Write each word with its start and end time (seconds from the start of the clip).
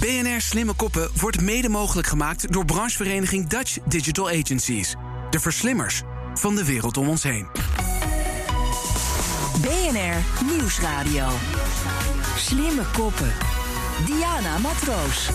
BNR 0.00 0.40
Slimme 0.40 0.74
Koppen 0.74 1.10
wordt 1.20 1.40
mede 1.40 1.68
mogelijk 1.68 2.08
gemaakt 2.08 2.52
door 2.52 2.64
branchevereniging 2.64 3.46
Dutch 3.46 3.78
Digital 3.84 4.28
Agencies. 4.28 4.94
De 5.30 5.40
verslimmers 5.40 6.02
van 6.34 6.54
de 6.54 6.64
wereld 6.64 6.96
om 6.96 7.08
ons 7.08 7.22
heen. 7.22 7.46
BNR 9.60 10.44
Nieuwsradio. 10.56 11.26
Slimme 12.36 12.82
Koppen. 12.92 13.32
Diana 14.06 14.58
Matroos. 14.58 15.28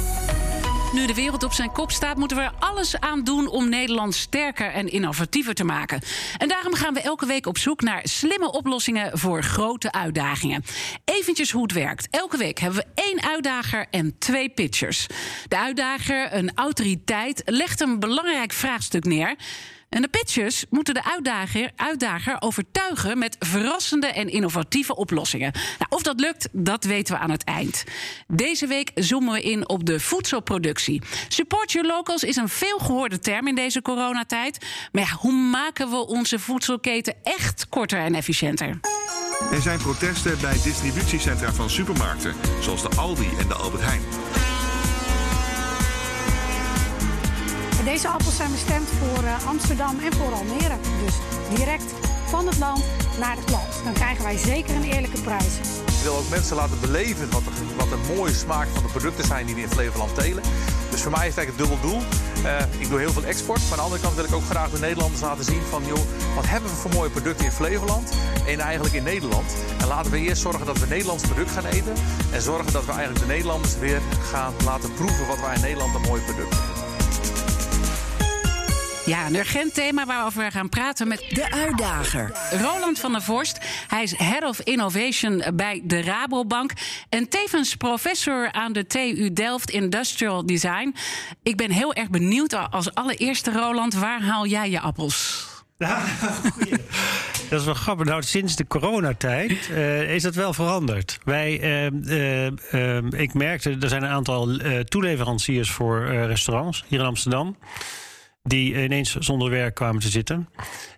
Nu 0.96 1.06
de 1.06 1.14
wereld 1.14 1.44
op 1.44 1.54
zijn 1.54 1.72
kop 1.72 1.92
staat, 1.92 2.18
moeten 2.18 2.38
we 2.38 2.44
er 2.44 2.54
alles 2.60 3.00
aan 3.00 3.24
doen 3.24 3.48
om 3.48 3.70
Nederland 3.70 4.16
sterker 4.16 4.72
en 4.72 4.88
innovatiever 4.88 5.54
te 5.54 5.64
maken. 5.64 6.02
En 6.38 6.48
daarom 6.48 6.74
gaan 6.74 6.94
we 6.94 7.02
elke 7.02 7.26
week 7.26 7.46
op 7.46 7.58
zoek 7.58 7.82
naar 7.82 8.02
slimme 8.04 8.52
oplossingen 8.52 9.18
voor 9.18 9.44
grote 9.44 9.92
uitdagingen. 9.92 10.64
Eventjes 11.06 11.52
hoe 11.52 11.62
het 11.62 11.72
werkt. 11.72 12.08
Elke 12.10 12.38
week 12.38 12.60
hebben 12.60 12.80
we 12.80 13.02
één 13.02 13.24
uitdager 13.24 13.88
en 13.92 14.16
twee 14.20 14.50
pitchers. 14.50 15.08
De 15.48 15.58
uitdager, 15.58 16.34
een 16.34 16.52
autoriteit, 16.56 17.42
legt 17.46 17.82
een 17.82 18.00
belangrijk 18.00 18.54
vraagstuk 18.54 19.06
neer. 19.06 19.36
En 19.90 20.02
de 20.02 20.08
pitchers 20.08 20.66
moeten 20.70 20.94
de 20.94 21.04
uitdager, 21.04 21.72
uitdager 21.76 22.36
overtuigen 22.40 23.18
met 23.18 23.36
verrassende 23.40 24.08
en 24.08 24.30
innovatieve 24.30 24.96
oplossingen. 24.96 25.52
Nou, 25.54 25.86
of 25.90 26.02
dat 26.02 26.20
lukt, 26.20 26.48
dat 26.52 26.84
weten 26.84 27.14
we 27.14 27.20
aan 27.20 27.30
het 27.30 27.44
eind. 27.44 27.84
Deze 28.28 28.68
week 28.68 28.92
zoomen 28.96 29.34
we 29.34 29.42
in 29.42 29.70
op 29.70 29.86
de 29.86 30.00
voedselproductie. 30.00 31.02
Support 31.28 31.72
your 31.72 31.88
locals 31.88 32.24
is 32.24 32.36
een 32.36 32.50
veelgehoorde 32.50 33.20
term 33.20 33.48
in 33.48 33.56
deze 33.56 33.82
coronatijd. 33.82 34.66
Maar 34.92 35.04
ja, 35.04 35.16
hoe 35.16 35.34
maken 35.34 35.90
we 35.90 36.08
onze 36.08 36.40
voedselketen 36.40 37.16
echt 37.24 37.70
korter 37.70 38.00
en 38.00 38.16
efficiënter? 38.16 38.80
Er 39.52 39.62
zijn 39.62 39.80
protesten 39.80 40.42
bij 40.42 40.62
distributiecentra 40.64 41.54
van 41.54 41.70
supermarkten, 41.70 42.34
zoals 42.62 42.82
de 42.82 42.90
Aldi 42.90 43.30
en 43.40 43.48
de 43.48 43.54
Albert 43.54 43.84
Heijn. 43.84 44.02
Deze 47.86 48.08
appels 48.08 48.36
zijn 48.36 48.52
bestemd 48.52 48.88
voor 48.90 49.24
uh, 49.24 49.48
Amsterdam 49.48 50.00
en 50.00 50.14
voor 50.14 50.34
Almere. 50.34 50.78
Dus 51.06 51.14
direct 51.58 51.94
van 52.28 52.48
het 52.48 52.58
land 52.58 52.84
naar 53.20 53.36
de 53.36 53.44
klant. 53.44 53.84
Dan 53.84 53.94
krijgen 53.94 54.24
wij 54.24 54.38
zeker 54.38 54.76
een 54.76 54.84
eerlijke 54.84 55.22
prijs. 55.22 55.56
Ik 55.86 56.04
wil 56.04 56.16
ook 56.16 56.30
mensen 56.30 56.56
laten 56.56 56.80
beleven 56.80 57.32
wat 57.32 57.44
de, 57.44 57.52
wat 57.78 58.16
mooie 58.16 58.34
smaak 58.34 58.68
van 58.74 58.84
de 58.84 58.90
producten 58.90 59.26
zijn 59.26 59.46
die 59.46 59.56
we 59.56 59.62
in 59.62 59.70
Flevoland 59.70 60.16
telen. 60.16 60.44
Dus 60.90 61.02
voor 61.02 61.12
mij 61.12 61.28
is 61.28 61.36
het 61.36 61.38
eigenlijk 61.38 61.58
het 61.58 61.82
dubbel 61.82 61.90
doel. 61.90 62.02
Uh, 62.44 62.82
ik 62.82 62.90
doe 62.90 63.00
heel 63.00 63.12
veel 63.12 63.24
export. 63.24 63.62
Maar 63.70 63.72
aan 63.72 63.78
de 63.78 63.84
andere 63.84 64.02
kant 64.02 64.16
wil 64.16 64.26
ik 64.26 64.34
ook 64.34 64.50
graag 64.50 64.70
de 64.70 64.80
Nederlanders 64.80 65.22
laten 65.22 65.44
zien 65.44 65.62
van... 65.70 65.86
joh, 65.86 66.06
wat 66.36 66.48
hebben 66.48 66.70
we 66.70 66.76
voor 66.76 66.92
mooie 66.92 67.10
producten 67.10 67.46
in 67.46 67.52
Flevoland 67.52 68.14
en 68.48 68.60
eigenlijk 68.60 68.96
in 68.96 69.04
Nederland. 69.04 69.56
En 69.80 69.88
laten 69.88 70.12
we 70.12 70.18
eerst 70.20 70.42
zorgen 70.42 70.66
dat 70.66 70.80
we 70.80 70.88
Nederlands 70.88 71.24
product 71.24 71.52
gaan 71.52 71.66
eten. 71.66 71.94
En 72.32 72.42
zorgen 72.42 72.74
dat 72.74 72.86
we 72.86 72.92
eigenlijk 72.92 73.20
de 73.26 73.32
Nederlanders 73.34 73.78
weer 73.78 74.02
gaan 74.32 74.54
laten 74.64 74.94
proeven 74.94 75.28
wat 75.28 75.40
wij 75.40 75.56
in 75.56 75.62
Nederland 75.62 75.96
een 75.96 76.02
mooie 76.02 76.22
producten 76.22 76.58
hebben. 76.58 76.75
Ja, 79.06 79.26
een 79.26 79.36
urgent 79.36 79.74
thema 79.74 80.06
waarover 80.06 80.44
we 80.44 80.52
gaan 80.52 80.70
praten 80.70 81.08
met 81.08 81.26
de 81.30 81.52
uitdager. 81.52 82.32
Roland 82.52 83.00
van 83.00 83.12
der 83.12 83.22
Vorst. 83.22 83.60
Hij 83.88 84.04
is 84.04 84.18
Head 84.18 84.44
of 84.44 84.60
Innovation 84.60 85.44
bij 85.54 85.82
de 85.84 86.02
Rabobank. 86.02 86.72
En 87.10 87.30
tevens 87.30 87.76
professor 87.76 88.52
aan 88.52 88.74
de 88.74 88.88
TU 88.88 89.34
Delft 89.34 89.70
Industrial 89.70 90.46
Design. 90.46 90.96
Ik 91.44 91.58
ben 91.58 91.72
heel 91.72 91.94
erg 91.94 92.10
benieuwd 92.10 92.72
als 92.72 92.94
allereerste, 92.94 93.52
Roland, 93.52 93.94
waar 93.94 94.22
haal 94.22 94.46
jij 94.46 94.70
je 94.70 94.80
appels? 94.80 95.48
Ja, 95.78 96.04
dat 97.50 97.60
is 97.60 97.66
wel 97.66 97.74
grappig. 97.74 98.06
Nou, 98.06 98.24
sinds 98.24 98.56
de 98.56 98.68
coronatijd 98.68 99.70
uh, 99.72 100.14
is 100.14 100.24
dat 100.24 100.36
wel 100.36 100.54
veranderd. 100.54 101.20
Wij, 101.24 101.62
uh, 101.62 102.52
uh, 102.74 102.98
ik 103.12 103.34
merkte, 103.34 103.78
er 103.80 103.90
zijn 103.90 104.04
een 104.04 104.10
aantal 104.10 104.60
toeleveranciers 104.84 105.72
voor 105.72 106.06
restaurants 106.06 106.84
hier 106.88 107.00
in 107.00 107.06
Amsterdam 107.06 107.56
die 108.46 108.84
ineens 108.84 109.16
zonder 109.16 109.50
werk 109.50 109.76
kwamen 109.76 110.02
te 110.02 110.10
zitten. 110.10 110.50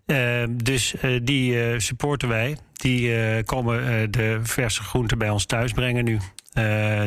Uh, 0.06 0.44
dus 0.50 0.94
uh, 1.04 1.20
die 1.24 1.54
uh, 1.54 1.80
supporten 1.80 2.30
wij. 2.30 2.58
Die 2.74 3.44
komen 3.44 4.12
de 4.12 4.40
verse 4.44 4.84
groenten 4.84 5.18
bij 5.18 5.30
ons 5.30 5.46
thuis 5.46 5.72
brengen 5.72 6.04
nu. 6.04 6.20
die 6.54 6.64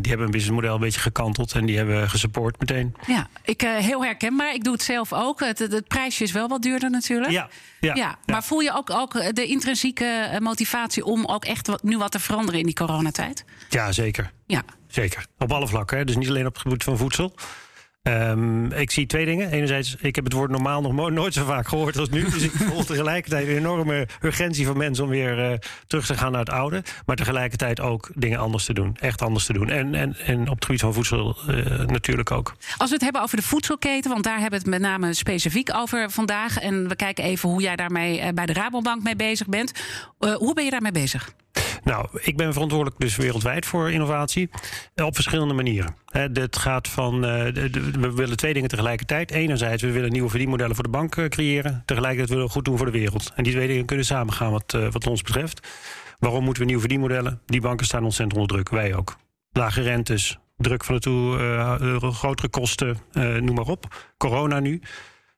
hebben 0.09 0.20
een 0.20 0.31
businessmodel 0.31 0.75
een 0.75 0.81
beetje 0.81 1.00
gekanteld 1.00 1.53
en 1.53 1.66
die 1.66 1.76
hebben 1.76 2.10
gesupport 2.10 2.60
meteen. 2.60 2.94
Ja, 3.06 3.28
ik, 3.44 3.60
heel 3.60 4.04
herkenbaar. 4.04 4.54
Ik 4.54 4.64
doe 4.64 4.72
het 4.72 4.82
zelf 4.82 5.12
ook. 5.12 5.41
Het, 5.41 5.59
het, 5.59 5.88
prijsje 5.88 6.25
is 6.25 6.32
wel 6.32 6.48
wat 6.48 6.62
duurder 6.62 6.91
natuurlijk. 6.91 7.32
Ja, 7.32 7.48
ja, 7.81 7.94
ja, 7.94 8.19
Maar 8.26 8.44
voel 8.44 8.60
je 8.60 8.72
ook, 8.75 8.91
ook 8.91 9.34
de 9.34 9.47
intrinsieke 9.47 10.38
motivatie 10.41 11.04
om 11.04 11.26
ook 11.26 11.44
echt 11.44 11.66
wat, 11.66 11.82
nu 11.82 11.98
wat 11.98 12.12
te 12.12 12.20
veranderen 12.20 12.60
in 12.60 12.66
die 12.66 12.75
coronatijd? 12.75 13.44
Ja, 13.69 13.93
zeker. 13.93 14.32
Ja. 14.47 14.62
Zeker. 14.88 15.26
Op 15.38 15.53
alle 15.53 15.69
vlakken. 15.69 15.98
Hè? 15.98 16.04
Dus 16.04 16.16
niet 16.16 16.28
alleen 16.28 16.47
op 16.47 16.53
het 16.53 16.62
gebied 16.62 16.84
van 16.84 16.97
voedsel. 16.97 17.34
Um, 18.03 18.72
ik 18.72 18.91
zie 18.91 19.06
twee 19.06 19.25
dingen. 19.25 19.50
Enerzijds, 19.50 19.97
ik 19.99 20.15
heb 20.15 20.25
het 20.25 20.33
woord 20.33 20.50
normaal 20.50 20.83
nog 20.83 21.11
nooit 21.11 21.34
zo 21.34 21.44
vaak 21.44 21.69
gehoord 21.69 21.99
als 21.99 22.09
nu. 22.09 22.31
Dus 22.31 22.43
ik 22.43 22.50
voel 22.69 22.84
tegelijkertijd 22.84 23.49
een 23.49 23.56
enorme 23.56 24.09
urgentie 24.22 24.66
van 24.66 24.77
mensen 24.77 25.05
om 25.05 25.11
weer 25.11 25.50
uh, 25.50 25.59
terug 25.87 26.06
te 26.06 26.16
gaan 26.16 26.31
naar 26.31 26.41
het 26.41 26.50
oude. 26.50 26.83
Maar 27.06 27.16
tegelijkertijd 27.16 27.81
ook 27.81 28.11
dingen 28.15 28.38
anders 28.38 28.65
te 28.65 28.72
doen. 28.72 28.97
Echt 29.00 29.22
anders 29.22 29.47
te 29.47 29.53
doen. 29.53 29.71
En, 29.71 29.94
en, 29.94 30.16
en 30.16 30.41
op 30.49 30.55
het 30.55 30.65
gebied 30.65 30.81
van 30.81 30.94
voedsel 30.94 31.37
uh, 31.49 31.87
natuurlijk 31.87 32.31
ook. 32.31 32.55
Als 32.77 32.88
we 32.88 32.94
het 32.94 33.05
hebben 33.05 33.22
over 33.22 33.37
de 33.37 33.43
voedselketen, 33.43 34.11
want 34.11 34.25
daar 34.25 34.41
hebben 34.41 34.61
we 34.61 34.71
het 34.71 34.81
met 34.81 34.91
name 34.91 35.15
specifiek 35.15 35.75
over 35.75 36.11
vandaag. 36.11 36.59
En 36.59 36.88
we 36.88 36.97
kijken 36.97 37.25
even 37.25 37.49
hoe 37.49 37.62
jij 37.62 37.77
daarmee 37.77 38.21
uh, 38.21 38.28
bij 38.34 38.47
de 38.47 38.53
Rabobank 38.53 39.03
mee 39.03 39.17
bezig 39.17 39.47
bent. 39.47 39.72
hoe 40.19 40.55
ben 40.55 40.65
je 40.65 40.71
daarmee 40.71 40.93
bezig? 40.93 41.32
Nou, 41.84 42.08
ik 42.20 42.36
ben 42.36 42.52
verantwoordelijk 42.52 43.00
dus 43.00 43.16
wereldwijd 43.16 43.66
voor 43.66 43.91
innovatie. 43.91 44.50
Eh, 44.94 45.04
op 45.04 45.14
verschillende 45.14 45.54
manieren. 45.54 45.94
Het 46.10 46.56
gaat 46.56 46.88
van, 46.88 47.14
uh, 47.14 47.20
we 48.00 48.12
willen 48.14 48.36
twee 48.36 48.52
dingen 48.52 48.68
tegelijkertijd. 48.68 49.30
Enerzijds, 49.30 49.82
we 49.82 49.90
willen 49.90 50.12
nieuwe 50.12 50.28
verdienmodellen 50.28 50.74
voor 50.74 50.84
de 50.84 50.90
bank 50.90 51.16
uh, 51.16 51.26
creëren. 51.26 51.82
Tegelijkertijd 51.84 52.28
willen 52.28 52.44
we 52.44 52.52
goed 52.52 52.64
doen 52.64 52.76
voor 52.76 52.86
de 52.86 52.92
wereld. 52.92 53.32
En 53.34 53.44
die 53.44 53.52
twee 53.52 53.66
dingen 53.66 53.84
kunnen 53.84 54.04
samengaan 54.04 54.50
wat, 54.50 54.76
wat 54.90 55.06
ons 55.06 55.22
betreft. 55.22 55.69
Waarom 56.19 56.44
moeten 56.44 56.58
we 56.62 56.69
nieuwe 56.69 56.82
verdienmodellen? 56.82 57.40
Die 57.46 57.60
banken 57.60 57.86
staan 57.86 58.04
ontzettend 58.04 58.40
onder 58.40 58.56
druk, 58.56 58.69
wij 58.69 58.94
ook. 58.94 59.16
Lage 59.52 59.82
rentes, 59.82 60.38
druk 60.56 60.84
van 60.84 60.94
de 60.94 61.00
toe, 61.00 62.12
grotere 62.12 62.48
kosten, 62.48 62.98
noem 63.12 63.54
maar 63.54 63.66
op. 63.66 64.12
Corona 64.16 64.60
nu. 64.60 64.82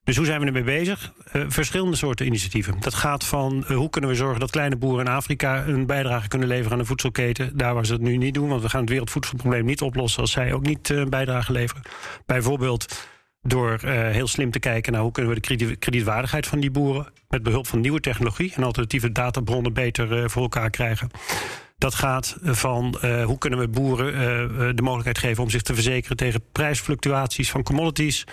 Dus 0.05 0.17
hoe 0.17 0.27
zijn 0.27 0.41
we 0.41 0.47
ermee 0.47 0.63
bezig? 0.63 1.13
Uh, 1.33 1.45
verschillende 1.49 1.97
soorten 1.97 2.27
initiatieven. 2.27 2.75
Dat 2.81 2.95
gaat 2.95 3.25
van 3.25 3.65
uh, 3.69 3.77
hoe 3.77 3.91
kunnen 3.91 4.11
we 4.11 4.17
zorgen 4.17 4.41
dat 4.41 4.51
kleine 4.51 4.77
boeren 4.77 5.07
in 5.07 5.13
Afrika 5.13 5.67
een 5.67 5.87
bijdrage 5.87 6.29
kunnen 6.29 6.49
leveren 6.49 6.73
aan 6.73 6.79
de 6.79 6.85
voedselketen. 6.85 7.57
Daar 7.57 7.75
waar 7.75 7.87
ze 7.87 7.93
het 7.93 8.03
nu 8.03 8.17
niet 8.17 8.35
doen, 8.35 8.49
want 8.49 8.63
we 8.63 8.69
gaan 8.69 8.81
het 8.81 8.91
wereldvoedselprobleem 8.91 9.65
niet 9.65 9.81
oplossen 9.81 10.21
als 10.21 10.31
zij 10.31 10.53
ook 10.53 10.63
niet 10.63 10.89
een 10.89 11.11
bijdrage 11.11 11.53
leveren. 11.53 11.83
Bijvoorbeeld 12.27 13.09
door 13.43 13.79
heel 13.89 14.27
slim 14.27 14.51
te 14.51 14.59
kijken 14.59 14.93
naar 14.93 15.03
hoe 15.03 15.13
kunnen 15.13 15.35
we 15.35 15.41
de 15.41 15.47
krediet 15.47 15.79
kredietwaardigheid 15.79 16.47
van 16.47 16.61
die 16.61 16.71
boeren 16.71 17.13
met 17.29 17.43
behulp 17.43 17.67
van 17.67 17.81
nieuwe 17.81 18.01
technologie 18.01 18.53
en 18.55 18.63
alternatieve 18.63 19.13
databronnen 19.13 19.73
beter 19.73 20.31
voor 20.31 20.43
elkaar 20.43 20.71
krijgen. 20.71 21.11
Dat 21.79 21.95
gaat 21.95 22.37
van 22.43 22.99
hoe 23.25 23.39
kunnen 23.39 23.59
we 23.59 23.69
boeren 23.69 24.77
de 24.77 24.83
mogelijkheid 24.83 25.19
geven 25.19 25.43
om 25.43 25.51
zich 25.51 25.63
te 25.63 25.75
verzekeren 25.75 26.17
tegen 26.17 26.43
prijsfluctuaties 26.53 27.51
van 27.51 27.63
commodities 27.63 28.25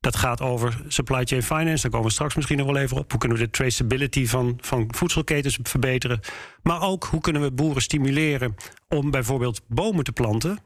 dat 0.00 0.16
gaat 0.16 0.40
over 0.40 0.82
supply 0.88 1.24
chain 1.24 1.42
finance. 1.42 1.82
Daar 1.82 1.90
komen 1.90 2.06
we 2.06 2.12
straks 2.12 2.34
misschien 2.34 2.56
nog 2.56 2.66
wel 2.66 2.76
even 2.76 2.96
op. 2.96 3.10
Hoe 3.10 3.20
kunnen 3.20 3.38
we 3.38 3.44
de 3.44 3.50
traceability 3.50 4.26
van, 4.26 4.58
van 4.60 4.88
voedselketens 4.94 5.58
verbeteren? 5.62 6.20
Maar 6.62 6.82
ook 6.82 7.04
hoe 7.04 7.20
kunnen 7.20 7.42
we 7.42 7.50
boeren 7.50 7.82
stimuleren 7.82 8.54
om 8.88 9.10
bijvoorbeeld 9.10 9.60
bomen 9.66 10.04
te 10.04 10.12
planten. 10.12 10.58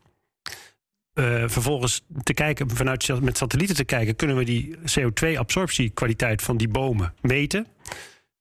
Uh, 1.15 1.25
vervolgens 1.47 2.03
te 2.23 2.35
kijken, 2.35 2.71
vanuit 2.71 3.21
met 3.21 3.37
satellieten 3.37 3.77
te 3.77 3.85
kijken, 3.85 4.17
kunnen 4.17 4.37
we 4.37 4.45
die 4.45 4.77
CO2-absorptiekwaliteit 4.77 6.43
van 6.43 6.57
die 6.57 6.69
bomen 6.69 7.15
meten. 7.21 7.67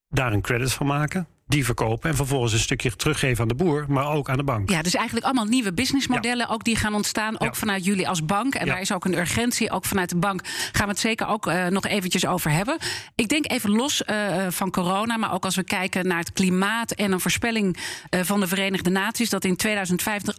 Daar 0.10 0.34
een 0.34 0.42
credit 0.42 0.74
van 0.74 0.86
maken 0.86 1.28
die 1.50 1.66
verkopen 1.66 2.10
en 2.10 2.16
vervolgens 2.16 2.54
een 2.54 2.60
stukje 2.60 2.96
teruggeven 2.96 3.42
aan 3.42 3.48
de 3.48 3.56
boer, 3.56 3.86
maar 3.88 4.12
ook 4.12 4.30
aan 4.30 4.38
de 4.38 4.44
bank. 4.44 4.70
Ja, 4.70 4.82
dus 4.82 4.96
eigenlijk 4.96 5.26
allemaal 5.26 5.46
nieuwe 5.46 5.74
businessmodellen 5.74 6.50
ook 6.50 6.64
die 6.64 6.76
gaan 6.76 6.94
ontstaan, 6.94 7.40
ook 7.40 7.56
vanuit 7.56 7.86
jullie 7.86 8.08
als 8.08 8.26
bank. 8.26 8.56
En 8.56 8.66
daar 8.66 8.82
is 8.82 8.94
ook 8.94 9.06
een 9.06 9.18
urgentie, 9.18 9.72
ook 9.72 9.86
vanuit 9.86 10.10
de 10.10 10.16
bank 10.16 10.42
gaan 10.72 10.86
we 10.86 10.92
het 10.92 11.00
zeker 11.00 11.28
ook 11.28 11.48
uh, 11.48 11.68
nog 11.68 11.86
eventjes 11.86 12.26
over 12.26 12.52
hebben. 12.52 12.78
Ik 13.16 13.30
denk 13.30 13.52
even 13.52 13.70
los 13.70 14.02
uh, 14.02 14.48
van 14.50 14.72
corona, 14.72 15.18
maar 15.18 15.34
ook 15.34 15.46
als 15.46 15.56
we 15.56 15.64
kijken 15.64 16.08
naar 16.08 16.20
het 16.20 16.34
klimaat 16.34 16.92
en 16.92 17.12
een 17.12 17.20
voorspelling 17.20 17.78
uh, 18.10 18.22
van 18.24 18.40
de 18.40 18.48
Verenigde 18.48 18.90
Naties 18.90 19.30
dat 19.30 19.46
in 19.46 19.56
2050 19.56 20.36
68% 20.36 20.38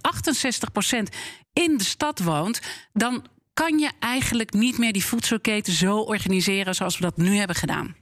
in 1.53 1.77
de 1.77 1.85
stad 1.85 2.19
woont, 2.19 2.61
dan 2.93 3.25
kan 3.55 3.79
je 3.79 3.91
eigenlijk 3.99 4.53
niet 4.53 4.79
meer 4.79 4.93
die 4.93 5.05
voedselketen 5.05 5.73
zo 5.73 5.99
organiseren 5.99 6.75
zoals 6.75 6.99
we 6.99 7.03
dat 7.03 7.17
nu 7.17 7.37
hebben 7.37 7.57
gedaan. 7.57 7.95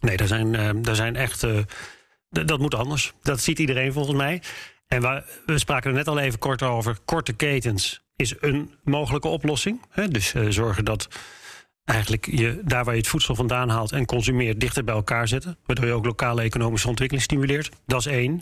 Nee, 0.00 0.16
daar 0.16 0.26
zijn, 0.26 0.82
daar 0.82 0.94
zijn 0.94 1.16
echt 1.16 1.46
dat 2.46 2.58
moet 2.58 2.74
anders. 2.74 3.12
Dat 3.22 3.40
ziet 3.40 3.58
iedereen 3.58 3.92
volgens 3.92 4.16
mij. 4.16 4.42
En 4.86 5.00
we, 5.46 5.58
spraken 5.58 5.90
er 5.90 5.96
net 5.96 6.08
al 6.08 6.18
even 6.18 6.38
kort 6.38 6.62
over. 6.62 6.98
Korte 7.04 7.32
ketens 7.32 8.02
is 8.16 8.34
een 8.40 8.74
mogelijke 8.84 9.28
oplossing. 9.28 9.80
Hè? 9.90 10.08
Dus 10.08 10.34
uh, 10.34 10.46
zorgen 10.48 10.84
dat 10.84 11.08
eigenlijk 11.84 12.26
je 12.26 12.60
daar 12.64 12.84
waar 12.84 12.94
je 12.94 13.00
het 13.00 13.10
voedsel 13.10 13.34
vandaan 13.34 13.68
haalt 13.68 13.92
en 13.92 14.04
consumeert 14.04 14.60
dichter 14.60 14.84
bij 14.84 14.94
elkaar 14.94 15.28
zetten. 15.28 15.58
Waardoor 15.64 15.86
je 15.86 15.92
ook 15.92 16.04
lokale 16.04 16.42
economische 16.42 16.88
ontwikkeling 16.88 17.26
stimuleert. 17.26 17.70
Dat 17.86 18.00
is 18.00 18.06
één. 18.06 18.32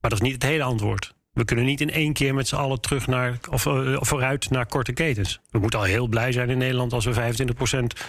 Maar 0.00 0.10
dat 0.10 0.20
is 0.20 0.20
niet 0.20 0.34
het 0.34 0.42
hele 0.42 0.62
antwoord. 0.62 1.14
We 1.32 1.44
kunnen 1.44 1.64
niet 1.64 1.80
in 1.80 1.90
één 1.90 2.12
keer 2.12 2.34
met 2.34 2.48
z'n 2.48 2.56
allen 2.56 2.80
terug 2.80 3.06
naar, 3.06 3.38
of, 3.50 3.66
uh, 3.66 3.96
vooruit 4.00 4.50
naar 4.50 4.66
korte 4.66 4.92
ketens. 4.92 5.40
We 5.50 5.58
moeten 5.58 5.78
al 5.78 5.84
heel 5.84 6.06
blij 6.06 6.32
zijn 6.32 6.50
in 6.50 6.58
Nederland 6.58 6.92
als 6.92 7.04
we 7.04 7.14
25% 7.14 8.00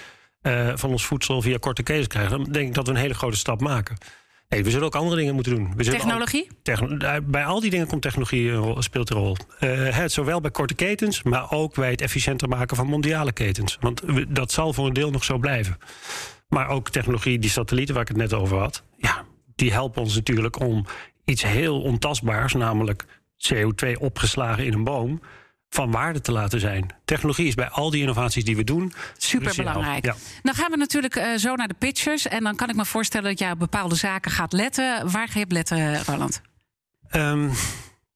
uh, 0.42 0.72
van 0.75 0.89
ons 0.89 1.06
voedsel 1.06 1.42
via 1.42 1.57
korte 1.57 1.84
ketens 1.84 2.07
krijgen. 2.07 2.44
Dan 2.44 2.51
denk 2.51 2.68
ik 2.68 2.74
dat 2.74 2.86
we 2.86 2.94
een 2.94 3.00
hele 3.00 3.13
grote 3.13 3.38
stap 3.38 3.62
maken. 3.62 3.98
Nee, 4.51 4.63
we 4.63 4.69
zullen 4.69 4.86
ook 4.86 4.95
andere 4.95 5.15
dingen 5.15 5.33
moeten 5.33 5.56
doen. 5.56 5.74
We 5.75 5.83
technologie? 5.83 6.48
Al, 6.50 6.56
techn 6.62 7.01
bij 7.24 7.45
al 7.45 7.59
die 7.59 7.69
dingen 7.69 7.88
komt 7.88 8.01
technologie 8.01 8.50
een 8.50 8.57
rol, 8.57 8.81
speelt 8.81 9.09
een 9.09 9.18
rol. 9.18 9.36
Uh, 9.59 9.98
het, 9.98 10.12
zowel 10.12 10.42
bij 10.42 10.51
korte 10.51 10.74
ketens, 10.74 11.24
maar 11.24 11.51
ook 11.51 11.75
bij 11.75 11.89
het 11.92 12.01
efficiënter 12.01 12.48
maken 12.48 12.75
van 12.75 12.88
mondiale 12.88 13.31
ketens. 13.31 13.77
Want 13.80 14.01
we, 14.01 14.31
dat 14.31 14.51
zal 14.51 14.74
voor 14.74 14.88
een 14.88 14.94
deel 14.94 15.12
nog 15.12 15.24
zo 15.24 15.38
blijven. 15.38 15.77
Maar 16.48 16.68
ook 16.68 16.89
technologie, 16.89 17.39
die 17.39 17.50
satellieten 17.50 17.94
waar 17.94 18.03
ik 18.03 18.09
het 18.09 18.18
net 18.18 18.33
over 18.33 18.57
had, 18.57 18.83
ja, 18.98 19.25
die 19.56 19.71
helpen 19.71 20.01
ons 20.01 20.15
natuurlijk 20.15 20.59
om 20.59 20.86
iets 21.25 21.44
heel 21.44 21.81
ontastbaars, 21.81 22.53
namelijk 22.53 23.06
CO2 23.53 23.92
opgeslagen 24.00 24.65
in 24.65 24.74
een 24.74 24.83
boom, 24.83 25.21
van 25.73 25.91
waarde 25.91 26.21
te 26.21 26.31
laten 26.31 26.59
zijn. 26.59 26.88
Technologie 27.06 27.47
is 27.47 27.53
bij 27.53 27.69
al 27.69 27.89
die 27.89 28.01
innovaties 28.01 28.44
die 28.44 28.56
we 28.56 28.63
doen. 28.63 28.94
Super 29.18 29.56
belangrijk. 29.56 30.06
Ja. 30.06 30.15
Dan 30.41 30.53
gaan 30.53 30.71
we 30.71 30.77
natuurlijk 30.77 31.15
uh, 31.15 31.35
zo 31.35 31.56
naar 31.56 31.68
de 31.68 31.75
pitchers. 31.77 32.27
En 32.27 32.44
dan 32.44 32.56
kan 32.56 32.69
ik 32.69 32.75
me 32.75 32.85
voorstellen 32.85 33.29
dat 33.29 33.39
jij 33.39 33.51
op 33.51 33.59
bepaalde 33.59 33.95
zaken 33.95 34.31
gaat 34.31 34.53
letten. 34.53 35.12
Waar 35.12 35.27
ga 35.27 35.39
je 35.39 35.45
op 35.45 35.51
letten, 35.51 36.03
Roland? 36.03 36.41
Um, 37.15 37.51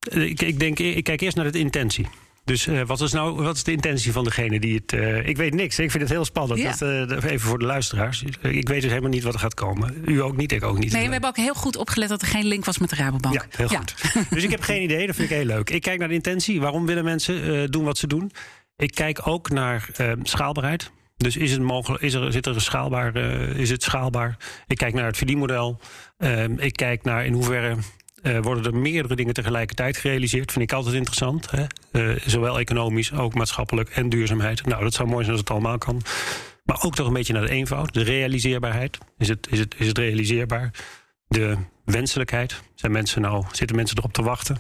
ik, 0.10 0.42
ik, 0.42 0.60
denk, 0.60 0.80
ik 0.80 1.04
kijk 1.04 1.22
eerst 1.22 1.36
naar 1.36 1.52
de 1.52 1.60
intentie. 1.60 2.08
Dus 2.46 2.68
uh, 2.68 2.82
wat 2.86 3.02
is 3.02 3.12
nou 3.12 3.44
wat 3.44 3.56
is 3.56 3.64
de 3.64 3.72
intentie 3.72 4.12
van 4.12 4.24
degene 4.24 4.60
die 4.60 4.76
het. 4.76 4.94
Uh, 4.94 5.28
ik 5.28 5.38
weet 5.38 5.54
niks. 5.54 5.80
Ik 5.80 5.92
vind 5.92 6.04
het 6.04 6.12
heel 6.12 6.26
spannend. 6.26 6.60
Ja. 6.60 6.76
Dat, 7.06 7.24
uh, 7.24 7.32
even 7.32 7.48
voor 7.48 7.60
de 7.60 7.66
luisteraars. 7.66 8.24
Ik 8.42 8.68
weet 8.68 8.82
dus 8.82 8.90
helemaal 8.90 9.10
niet 9.10 9.24
wat 9.24 9.34
er 9.34 9.40
gaat 9.40 9.54
komen. 9.54 10.02
U 10.06 10.22
ook 10.22 10.38
niet, 10.38 10.52
ik 10.52 10.64
ook 10.64 10.78
niet. 10.78 10.92
Nee, 10.92 11.06
we 11.06 11.12
hebben 11.12 11.30
ook 11.30 11.38
heel 11.38 11.54
goed 11.54 11.76
opgelet 11.76 12.10
dat 12.10 12.22
er 12.22 12.28
geen 12.28 12.46
link 12.46 12.66
was 12.66 12.78
met 12.78 12.90
de 12.90 12.96
Rabobank. 12.96 13.34
Ja, 13.34 13.46
heel 13.50 13.72
ja. 13.72 13.78
goed. 13.78 13.96
dus 14.30 14.44
ik 14.44 14.50
heb 14.50 14.62
geen 14.62 14.84
idee. 14.84 15.08
Dat 15.08 15.16
vind 15.16 15.30
ik 15.30 15.36
heel 15.36 15.46
leuk. 15.46 15.70
Ik 15.70 15.82
kijk 15.82 16.00
naar 16.00 16.08
de 16.08 16.14
intentie. 16.14 16.62
Waarom 16.62 16.86
willen 16.86 17.04
mensen 17.04 17.72
doen 17.72 17.84
wat 17.84 17.98
ze 17.98 18.08
doen? 18.08 18.32
Ik 18.76 18.92
kijk 18.92 19.28
ook 19.28 19.50
naar 19.50 19.90
schaalbaarheid. 20.24 20.92
Dus 21.18 21.38
is 21.38 21.52
het 21.52 21.62
mogelijk, 21.62 22.04
is 22.04 22.14
er, 22.14 22.32
zit 22.32 22.46
er 22.46 22.56
een 22.56 22.62
schaalbaar, 22.62 23.16
is 23.56 23.70
het 23.70 23.84
schaalbaar? 23.84 24.38
Ik 24.68 24.78
kijk 24.78 24.94
naar 24.94 25.06
het 25.06 25.18
verdienmodel. 25.18 25.80
Ehm, 26.18 26.54
ik 26.58 26.74
kijk 26.74 27.04
naar 27.04 27.26
in 27.26 27.34
hoeverre 27.34 27.76
uh, 28.28 28.40
worden 28.40 28.64
er 28.64 28.80
meerdere 28.80 29.16
dingen 29.16 29.34
tegelijkertijd 29.34 29.98
gerealiseerd. 29.98 30.52
Vind 30.52 30.64
ik 30.64 30.74
altijd 30.74 30.96
interessant. 30.96 31.52
Hè? 31.52 31.66
Uh, 31.92 32.20
zowel 32.26 32.60
economisch, 32.60 33.14
ook 33.14 33.34
maatschappelijk 33.34 33.90
en 33.90 34.10
duurzaamheid. 34.10 34.66
Nou, 34.66 34.84
dat 34.84 34.94
zou 34.94 35.08
mooi 35.08 35.24
zijn 35.24 35.32
als 35.32 35.40
het 35.40 35.50
allemaal 35.50 35.78
kan. 35.78 36.02
Maar 36.64 36.84
ook 36.84 36.96
toch 36.96 37.08
een 37.08 37.14
beetje 37.14 37.34
naar 37.34 37.46
de 37.46 37.52
eenvoud, 37.52 37.94
de 37.94 38.04
realiseerbaarheid. 38.04 38.98
Is 39.18 39.28
het, 39.28 39.48
is 39.50 39.60
het, 39.60 39.76
is 39.78 39.88
het 39.88 39.98
realiseerbaar? 39.98 40.72
De 41.28 41.58
wenselijkheid. 41.86 42.62
Zijn 42.76 42.92
mensen 42.92 43.22
nou, 43.22 43.46
zitten 43.52 43.76
mensen 43.76 43.98
erop 43.98 44.14
te 44.14 44.24
wachten? 44.24 44.58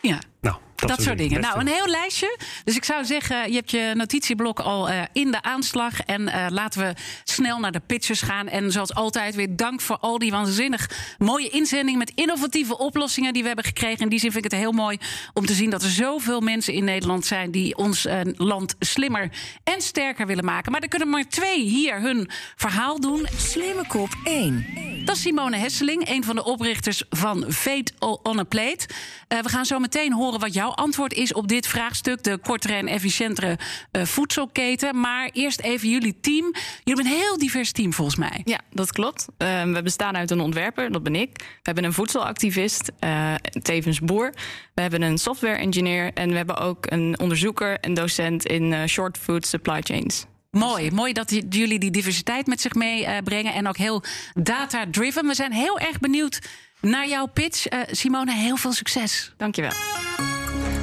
Ja. 0.00 0.18
Nou, 0.40 0.56
dat, 0.76 1.02
soort 1.02 1.18
dingen. 1.18 1.40
Nou, 1.40 1.60
een 1.60 1.66
heel 1.66 1.86
lijstje. 1.86 2.38
Dus 2.64 2.76
ik 2.76 2.84
zou 2.84 3.04
zeggen, 3.04 3.50
je 3.50 3.56
hebt 3.56 3.70
je 3.70 3.92
notitieblok 3.94 4.60
al 4.60 4.90
uh, 4.90 5.02
in 5.12 5.30
de 5.30 5.42
aanslag. 5.42 6.00
En 6.00 6.22
uh, 6.22 6.46
laten 6.48 6.80
we 6.80 6.94
snel 7.24 7.58
naar 7.58 7.72
de 7.72 7.80
pitchers 7.86 8.22
gaan. 8.22 8.48
En 8.48 8.72
zoals 8.72 8.94
altijd 8.94 9.34
weer 9.34 9.56
dank 9.56 9.80
voor 9.80 9.98
al 9.98 10.18
die 10.18 10.30
waanzinnig 10.30 10.90
mooie 11.18 11.48
inzendingen... 11.48 11.98
met 11.98 12.12
innovatieve 12.14 12.78
oplossingen 12.78 13.32
die 13.32 13.42
we 13.42 13.46
hebben 13.46 13.66
gekregen. 13.66 13.98
In 13.98 14.08
die 14.08 14.18
zin 14.18 14.32
vind 14.32 14.44
ik 14.44 14.50
het 14.50 14.60
heel 14.60 14.72
mooi 14.72 14.98
om 15.32 15.46
te 15.46 15.54
zien 15.54 15.70
dat 15.70 15.82
er 15.82 15.90
zoveel 15.90 16.40
mensen 16.40 16.74
in 16.74 16.84
Nederland 16.84 17.26
zijn... 17.26 17.50
die 17.50 17.76
ons 17.76 18.06
uh, 18.06 18.20
land 18.36 18.74
slimmer 18.78 19.30
en 19.64 19.80
sterker 19.80 20.26
willen 20.26 20.44
maken. 20.44 20.72
Maar 20.72 20.80
er 20.80 20.88
kunnen 20.88 21.10
maar 21.10 21.28
twee 21.28 21.62
hier 21.62 22.00
hun 22.00 22.30
verhaal 22.56 23.00
doen. 23.00 23.26
Slimme 23.36 23.86
kop 23.86 24.10
1. 24.24 24.79
Dat 25.10 25.18
is 25.18 25.24
Simone 25.24 25.56
Hesseling, 25.56 26.08
een 26.08 26.24
van 26.24 26.36
de 26.36 26.44
oprichters 26.44 27.02
van 27.08 27.52
Fate 27.52 27.92
on 28.22 28.38
a 28.38 28.44
Plate. 28.44 28.88
we 29.28 29.48
gaan 29.48 29.64
zo 29.64 29.78
meteen 29.78 30.12
horen 30.12 30.40
wat 30.40 30.54
jouw 30.54 30.70
antwoord 30.70 31.12
is 31.12 31.32
op 31.32 31.48
dit 31.48 31.66
vraagstuk. 31.66 32.22
De 32.22 32.38
kortere 32.38 32.74
en 32.74 32.86
efficiëntere 32.86 33.58
uh, 33.92 34.04
voedselketen. 34.04 35.00
Maar 35.00 35.30
eerst 35.32 35.60
even 35.60 35.88
jullie 35.88 36.20
team. 36.20 36.44
Jullie 36.44 36.82
hebben 36.84 37.04
een 37.04 37.18
heel 37.18 37.38
divers 37.38 37.72
team 37.72 37.92
volgens 37.92 38.16
mij. 38.16 38.40
Ja, 38.44 38.60
dat 38.70 38.92
klopt. 38.92 39.26
Uh, 39.38 39.62
we 39.62 39.82
bestaan 39.82 40.16
uit 40.16 40.30
een 40.30 40.40
ontwerper, 40.40 40.92
dat 40.92 41.02
ben 41.02 41.14
ik. 41.14 41.30
We 41.36 41.44
hebben 41.62 41.84
een 41.84 41.92
voedselactivist, 41.92 42.90
uh, 43.00 43.34
tevens 43.62 44.00
boer. 44.00 44.34
We 44.74 44.80
hebben 44.80 45.02
een 45.02 45.18
software 45.18 45.56
engineer. 45.56 46.12
En 46.12 46.30
we 46.30 46.36
hebben 46.36 46.56
ook 46.56 46.90
een 46.90 47.20
onderzoeker 47.20 47.78
en 47.80 47.94
docent 47.94 48.46
in 48.46 48.88
short 48.88 49.18
food 49.18 49.46
supply 49.46 49.80
chains. 49.80 50.26
Mooi, 50.50 50.90
mooi 50.90 51.12
dat 51.12 51.30
jullie 51.48 51.78
die 51.78 51.90
diversiteit 51.90 52.46
met 52.46 52.60
zich 52.60 52.74
meebrengen. 52.74 53.54
en 53.54 53.68
ook 53.68 53.76
heel 53.76 54.02
data-driven. 54.34 55.26
We 55.26 55.34
zijn 55.34 55.52
heel 55.52 55.78
erg 55.78 55.98
benieuwd 55.98 56.38
naar 56.80 57.08
jouw 57.08 57.26
pitch. 57.26 57.66
Simone, 57.90 58.34
heel 58.34 58.56
veel 58.56 58.72
succes. 58.72 59.32
Dankjewel. 59.36 59.72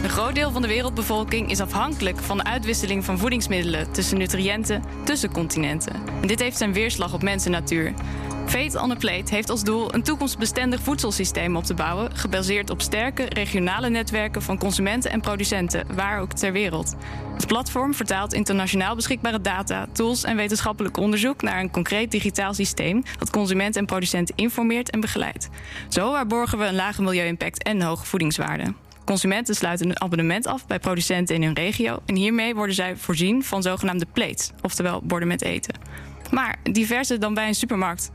Een 0.04 0.10
groot 0.10 0.36
deel 0.36 0.52
van 0.52 0.62
de 0.62 0.68
wereldbevolking 0.68 1.50
is 1.50 1.60
afhankelijk 1.60 2.18
van 2.18 2.38
de 2.38 2.44
uitwisseling 2.44 3.06
van 3.06 3.18
voedingsmiddelen 3.18 3.92
tussen 3.92 4.18
nutriënten 4.18 4.84
tussen 5.04 5.32
continenten. 5.32 5.94
En 6.22 6.28
dit 6.28 6.40
heeft 6.40 6.58
zijn 6.58 6.74
weerslag 6.74 7.14
op 7.14 7.24
mens 7.24 7.46
en 7.46 7.52
natuur. 7.52 7.94
Fate 8.46 8.82
on 8.82 8.92
a 8.92 8.96
Plate 8.96 9.34
heeft 9.34 9.50
als 9.50 9.64
doel 9.64 9.94
een 9.94 10.04
toekomstbestendig 10.04 10.82
voedselsysteem 10.82 11.56
op 11.56 11.64
te 11.64 11.74
bouwen, 11.74 12.16
gebaseerd 12.16 12.70
op 12.70 12.82
sterke 12.82 13.24
regionale 13.24 13.90
netwerken 13.90 14.42
van 14.42 14.58
consumenten 14.58 15.12
en 15.12 15.22
producenten, 15.22 15.96
waar 15.96 16.22
ook 16.22 16.34
ter 16.34 16.52
wereld. 16.52 16.96
Het 17.34 17.48
platform 17.48 17.94
vertaalt 17.94 18.34
internationaal 18.34 18.96
beschikbare 18.96 19.42
data, 19.42 19.88
tools 19.92 20.24
en 20.24 20.36
wetenschappelijk 20.36 20.98
onderzoek 20.98 21.42
naar 21.42 21.60
een 21.60 21.72
concreet 21.72 22.12
digitaal 22.12 22.54
systeem 22.54 23.04
dat 23.20 23.30
consumenten 23.30 23.82
en 23.82 23.88
producenten 23.88 24.36
informeert 24.36 24.90
en 24.90 25.00
begeleidt. 25.00 25.50
Zo 25.88 26.12
waarborgen 26.12 26.58
we 26.58 26.66
een 26.66 26.76
lage 26.76 27.02
milieu-impact 27.02 27.64
en 27.64 27.82
hoge 27.82 28.06
voedingswaarde. 28.06 28.74
Consumenten 29.07 29.56
sluiten 29.56 29.89
een 29.89 30.01
abonnement 30.01 30.48
af 30.48 30.68
bij 30.68 30.80
producenten 30.80 31.36
in 31.36 31.44
hun 31.44 31.54
regio. 31.54 32.00
En 32.06 32.15
hiermee 32.15 32.56
worden 32.56 32.75
zij 32.75 32.95
voorzien 32.95 33.44
van 33.44 33.62
zogenaamde 33.62 34.06
plates, 34.13 34.51
oftewel 34.62 35.01
borden 35.04 35.27
met 35.27 35.42
eten. 35.42 35.74
Maar 36.31 36.56
diverser 36.63 37.19
dan 37.19 37.33
bij 37.33 37.48
een 37.48 37.56
supermarkt, 37.56 38.12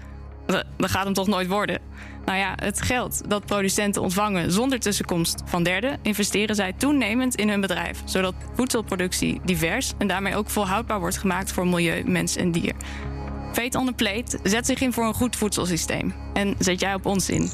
dat 0.46 0.90
gaat 0.90 1.04
hem 1.04 1.12
toch 1.12 1.26
nooit 1.26 1.48
worden. 1.48 1.80
Nou 2.24 2.38
ja, 2.38 2.52
het 2.56 2.82
geld 2.82 3.22
dat 3.28 3.46
producenten 3.46 4.02
ontvangen 4.02 4.52
zonder 4.52 4.80
tussenkomst 4.80 5.42
van 5.44 5.62
derden, 5.62 5.98
investeren 6.02 6.54
zij 6.54 6.72
toenemend 6.72 7.34
in 7.34 7.48
hun 7.48 7.60
bedrijf, 7.60 8.02
zodat 8.04 8.34
voedselproductie 8.54 9.40
divers 9.44 9.92
en 9.98 10.06
daarmee 10.06 10.36
ook 10.36 10.50
volhoudbaar 10.50 11.00
wordt 11.00 11.18
gemaakt 11.18 11.52
voor 11.52 11.66
milieu, 11.66 12.04
mens 12.04 12.36
en 12.36 12.52
dier. 12.52 12.74
Fate 13.52 13.78
on 13.78 13.86
the 13.86 13.92
plate 13.92 14.38
zet 14.42 14.66
zich 14.66 14.80
in 14.80 14.92
voor 14.92 15.04
een 15.04 15.14
goed 15.14 15.36
voedselsysteem. 15.36 16.14
En 16.32 16.54
zet 16.58 16.80
jij 16.80 16.94
op 16.94 17.06
ons 17.06 17.30
in. 17.30 17.50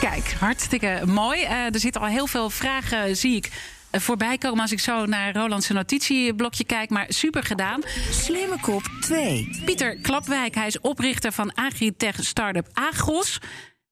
Kijk, 0.00 0.32
hartstikke 0.32 1.02
mooi. 1.06 1.42
Uh, 1.42 1.50
er 1.50 1.80
zitten 1.80 2.00
al 2.00 2.06
heel 2.06 2.26
veel 2.26 2.50
vragen, 2.50 3.16
zie 3.16 3.36
ik. 3.36 3.50
Uh, 3.92 4.00
voorbij 4.00 4.38
komen 4.38 4.60
als 4.60 4.72
ik 4.72 4.80
zo 4.80 5.06
naar 5.06 5.34
Rolandse 5.34 5.72
notitieblokje 5.72 6.64
kijk. 6.64 6.90
Maar 6.90 7.06
super 7.08 7.42
gedaan. 7.42 7.80
Slimme 8.10 8.60
kop 8.60 8.90
2. 9.00 9.62
Pieter 9.64 9.96
Klapwijk, 9.96 10.54
hij 10.54 10.66
is 10.66 10.80
oprichter 10.80 11.32
van 11.32 11.54
agritech 11.54 12.16
startup 12.24 12.68
Agros. 12.72 13.38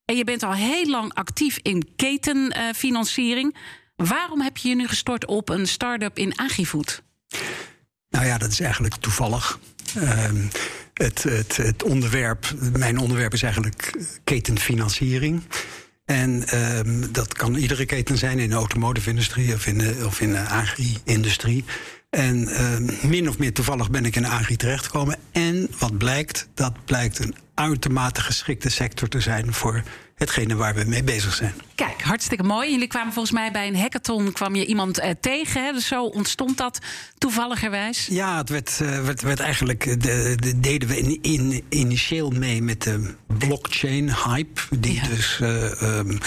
En 0.05 0.17
je 0.17 0.25
bent 0.25 0.43
al 0.43 0.53
heel 0.53 0.87
lang 0.87 1.15
actief 1.15 1.59
in 1.63 1.89
ketenfinanciering. 1.97 3.57
Waarom 3.97 4.41
heb 4.41 4.57
je 4.57 4.69
je 4.69 4.75
nu 4.75 4.89
gestort 4.89 5.27
op 5.27 5.49
een 5.49 5.67
start-up 5.67 6.19
in 6.19 6.37
agrifood? 6.37 7.03
Nou 8.09 8.27
ja, 8.27 8.39
dat 8.39 8.51
is 8.51 8.61
eigenlijk 8.61 8.95
toevallig. 8.95 9.59
Ehm, 9.95 10.37
het, 10.95 11.23
het, 11.23 11.57
het 11.57 11.83
onderwerp, 11.83 12.53
mijn 12.73 12.99
onderwerp 12.99 13.33
is 13.33 13.43
eigenlijk 13.43 14.07
ketenfinanciering. 14.25 15.43
En 16.07 16.59
um, 16.79 17.13
dat 17.13 17.33
kan 17.33 17.55
iedere 17.55 17.85
keten 17.85 18.19
zijn 18.19 18.39
in 18.39 18.49
de 18.49 18.55
automotive-industrie 18.55 19.55
of 19.55 19.67
in 19.67 19.79
de, 19.79 20.03
of 20.05 20.21
in 20.21 20.33
de 20.33 20.39
agri-industrie. 20.39 21.65
En 22.11 22.49
uh, 22.49 23.11
min 23.11 23.29
of 23.29 23.39
meer 23.39 23.53
toevallig 23.53 23.91
ben 23.91 24.05
ik 24.05 24.17
in 24.17 24.27
agri 24.27 24.57
terechtgekomen. 24.57 25.19
En 25.33 25.69
wat 25.79 25.99
blijkt, 25.99 26.49
dat 26.55 26.85
blijkt 26.85 27.19
een 27.19 27.35
uitermate 27.57 28.21
geschikte 28.21 28.71
sector 28.71 29.09
te 29.09 29.21
zijn 29.21 29.53
voor 29.53 29.83
hetgene 30.17 30.55
waar 30.55 30.75
we 30.75 30.85
mee 30.85 31.03
bezig 31.03 31.35
zijn. 31.35 31.55
Kijk, 31.75 32.03
hartstikke 32.03 32.45
mooi. 32.45 32.71
Jullie 32.71 32.87
kwamen 32.87 33.13
volgens 33.13 33.35
mij 33.35 33.53
bij 33.53 33.67
een 33.67 33.77
hackathon 33.77 34.33
kwam 34.33 34.55
je 34.55 34.67
iemand 34.67 35.01
uh, 35.01 35.11
tegen. 35.21 35.65
Hè? 35.65 35.73
Dus 35.73 35.87
zo 35.87 36.05
ontstond 36.05 36.57
dat 36.57 36.79
toevalligerwijs. 37.19 38.07
Ja, 38.11 38.37
het 38.37 38.49
werd, 38.49 38.79
uh, 38.83 39.01
werd, 39.01 39.23
werd 39.23 39.41
eigenlijk. 39.41 40.03
De, 40.03 40.37
de, 40.37 40.61
deden 40.61 40.89
we 40.89 40.99
in, 40.99 41.19
in, 41.23 41.65
initieel 41.69 42.31
mee 42.31 42.63
met 42.63 42.83
de 42.83 43.15
blockchain 43.39 44.15
hype. 44.25 44.61
Die 44.79 44.95
ja. 44.95 45.09
dus 45.09 45.39
uh, 45.43 45.83
um, 45.83 46.19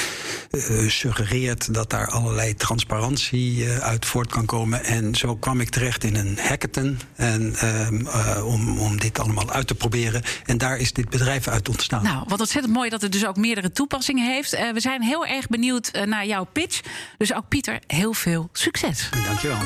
suggereert 0.87 1.73
dat 1.73 1.89
daar 1.89 2.07
allerlei 2.07 2.55
transparantie 2.55 3.69
uit 3.69 4.05
voort 4.05 4.29
kan 4.29 4.45
komen. 4.45 4.83
En 4.83 5.15
zo 5.15 5.35
kwam 5.35 5.61
ik 5.61 5.69
terecht 5.69 6.03
in 6.03 6.15
een 6.15 6.37
hackathon. 6.41 6.99
En, 7.15 7.55
um, 7.87 8.07
om, 8.43 8.79
om 8.79 8.99
dit 8.99 9.19
allemaal 9.19 9.51
uit 9.51 9.67
te 9.67 9.75
proberen. 9.75 10.23
En 10.45 10.57
daar 10.57 10.77
is 10.77 10.93
dit 10.93 11.09
bedrijf 11.19 11.47
uit 11.47 11.69
ontstaan. 11.69 12.03
Nou, 12.03 12.23
wat 12.27 12.39
ontzettend 12.39 12.73
mooi 12.73 12.89
dat 12.89 13.01
het 13.01 13.11
dus 13.11 13.25
ook 13.25 13.35
meerdere 13.35 13.71
toepassingen 13.71 14.25
heeft. 14.25 14.51
we 14.73 14.79
zijn 14.79 15.01
heel 15.01 15.25
erg 15.25 15.39
erg 15.39 15.47
benieuwd 15.47 15.91
uh, 15.95 16.03
naar 16.03 16.25
jouw 16.25 16.43
pitch. 16.43 16.81
Dus 17.17 17.33
ook 17.33 17.47
Pieter, 17.47 17.79
heel 17.87 18.13
veel 18.13 18.49
succes. 18.53 19.09
Dankjewel. 19.25 19.57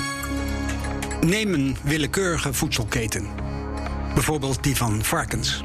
Neem 1.22 1.54
een 1.54 1.78
willekeurige 1.84 2.54
voedselketen. 2.54 3.28
Bijvoorbeeld 4.14 4.64
die 4.64 4.76
van 4.76 5.04
varkens. 5.04 5.64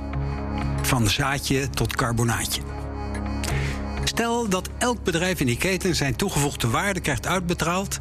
Van 0.83 1.09
zaadje 1.09 1.71
tot 1.71 1.97
carbonaatje. 1.97 2.62
Stel 4.04 4.49
dat 4.49 4.68
elk 4.78 5.04
bedrijf 5.04 5.40
in 5.40 5.47
die 5.47 5.59
keten 5.59 5.95
zijn 5.95 6.16
toegevoegde 6.16 6.68
waarde 6.68 7.00
krijgt 7.00 7.26
uitbetaald 7.26 7.99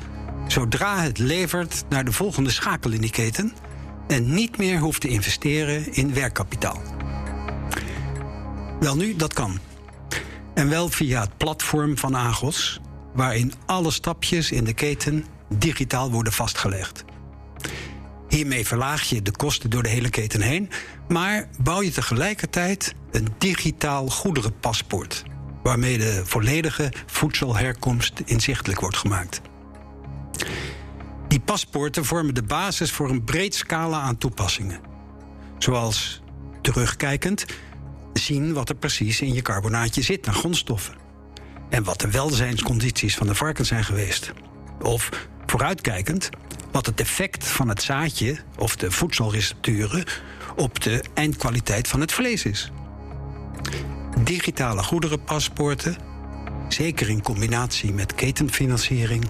zodra 0.48 1.02
het 1.02 1.18
levert 1.18 1.84
naar 1.90 2.06
de 2.06 2.12
volgende 2.12 2.50
schakel 2.50 2.92
in 2.92 3.02
die 3.02 3.10
keten 3.10 3.54
en 4.08 4.34
niet 4.34 4.58
meer 4.58 4.80
hoeft 4.80 5.02
te 5.02 5.08
investeren 5.08 5.94
in 5.94 6.14
werkkapitaal. 6.14 6.97
Wel 8.80 8.96
nu, 8.96 9.16
dat 9.16 9.34
kan. 9.34 9.60
En 10.54 10.70
wel 10.70 10.90
via 10.90 11.22
het 11.22 11.38
platform 11.38 11.98
van 11.98 12.16
Agos, 12.16 12.80
waarin 13.14 13.54
alle 13.66 13.92
stapjes 13.92 14.52
in 14.52 14.64
de 14.64 14.74
keten 14.74 15.26
digitaal 15.50 16.12
worden 16.12 16.34
vastgelegd. 16.34 17.04
Hiermee 18.30 18.68
verlaag 18.68 19.04
je 19.04 19.22
de 19.22 19.32
kosten 19.32 19.70
door 19.70 19.84
de 19.84 19.90
hele 19.90 20.10
keten 20.10 20.42
heen, 20.42 20.70
maar 21.08 21.50
bouw 21.60 21.82
je 21.82 21.92
tegelijkertijd 21.92 22.94
een 23.12 23.28
digitaal 23.38 24.08
goederenpaspoort, 24.08 25.24
waarmee 25.64 25.98
de 25.98 26.22
volledige 26.26 26.92
voedselherkomst 27.06 28.22
inzichtelijk 28.26 28.80
wordt 28.80 28.98
gemaakt. 28.98 29.42
Die 31.28 31.40
paspoorten 31.40 32.06
vormen 32.06 32.34
de 32.34 32.44
basis 32.44 32.92
voor 32.92 33.10
een 33.10 33.24
breed 33.24 33.56
scala 33.56 34.00
aan 34.00 34.18
toepassingen. 34.18 34.80
Zoals 35.58 36.22
terugkijkend 36.62 37.46
zien 38.18 38.54
wat 38.54 38.70
er 38.70 38.76
precies 38.76 39.22
in 39.22 39.34
je 39.34 39.42
carbonaatje 39.42 40.02
zit 40.02 40.28
aan 40.28 40.34
grondstoffen. 40.34 40.96
En 41.70 41.84
wat 41.84 42.00
de 42.00 42.12
welzijnscondities 42.12 43.16
van 43.16 43.28
de 43.28 43.36
varken 43.36 43.66
zijn 43.66 43.84
geweest. 43.84 44.34
Of 44.82 45.10
vooruitkijkend 45.46 46.30
wat 46.72 46.86
het 46.86 47.00
effect 47.00 47.48
van 47.48 47.70
het 47.70 47.82
zaadje 47.82 48.38
of 48.58 48.76
de 48.76 48.92
voedselrecepturen 48.92 50.04
op 50.56 50.82
de 50.82 51.04
eindkwaliteit 51.14 51.88
van 51.88 52.02
het 52.02 52.12
vlees 52.12 52.46
is. 52.46 52.72
Digitale 54.24 54.84
goederenpaspoorten, 54.84 55.98
zeker 56.68 57.10
in 57.10 57.22
combinatie 57.22 57.94
met 57.94 58.16
ketenfinanciering, 58.16 59.26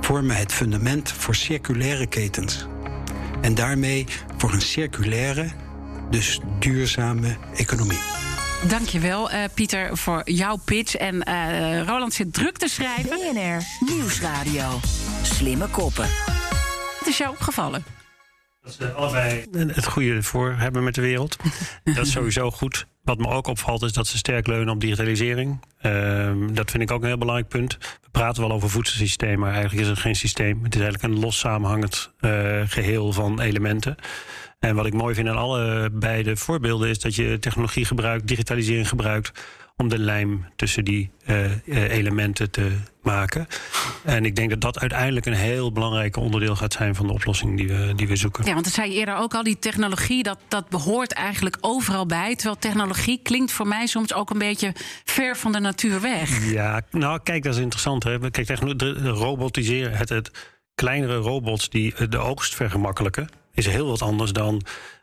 vormen 0.00 0.36
het 0.36 0.52
fundament 0.52 1.12
voor 1.12 1.34
circulaire 1.34 2.06
ketens. 2.06 2.66
En 3.40 3.54
daarmee 3.54 4.06
voor 4.36 4.52
een 4.52 4.62
circulaire, 4.62 5.48
dus 6.10 6.40
duurzame 6.58 7.36
economie. 7.54 8.21
Dankjewel, 8.68 9.32
uh, 9.32 9.38
Pieter, 9.54 9.96
voor 9.96 10.30
jouw 10.30 10.56
pitch. 10.56 10.94
En 10.94 11.28
uh, 11.28 11.86
Roland 11.86 12.14
zit 12.14 12.32
druk 12.32 12.56
te 12.56 12.68
schrijven. 12.68 13.10
BNR 13.10 13.62
Nieuwsradio. 13.80 14.80
Slimme 15.22 15.68
koppen. 15.68 16.08
Wat 16.98 17.08
is 17.08 17.18
jou 17.18 17.30
opgevallen? 17.30 17.84
Dat 18.62 18.72
ze 18.72 18.92
allebei 18.92 19.46
het 19.52 19.86
goede 19.86 20.22
voor 20.22 20.54
hebben 20.58 20.84
met 20.84 20.94
de 20.94 21.00
wereld. 21.00 21.36
dat 21.84 22.06
is 22.06 22.12
sowieso 22.12 22.50
goed. 22.50 22.86
Wat 23.02 23.18
me 23.18 23.28
ook 23.28 23.46
opvalt 23.46 23.82
is 23.82 23.92
dat 23.92 24.06
ze 24.06 24.16
sterk 24.16 24.46
leunen 24.46 24.74
op 24.74 24.80
digitalisering. 24.80 25.60
Uh, 25.82 26.32
dat 26.52 26.70
vind 26.70 26.82
ik 26.82 26.90
ook 26.90 27.00
een 27.02 27.08
heel 27.08 27.18
belangrijk 27.18 27.48
punt. 27.48 27.78
We 28.02 28.08
praten 28.10 28.42
wel 28.42 28.52
over 28.52 28.70
voedselsysteem, 28.70 29.38
maar 29.38 29.52
eigenlijk 29.52 29.82
is 29.82 29.88
het 29.88 29.98
geen 29.98 30.14
systeem. 30.14 30.64
Het 30.64 30.74
is 30.74 30.80
eigenlijk 30.80 31.14
een 31.14 31.20
los 31.20 31.38
samenhangend 31.38 32.12
uh, 32.20 32.60
geheel 32.64 33.12
van 33.12 33.40
elementen. 33.40 33.96
En 34.62 34.74
wat 34.74 34.86
ik 34.86 34.92
mooi 34.92 35.14
vind 35.14 35.28
aan 35.28 35.36
alle 35.36 35.90
beide 35.92 36.36
voorbeelden 36.36 36.88
is 36.88 36.98
dat 36.98 37.14
je 37.14 37.38
technologie 37.38 37.84
gebruikt, 37.84 38.26
digitalisering 38.26 38.88
gebruikt 38.88 39.32
om 39.76 39.88
de 39.88 39.98
lijm 39.98 40.46
tussen 40.56 40.84
die 40.84 41.10
uh, 41.26 41.50
elementen 41.92 42.50
te 42.50 42.76
maken. 43.02 43.46
En 44.04 44.24
ik 44.24 44.36
denk 44.36 44.50
dat 44.50 44.60
dat 44.60 44.78
uiteindelijk 44.78 45.26
een 45.26 45.32
heel 45.32 45.72
belangrijk 45.72 46.16
onderdeel 46.16 46.56
gaat 46.56 46.72
zijn 46.72 46.94
van 46.94 47.06
de 47.06 47.12
oplossing 47.12 47.56
die 47.56 47.68
we, 47.68 47.92
die 47.96 48.08
we 48.08 48.16
zoeken. 48.16 48.44
Ja, 48.44 48.52
want 48.52 48.64
dat 48.64 48.74
zei 48.74 48.90
je 48.90 48.98
eerder 48.98 49.16
ook 49.16 49.34
al, 49.34 49.42
die 49.42 49.58
technologie, 49.58 50.22
dat, 50.22 50.38
dat 50.48 50.68
behoort 50.68 51.12
eigenlijk 51.12 51.56
overal 51.60 52.06
bij. 52.06 52.34
Terwijl 52.34 52.58
technologie 52.58 53.20
klinkt 53.22 53.52
voor 53.52 53.66
mij 53.66 53.86
soms 53.86 54.14
ook 54.14 54.30
een 54.30 54.38
beetje 54.38 54.74
ver 55.04 55.36
van 55.36 55.52
de 55.52 55.60
natuur 55.60 56.00
weg. 56.00 56.50
Ja, 56.52 56.82
nou 56.90 57.20
kijk, 57.22 57.42
dat 57.42 57.54
is 57.54 57.60
interessant. 57.60 58.04
Hè? 58.04 58.30
Kijk, 58.30 58.48
robotiseren, 59.02 59.96
het, 59.96 60.08
het 60.08 60.30
kleinere 60.74 61.16
robots 61.16 61.68
die 61.68 62.08
de 62.08 62.18
oogst 62.18 62.54
vergemakkelijken, 62.54 63.28
is 63.54 63.66
heel 63.66 63.86
wat 63.86 64.02
anders 64.02 64.32
dan 64.32 64.62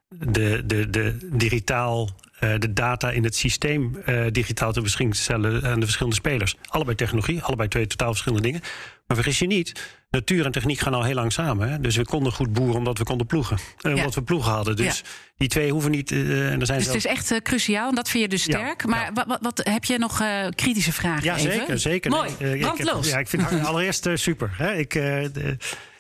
de, 0.10 0.64
de, 0.66 0.90
de 0.90 1.18
digitaal 1.32 2.10
uh, 2.40 2.54
de 2.60 2.74
data 2.74 3.12
in 3.12 3.24
het 3.24 3.36
systeem 3.36 3.98
uh, 4.06 4.26
digitaal 4.32 4.72
te 4.72 4.82
beschikking 4.82 5.16
stellen 5.16 5.64
aan 5.64 5.80
de 5.80 5.86
verschillende 5.86 6.18
spelers. 6.18 6.56
Allebei 6.68 6.96
technologie, 6.96 7.42
allebei 7.42 7.70
twee 7.70 7.88
totaal 7.88 8.10
verschillende 8.10 8.44
dingen. 8.44 8.62
Maar 9.08 9.18
vergis 9.18 9.40
je 9.40 9.48
niet, 9.48 9.98
natuur 10.10 10.46
en 10.46 10.52
techniek 10.52 10.80
gaan 10.80 10.94
al 10.94 11.04
heel 11.04 11.16
lang 11.16 11.32
samen. 11.32 11.70
Hè? 11.70 11.80
Dus 11.80 11.96
we 11.96 12.06
konden 12.06 12.32
goed 12.32 12.54
boeren 12.54 12.76
omdat 12.76 12.98
we 12.98 13.04
konden 13.04 13.28
ploegen. 13.28 13.58
En 13.82 13.90
ja. 13.90 13.96
omdat 13.96 14.16
we 14.16 14.22
ploegen 14.22 14.52
hadden. 14.52 14.76
Dus 14.76 14.98
ja. 14.98 15.06
die 15.38 15.48
twee 15.48 15.72
hoeven 15.72 15.92
niet. 15.92 16.12
Uh, 16.12 16.52
en 16.52 16.60
er 16.60 16.66
zijn 16.66 16.78
dus 16.78 16.88
zelf... 16.88 17.04
het 17.04 17.06
is 17.06 17.06
echt 17.06 17.42
cruciaal 17.42 17.90
en 17.90 17.96
dat 17.96 18.10
vind 18.10 18.24
je 18.24 18.30
dus 18.30 18.44
sterk. 18.44 18.82
Ja, 18.82 18.90
maar 18.90 19.12
wat, 19.14 19.26
wat, 19.28 19.40
wat, 19.42 19.62
heb 19.64 19.86
je 19.86 19.98
nog 19.98 20.24
kritische 20.56 20.94
vragen? 20.94 21.24
Ja, 21.24 21.38
even? 21.38 21.52
zeker. 21.52 21.80
zeker. 21.80 22.12
Mooi, 22.12 22.30
nee. 22.40 22.58
Ik, 22.58 23.04
ja, 23.04 23.20
ik 23.20 23.28
vind 23.28 23.50
het 23.50 23.66
allereerst 23.70 24.10
super. 24.14 24.54
Hè? 24.58 24.76
Ik, 24.76 24.94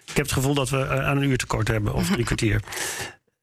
ik 0.09 0.15
heb 0.15 0.25
het 0.25 0.31
gevoel 0.31 0.53
dat 0.53 0.69
we 0.69 0.89
aan 0.89 1.17
een 1.17 1.29
uur 1.29 1.37
tekort 1.37 1.67
hebben, 1.67 1.93
of 1.93 2.09
drie 2.09 2.25
kwartier. 2.31 2.61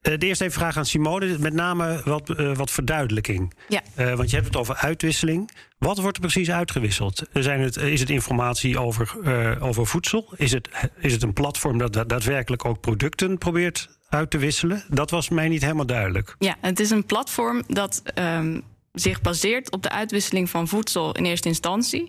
Uh, 0.03 0.19
de 0.19 0.27
eerste 0.27 0.45
even 0.45 0.61
vraag 0.61 0.77
aan 0.77 0.87
Simone, 0.87 1.39
met 1.39 1.53
name 1.53 2.01
wat, 2.05 2.31
uh, 2.31 2.57
wat 2.57 2.71
verduidelijking. 2.71 3.55
Ja. 3.69 3.83
Uh, 3.99 4.15
want 4.15 4.31
je 4.31 4.37
hebt 4.37 4.49
het 4.49 4.57
over 4.57 4.75
uitwisseling. 4.75 5.51
Wat 5.79 5.99
wordt 5.99 6.17
er 6.17 6.23
precies 6.23 6.51
uitgewisseld? 6.51 7.23
Zijn 7.33 7.61
het, 7.61 7.77
is 7.77 8.01
het 8.01 8.11
informatie 8.11 8.79
over, 8.81 9.17
over 9.61 9.87
voedsel? 9.87 10.33
Is 10.37 10.53
het, 10.53 10.69
is 10.99 11.13
het 11.13 11.23
een 11.23 11.33
platform 11.33 11.79
dat 11.79 11.93
daadwerkelijk 11.93 12.65
ook 12.65 12.81
producten 12.81 13.39
probeert 13.39 13.89
uit 14.09 14.31
te 14.31 14.39
wisselen? 14.39 14.85
Dat 14.89 15.11
was 15.11 15.29
mij 15.29 15.49
niet 15.49 15.63
helemaal 15.63 15.87
duidelijk. 15.87 16.35
Ja, 16.39 16.57
het 16.61 16.81
is 16.81 16.91
een 16.91 17.05
platform 17.05 17.63
dat 17.67 18.03
um, 18.15 18.63
zich 18.93 19.21
baseert 19.21 19.71
op 19.71 19.83
de 19.83 19.91
uitwisseling 19.91 20.51
van 20.51 20.69
voedsel 20.69 21.15
in 21.15 21.25
eerste 21.25 21.49
instantie. 21.49 22.07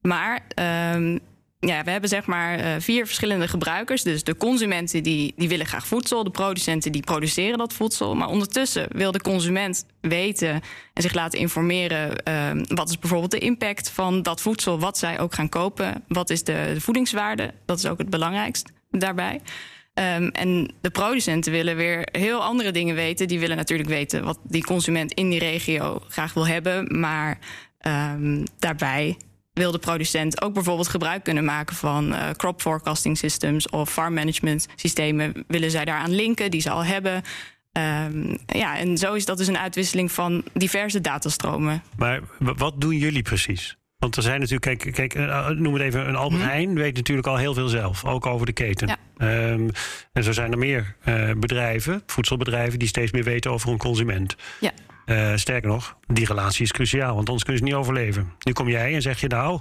Maar 0.00 0.46
um, 0.94 1.20
ja, 1.66 1.84
we 1.84 1.90
hebben 1.90 2.08
zeg 2.08 2.26
maar 2.26 2.58
uh, 2.58 2.66
vier 2.78 3.06
verschillende 3.06 3.48
gebruikers. 3.48 4.02
Dus 4.02 4.24
de 4.24 4.36
consumenten 4.36 5.02
die, 5.02 5.32
die 5.36 5.48
willen 5.48 5.66
graag 5.66 5.86
voedsel. 5.86 6.24
De 6.24 6.30
producenten 6.30 6.92
die 6.92 7.02
produceren 7.02 7.58
dat 7.58 7.72
voedsel. 7.72 8.14
Maar 8.14 8.28
ondertussen 8.28 8.86
wil 8.90 9.12
de 9.12 9.20
consument 9.20 9.86
weten 10.00 10.60
en 10.92 11.02
zich 11.02 11.14
laten 11.14 11.38
informeren... 11.38 12.22
Uh, 12.28 12.64
wat 12.66 12.88
is 12.88 12.98
bijvoorbeeld 12.98 13.30
de 13.30 13.38
impact 13.38 13.90
van 13.90 14.22
dat 14.22 14.40
voedsel, 14.40 14.78
wat 14.78 14.98
zij 14.98 15.20
ook 15.20 15.34
gaan 15.34 15.48
kopen. 15.48 16.04
Wat 16.08 16.30
is 16.30 16.44
de, 16.44 16.70
de 16.74 16.80
voedingswaarde? 16.80 17.54
Dat 17.66 17.78
is 17.78 17.86
ook 17.86 17.98
het 17.98 18.10
belangrijkst 18.10 18.72
daarbij. 18.90 19.40
Um, 19.94 20.28
en 20.28 20.74
de 20.80 20.90
producenten 20.90 21.52
willen 21.52 21.76
weer 21.76 22.08
heel 22.12 22.42
andere 22.42 22.70
dingen 22.70 22.94
weten. 22.94 23.28
Die 23.28 23.40
willen 23.40 23.56
natuurlijk 23.56 23.88
weten 23.88 24.24
wat 24.24 24.38
die 24.42 24.64
consument 24.64 25.12
in 25.12 25.30
die 25.30 25.38
regio 25.38 26.02
graag 26.08 26.34
wil 26.34 26.46
hebben. 26.46 27.00
Maar 27.00 27.38
um, 27.86 28.44
daarbij 28.58 29.16
wil 29.54 29.72
de 29.72 29.78
producent 29.78 30.42
ook 30.42 30.54
bijvoorbeeld 30.54 30.88
gebruik 30.88 31.24
kunnen 31.24 31.44
maken 31.44 31.76
van 31.76 32.12
uh, 32.12 32.30
crop 32.30 32.60
forecasting 32.60 33.18
systems 33.18 33.68
of 33.68 33.90
farm 33.90 34.14
management 34.14 34.68
systemen. 34.74 35.44
Willen 35.46 35.70
zij 35.70 35.84
daaraan 35.84 36.14
linken, 36.14 36.50
die 36.50 36.60
ze 36.60 36.70
al 36.70 36.84
hebben. 36.84 37.22
Um, 37.72 38.38
ja, 38.46 38.78
en 38.78 38.98
zo 38.98 39.14
is 39.14 39.24
dat 39.24 39.38
dus 39.38 39.46
een 39.46 39.58
uitwisseling 39.58 40.12
van 40.12 40.44
diverse 40.52 41.00
datastromen. 41.00 41.82
Maar 41.96 42.20
wat 42.38 42.80
doen 42.80 42.96
jullie 42.96 43.22
precies? 43.22 43.76
Want 43.98 44.16
er 44.16 44.22
zijn 44.22 44.40
natuurlijk, 44.40 44.78
kijk, 44.78 44.94
kijk 44.94 45.14
noem 45.58 45.72
het 45.72 45.82
even, 45.82 46.08
een 46.08 46.16
Albert 46.16 46.42
Heijn 46.42 46.68
hmm. 46.68 46.74
weet 46.74 46.94
natuurlijk 46.96 47.26
al 47.26 47.36
heel 47.36 47.54
veel 47.54 47.68
zelf, 47.68 48.04
ook 48.04 48.26
over 48.26 48.46
de 48.46 48.52
keten. 48.52 48.88
Ja. 48.88 49.50
Um, 49.50 49.70
en 50.12 50.24
zo 50.24 50.32
zijn 50.32 50.52
er 50.52 50.58
meer 50.58 50.96
uh, 51.04 51.30
bedrijven, 51.36 52.02
voedselbedrijven, 52.06 52.78
die 52.78 52.88
steeds 52.88 53.12
meer 53.12 53.24
weten 53.24 53.50
over 53.50 53.70
een 53.70 53.78
consument. 53.78 54.36
Ja. 54.60 54.70
Uh, 55.06 55.36
sterker 55.36 55.68
nog, 55.68 55.96
die 56.06 56.26
relatie 56.26 56.62
is 56.62 56.72
cruciaal, 56.72 57.14
want 57.14 57.26
anders 57.28 57.44
kunnen 57.44 57.62
ze 57.62 57.68
niet 57.68 57.78
overleven. 57.78 58.32
Nu 58.38 58.52
kom 58.52 58.68
jij 58.68 58.94
en 58.94 59.02
zeg 59.02 59.20
je 59.20 59.26
nou, 59.26 59.60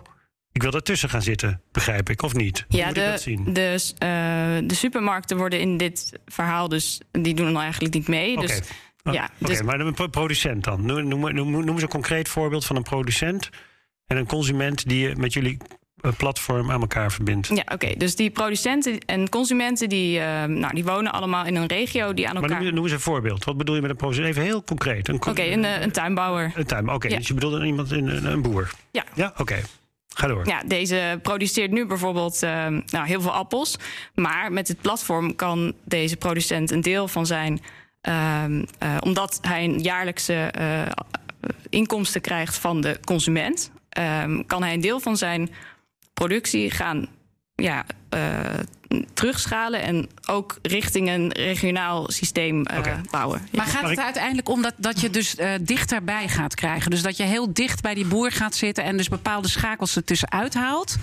ik 0.51 0.61
wil 0.61 0.71
daartussen 0.71 1.09
gaan 1.09 1.21
zitten, 1.21 1.61
begrijp 1.71 2.09
ik, 2.09 2.21
of 2.21 2.33
niet? 2.33 2.65
Ja, 2.67 2.91
de, 2.91 3.21
de, 3.45 3.77
uh, 4.03 4.67
de, 4.67 4.75
supermarkten 4.75 5.37
worden 5.37 5.59
in 5.59 5.77
dit 5.77 6.19
verhaal 6.25 6.69
dus, 6.69 7.01
die 7.11 7.33
doen 7.33 7.55
er 7.55 7.61
eigenlijk 7.61 7.93
niet 7.93 8.07
mee. 8.07 8.31
Okay. 8.31 8.45
Dus, 8.47 8.59
oh, 9.03 9.13
ja, 9.13 9.29
okay, 9.39 9.55
dus... 9.55 9.61
maar 9.61 9.79
een 9.79 10.09
producent 10.09 10.63
dan? 10.63 10.85
Noem, 10.85 11.07
noem, 11.07 11.33
noem, 11.33 11.51
noem 11.51 11.69
eens 11.69 11.81
een 11.81 11.87
concreet 11.87 12.29
voorbeeld 12.29 12.65
van 12.65 12.75
een 12.75 12.83
producent 12.83 13.49
en 14.07 14.17
een 14.17 14.27
consument 14.27 14.89
die 14.89 15.07
je 15.07 15.15
met 15.15 15.33
jullie 15.33 15.57
platform 16.17 16.71
aan 16.71 16.81
elkaar 16.81 17.11
verbindt. 17.11 17.47
Ja, 17.47 17.53
oké. 17.53 17.73
Okay. 17.73 17.95
Dus 17.97 18.15
die 18.15 18.29
producenten 18.29 18.99
en 18.99 19.29
consumenten 19.29 19.89
die, 19.89 20.19
uh, 20.19 20.43
nou, 20.43 20.73
die 20.73 20.83
wonen 20.83 21.11
allemaal 21.11 21.45
in 21.45 21.55
een 21.55 21.67
regio 21.67 22.13
die 22.13 22.29
aan 22.29 22.35
elkaar. 22.35 22.49
Maar 22.49 22.63
noem, 22.63 22.73
noem 22.73 22.83
eens 22.83 22.93
een 22.93 22.99
voorbeeld. 22.99 23.43
Wat 23.43 23.57
bedoel 23.57 23.75
je 23.75 23.81
met 23.81 23.89
een 23.89 23.95
producent? 23.95 24.27
Even 24.27 24.41
heel 24.41 24.63
concreet. 24.63 25.09
Oké, 25.09 25.29
okay, 25.29 25.51
een, 25.51 25.63
een 25.83 25.91
tuinbouwer. 25.91 26.43
Een 26.43 26.65
tuinbouwer. 26.65 26.95
Oké, 26.95 26.95
okay, 26.95 27.11
ja. 27.11 27.17
dus 27.17 27.27
je 27.27 27.33
bedoelt 27.33 27.63
iemand 27.63 27.91
een, 27.91 28.31
een 28.31 28.41
boer. 28.41 28.71
Ja. 28.91 29.03
Ja, 29.13 29.33
oké. 29.37 29.61
Ga 30.15 30.27
door. 30.27 30.47
Ja, 30.47 30.61
deze 30.65 31.19
produceert 31.21 31.71
nu 31.71 31.85
bijvoorbeeld 31.85 32.43
uh, 32.43 32.67
nou, 32.67 33.07
heel 33.07 33.21
veel 33.21 33.33
appels. 33.33 33.77
Maar 34.15 34.51
met 34.51 34.67
het 34.67 34.81
platform 34.81 35.35
kan 35.35 35.73
deze 35.83 36.17
producent 36.17 36.71
een 36.71 36.81
deel 36.81 37.07
van 37.07 37.25
zijn. 37.25 37.61
Uh, 38.09 38.43
omdat 38.99 39.39
hij 39.41 39.63
een 39.63 39.79
jaarlijkse 39.79 40.51
inkomsten 41.69 42.21
krijgt 42.21 42.57
van 42.57 42.81
de 42.81 42.99
consument, 43.05 43.71
kan 44.45 44.63
hij 44.63 44.73
een 44.73 44.81
deel 44.81 44.99
van 44.99 45.17
zijn 45.17 45.49
productie 46.13 46.71
gaan 46.71 47.07
ja, 47.55 47.85
uh, 48.15 48.39
terugschalen 49.13 49.81
en 49.81 50.09
ook 50.27 50.57
richting 50.61 51.09
een 51.09 51.31
regionaal 51.31 52.11
systeem 52.11 52.65
uh, 52.71 52.97
bouwen. 53.11 53.47
Maar 53.51 53.65
gaat 53.65 53.89
het 53.89 53.99
uiteindelijk 53.99 54.49
om 54.49 54.61
dat, 54.61 54.73
dat 54.77 55.01
je 55.01 55.09
dus 55.09 55.35
uh, 55.35 55.51
dichterbij 55.61 56.27
gaat 56.27 56.55
krijgen? 56.55 56.91
Dus 56.91 57.01
dat 57.01 57.17
je 57.17 57.23
heel 57.23 57.53
dicht 57.53 57.81
bij 57.81 57.93
die 57.93 58.05
boer 58.05 58.31
gaat 58.31 58.55
zitten 58.55 58.83
en 58.83 58.97
dus 58.97 59.09
bepaalde 59.09 59.47
schakels 59.47 59.95
ertussen 59.95 60.31
uithaalt? 60.31 60.95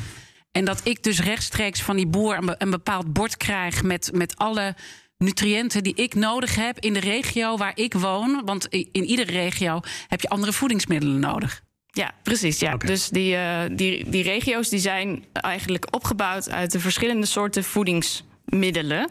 En 0.52 0.64
dat 0.64 0.80
ik 0.84 1.02
dus 1.02 1.20
rechtstreeks 1.20 1.82
van 1.82 1.96
die 1.96 2.06
boer 2.06 2.36
een, 2.36 2.54
een 2.58 2.70
bepaald 2.70 3.12
bord 3.12 3.36
krijg 3.36 3.82
met, 3.82 4.10
met 4.14 4.36
alle 4.36 4.74
nutriënten 5.18 5.82
die 5.82 5.94
ik 5.94 6.14
nodig 6.14 6.54
heb 6.54 6.78
in 6.78 6.92
de 6.92 7.00
regio 7.00 7.56
waar 7.56 7.72
ik 7.74 7.94
woon. 7.94 8.42
Want 8.44 8.66
in 8.68 9.04
iedere 9.04 9.32
regio 9.32 9.80
heb 10.08 10.20
je 10.20 10.28
andere 10.28 10.52
voedingsmiddelen 10.52 11.20
nodig. 11.20 11.62
Ja, 11.92 12.10
precies. 12.22 12.58
Ja. 12.58 12.76
Dus 12.76 13.08
die, 13.08 13.34
uh, 13.34 13.60
die, 13.72 14.10
die 14.10 14.22
regio's 14.22 14.68
die 14.68 14.78
zijn 14.78 15.24
eigenlijk 15.32 15.94
opgebouwd 15.94 16.50
uit 16.50 16.72
de 16.72 16.80
verschillende 16.80 17.26
soorten 17.26 17.64
voedingsmiddelen. 17.64 19.10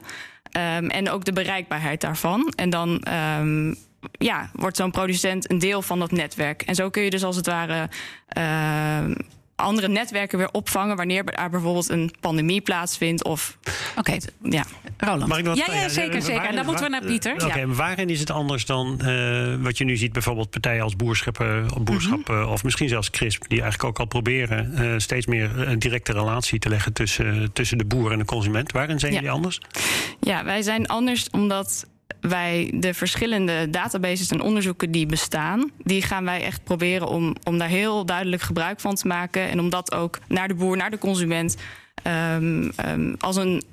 Um, 0.58 0.90
en 0.90 1.10
ook 1.10 1.26
de 1.26 1.34
bereikbaarheid 1.34 2.02
daarvan. 2.02 2.54
En 2.56 2.70
dan 2.70 3.04
um, 3.40 3.76
ja, 4.12 4.50
wordt 4.54 4.78
zo'n 4.78 4.92
producent 4.92 5.52
een 5.52 5.60
deel 5.60 5.82
van 5.82 6.00
dat 6.00 6.12
netwerk. 6.12 6.62
En 6.62 6.76
zo 6.76 6.90
kun 6.90 7.04
je 7.04 7.10
dus 7.10 7.24
als 7.24 7.36
het 7.36 7.46
ware. 7.46 7.90
Uh, 8.38 9.16
andere 9.60 9.88
netwerken 9.88 10.38
weer 10.38 10.52
opvangen 10.52 10.96
wanneer 10.96 11.26
er 11.26 11.50
bijvoorbeeld 11.50 11.90
een 11.90 12.12
pandemie 12.20 12.62
plaatsvindt. 12.62 13.24
Of, 13.24 13.58
Oké, 13.98 14.18
ja. 14.44 14.66
Roland. 14.98 15.28
Mag 15.28 15.38
ik 15.38 15.44
nog 15.44 15.58
ja, 15.58 15.74
ja, 15.74 15.90
zeker, 15.90 16.22
zeker. 16.22 16.46
En 16.46 16.56
dan 16.56 16.66
moeten 16.66 16.84
we 16.84 16.90
naar 16.90 17.06
Pieter. 17.06 17.34
Oké, 17.34 17.46
okay, 17.46 17.60
ja. 17.60 17.68
waarin 17.68 18.10
is 18.10 18.20
het 18.20 18.32
anders 18.32 18.66
dan 18.66 19.00
uh, 19.04 19.56
wat 19.60 19.78
je 19.78 19.84
nu 19.84 19.98
ziet, 19.98 20.12
bijvoorbeeld 20.12 20.50
partijen 20.50 20.84
als 20.84 20.96
boerschappen, 20.96 21.68
boerschap 21.84 22.28
mm 22.28 22.36
-hmm. 22.36 22.48
of 22.48 22.64
misschien 22.64 22.90
zelfs 22.90 23.10
CRISP, 23.10 23.46
die 23.48 23.62
eigenlijk 23.62 23.90
ook 23.90 24.00
al 24.00 24.06
proberen 24.06 24.74
uh, 24.80 24.94
steeds 24.98 25.26
meer 25.26 25.68
een 25.68 25.80
directe 25.80 26.12
relatie 26.12 26.60
te 26.60 26.70
leggen 26.70 26.94
tussen, 26.94 27.54
tussen 27.54 27.78
de 27.78 27.86
boer 27.86 28.12
en 28.12 28.18
de 28.18 28.26
consument. 28.26 28.72
Waarin 28.72 29.00
zijn 29.00 29.14
jullie 29.14 29.32
anders? 29.32 29.60
Ja, 30.20 30.44
wij 30.44 30.62
zijn 30.62 30.88
anders 30.88 31.30
omdat 31.30 31.88
wij 32.22 32.72
de 32.76 32.94
verschillende 32.94 33.70
databases 33.70 34.30
en 34.30 34.42
onderzoeken 34.42 34.92
die 34.92 35.06
bestaan, 35.06 35.72
die 35.84 36.02
gaan 36.02 36.26
wij 36.26 36.44
echt 36.44 36.64
proberen 36.64 37.08
om, 37.08 37.36
om 37.44 37.58
daar 37.58 37.68
heel 37.68 38.06
duidelijk 38.06 38.42
gebruik 38.42 38.80
van 38.80 38.96
te 38.96 39.08
maken. 39.08 39.50
En 39.50 39.60
om 39.60 39.70
dat 39.70 39.94
ook 39.94 40.20
naar 40.28 40.48
de 40.48 40.54
boer, 40.54 40.78
naar 40.78 40.92
de 40.92 40.98
consument, 40.98 41.58
um, 42.04 42.72
um, 42.86 43.16
als 43.20 43.36
een 43.36 43.64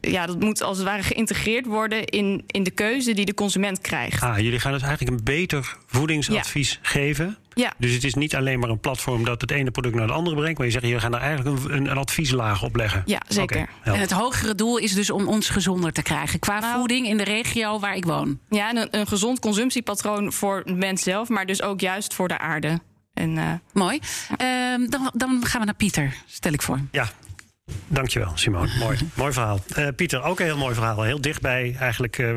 ja, 0.00 0.26
dat 0.26 0.40
moet 0.40 0.62
als 0.62 0.76
het 0.76 0.86
ware 0.86 1.02
geïntegreerd 1.02 1.66
worden 1.66 2.04
in, 2.04 2.44
in 2.46 2.62
de 2.62 2.70
keuze 2.70 3.12
die 3.14 3.24
de 3.24 3.34
consument 3.34 3.80
krijgt. 3.80 4.22
Ah, 4.22 4.38
jullie 4.38 4.60
gaan 4.60 4.72
dus 4.72 4.82
eigenlijk 4.82 5.18
een 5.18 5.24
beter 5.24 5.76
voedingsadvies 5.86 6.70
ja. 6.70 6.78
geven. 6.82 7.36
Ja. 7.54 7.72
Dus 7.78 7.92
het 7.92 8.04
is 8.04 8.14
niet 8.14 8.34
alleen 8.34 8.58
maar 8.58 8.68
een 8.68 8.80
platform 8.80 9.24
dat 9.24 9.40
het 9.40 9.50
ene 9.50 9.70
product 9.70 9.94
naar 9.94 10.06
het 10.06 10.16
andere 10.16 10.36
brengt, 10.36 10.58
maar 10.58 10.66
je 10.66 10.72
zegt, 10.72 10.86
je 10.86 11.00
gaan 11.00 11.14
er 11.14 11.20
eigenlijk 11.20 11.64
een, 11.64 11.90
een 11.90 11.96
advieslaag 11.96 12.62
op 12.62 12.76
leggen. 12.76 13.02
Ja, 13.06 13.20
zeker. 13.28 13.68
Okay, 13.80 13.94
en 13.94 14.00
het 14.00 14.10
hogere 14.10 14.54
doel 14.54 14.76
is 14.76 14.94
dus 14.94 15.10
om 15.10 15.28
ons 15.28 15.48
gezonder 15.48 15.92
te 15.92 16.02
krijgen 16.02 16.38
qua 16.38 16.58
nou, 16.58 16.78
voeding 16.78 17.06
in 17.06 17.16
de 17.16 17.24
regio 17.24 17.78
waar 17.78 17.96
ik 17.96 18.04
woon. 18.04 18.38
Ja, 18.48 18.68
en 18.68 18.76
een, 18.76 18.88
een 18.90 19.06
gezond 19.06 19.40
consumptiepatroon 19.40 20.32
voor 20.32 20.62
de 20.64 20.72
mens 20.72 21.02
zelf, 21.02 21.28
maar 21.28 21.46
dus 21.46 21.62
ook 21.62 21.80
juist 21.80 22.14
voor 22.14 22.28
de 22.28 22.38
aarde. 22.38 22.80
En, 23.14 23.36
uh, 23.36 23.52
Mooi. 23.72 24.00
Ja. 24.38 24.78
Uh, 24.78 24.88
dan, 24.88 25.10
dan 25.14 25.44
gaan 25.46 25.60
we 25.60 25.66
naar 25.66 25.74
Pieter, 25.74 26.14
stel 26.26 26.52
ik 26.52 26.62
voor. 26.62 26.78
Ja, 26.90 27.08
Dankjewel, 27.88 28.32
Simone. 28.34 28.70
Mooi, 28.84 28.98
mooi 29.14 29.32
verhaal. 29.32 29.60
Uh, 29.78 29.88
Pieter, 29.96 30.22
ook 30.22 30.38
een 30.38 30.44
heel 30.44 30.56
mooi 30.56 30.74
verhaal. 30.74 31.02
Heel 31.02 31.20
dichtbij 31.20 31.76
eigenlijk 31.78 32.18
uh, 32.18 32.32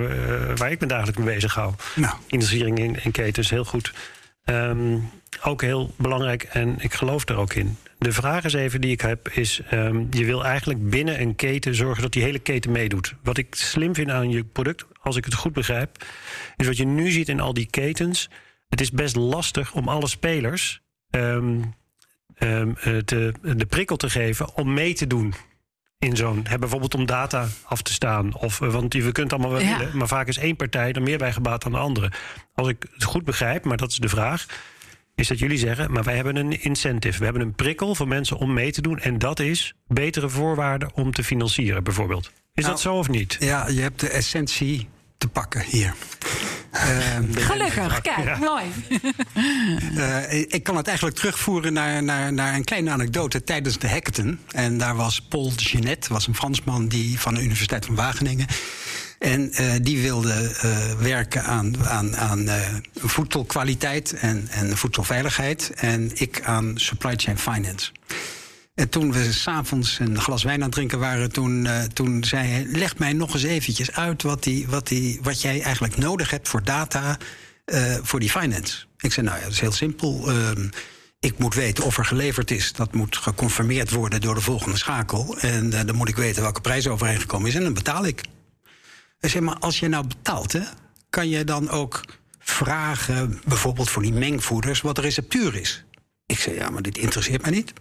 waar 0.56 0.72
ik 0.72 0.80
me 0.80 0.88
dagelijks 0.88 1.20
mee 1.20 1.34
bezig 1.34 1.54
hou. 1.54 1.74
Nou. 1.96 2.16
Industrie 2.28 2.66
in, 2.66 3.04
in 3.04 3.12
ketens, 3.12 3.50
heel 3.50 3.66
goed. 3.66 3.94
Um, 4.46 5.10
ook 5.42 5.62
heel 5.62 5.94
belangrijk 5.98 6.44
en 6.44 6.75
ik 6.80 6.94
geloof 6.94 7.30
er 7.30 7.36
ook 7.36 7.54
in. 7.54 7.78
De 7.98 8.12
vraag 8.12 8.44
is 8.44 8.54
even 8.54 8.82
die 8.82 8.92
ik 8.92 9.02
heb, 9.02 9.30
is... 9.30 9.62
Um, 9.74 10.08
je 10.12 10.25
wil 10.25 10.46
eigenlijk 10.46 10.90
binnen 10.90 11.22
een 11.22 11.36
keten 11.36 11.75
zorgen 11.75 12.02
dat 12.02 12.12
die 12.12 12.24
hele 12.24 12.40
keten 12.40 12.72
meedoet. 12.72 13.16
Wat 13.24 13.38
ik 13.38 13.56
slim 13.56 13.96
vind 13.96 14.10
aan 14.10 14.30
je 14.30 14.44
product, 14.44 14.86
als 15.02 15.16
ik 15.16 15.25
het 15.25 15.34
goed 15.34 15.54
begrijp... 15.54 16.06
is 16.58 16.68
wat 16.68 16.78
je 16.78 16.86
nu 16.86 17.12
ziet 17.12 17.30
in 17.30 17.40
al 17.40 17.54
die 17.54 17.68
ketens... 17.70 18.30
het 18.70 18.82
is 18.82 18.92
best 18.92 19.16
lastig 19.16 19.74
om 19.74 19.88
alle 19.88 20.08
spelers... 20.08 20.82
Um, 21.10 21.74
Um, 22.40 22.75
te, 23.06 23.34
de 23.42 23.66
prikkel 23.66 23.96
te 23.96 24.10
geven 24.10 24.56
om 24.56 24.74
mee 24.74 24.94
te 24.94 25.08
doen 25.08 25.34
in 26.00 26.16
zo'n. 26.16 26.46
Bijvoorbeeld 26.60 26.96
om 26.96 27.06
data 27.06 27.48
af 27.63 27.82
te 27.82 27.94
staan. 27.94 28.36
Of, 28.36 28.60
want 28.60 28.94
we 28.94 29.12
kunt 29.12 29.34
allemaal 29.34 29.52
wel 29.52 29.62
ja. 29.62 29.78
willen, 29.78 29.98
maar 29.98 30.08
vaak 30.08 30.28
is 30.28 30.38
één 30.38 30.56
partij 30.56 30.92
er 30.92 31.02
meer 31.02 31.18
bij 31.18 31.34
gebaat 31.34 31.62
dan 31.62 31.72
de 31.72 31.78
andere. 31.78 32.12
Als 32.54 32.68
ik 32.68 32.86
het 32.94 33.04
goed 33.04 33.24
begrijp, 33.24 33.66
maar 33.66 33.77
dat 33.77 33.92
is 33.92 33.98
de 33.98 34.10
vraag. 34.10 34.46
Is 35.16 35.27
dat 35.27 35.40
jullie 35.40 35.57
zeggen, 35.57 35.92
maar 35.92 36.03
wij 36.03 36.16
hebben 36.16 36.36
een 36.36 36.62
incentive. 36.62 37.18
We 37.18 37.24
hebben 37.24 37.42
een 37.42 37.55
prikkel 37.55 37.96
voor 37.96 38.07
mensen 38.07 38.38
om 38.38 38.53
mee 38.53 38.72
te 38.72 38.81
doen. 38.81 39.00
En 39.00 39.18
dat 39.18 39.40
is 39.40 39.74
betere 39.88 40.29
voorwaarden 40.29 40.94
om 40.94 41.12
te 41.12 41.24
financieren, 41.24 41.84
bijvoorbeeld. 41.84 42.31
Is 42.53 42.64
nou, 42.64 42.68
dat 42.68 42.81
zo 42.81 42.94
of 42.94 43.10
niet? 43.10 43.38
Ja, 43.40 43.68
je 43.68 43.81
hebt 43.81 44.00
de 44.00 44.10
essentie 44.10 44.90
te 45.18 45.27
pakken 45.27 45.62
hier. 45.62 45.94
Uh, 46.74 46.81
Gelukkig, 47.48 48.01
kijk, 48.01 48.24
ja. 48.24 48.38
mooi. 48.38 48.64
uh, 49.98 50.42
ik 50.57 50.64
kan 50.64 50.77
het 50.77 50.88
eigenlijk 50.88 51.18
terugvoeren 51.18 51.74
naar, 51.74 52.03
naar, 52.03 52.33
naar 52.33 52.55
een 52.55 52.64
kleine 52.64 52.92
anekdote 52.92 53.44
tijdens 53.44 53.77
de 53.79 53.90
hackathon. 53.90 54.40
En 54.51 54.77
daar 54.77 54.96
was 54.96 55.22
Paul 55.22 55.51
Genet, 55.55 56.07
was 56.07 56.27
een 56.27 56.36
Fransman 56.36 56.88
die, 56.88 57.20
van 57.20 57.33
de 57.33 57.42
Universiteit 57.42 57.86
van 57.86 57.96
Wageningen. 57.96 58.48
En 59.20 59.62
uh, 59.62 59.74
die 59.81 60.01
wilde 60.01 60.55
werken 61.00 61.44
aan, 61.44 61.86
aan, 61.88 62.18
aan 62.18 62.50
voedselkwaliteit 62.96 64.14
en, 64.14 64.48
en 64.51 64.77
voedselveiligheid. 64.77 65.72
En 65.75 66.12
ik 66.14 66.42
aan 66.44 66.72
supply 66.75 67.14
chain 67.16 67.38
finance. 67.38 67.92
En 68.75 68.90
toen 68.90 69.12
we 69.12 69.33
s'avonds 69.33 70.00
een 70.00 70.22
glas 70.22 70.44
wijn 70.44 70.57
aan 70.57 70.66
het 70.66 70.72
drinken 70.72 71.00
waren, 71.00 71.31
toen, 71.31 71.66
uh, 71.66 71.81
toen 71.81 72.24
zei 72.24 72.48
hij: 72.48 72.66
Leg 72.66 72.98
mij 72.98 73.14
nog 73.14 73.33
eens 73.33 73.44
eventjes 73.44 73.92
uit 73.92 74.24
wat, 74.24 74.44
die, 74.44 74.68
wat, 74.68 74.88
die, 74.88 75.20
wat 75.22 75.42
jij 75.42 75.62
eigenlijk 75.62 75.98
nodig 75.98 76.29
hebt 76.29 76.48
voor 76.48 76.64
data 76.64 77.18
uh, 77.66 77.96
voor 78.01 78.20
die 78.20 78.29
finance. 78.29 78.86
Ik 78.98 79.12
zei: 79.12 79.25
Nou 79.25 79.38
ja, 79.38 79.44
dat 79.44 79.53
is 79.53 79.59
heel 79.59 79.72
simpel. 79.72 80.31
Uh, 80.31 80.50
ik 81.20 81.38
moet 81.38 81.53
weten 81.53 81.83
of 81.83 81.98
er 81.98 82.05
geleverd 82.05 82.51
is. 82.51 82.74
Dat 82.74 82.94
moet 82.94 83.18
geconfirmeerd 83.18 83.92
worden 83.92 84.22
door 84.22 84.36
de 84.36 84.42
volgende 84.42 84.77
schakel. 84.77 85.38
En 85.38 85.66
uh, 85.66 85.81
dan 85.86 85.96
moet 85.96 86.09
ik 86.09 86.16
weten 86.16 86.42
welke 86.42 86.62
prijs 86.62 86.88
overeengekomen 86.88 87.48
is. 87.48 87.55
En 87.55 87.64
dan 87.64 87.74
betaal 87.74 88.05
ik. 88.05 88.22
Hij 89.20 89.29
zei: 89.29 89.44
Maar 89.44 89.57
als 89.59 89.79
je 89.79 89.88
nou 89.88 90.07
betaalt, 90.07 90.51
hè, 90.51 90.64
kan 91.09 91.29
je 91.29 91.44
dan 91.44 91.70
ook 91.70 92.01
vragen, 92.40 93.42
bijvoorbeeld 93.46 93.90
voor 93.90 94.01
die 94.01 94.14
mengvoeders, 94.14 94.81
wat 94.81 94.96
de 94.96 95.01
receptuur 95.01 95.55
is? 95.55 95.83
Ik 96.25 96.40
zei: 96.40 96.55
Ja, 96.55 96.70
maar 96.70 96.81
dit 96.81 96.98
interesseert 96.98 97.42
mij 97.42 97.51
niet. 97.51 97.74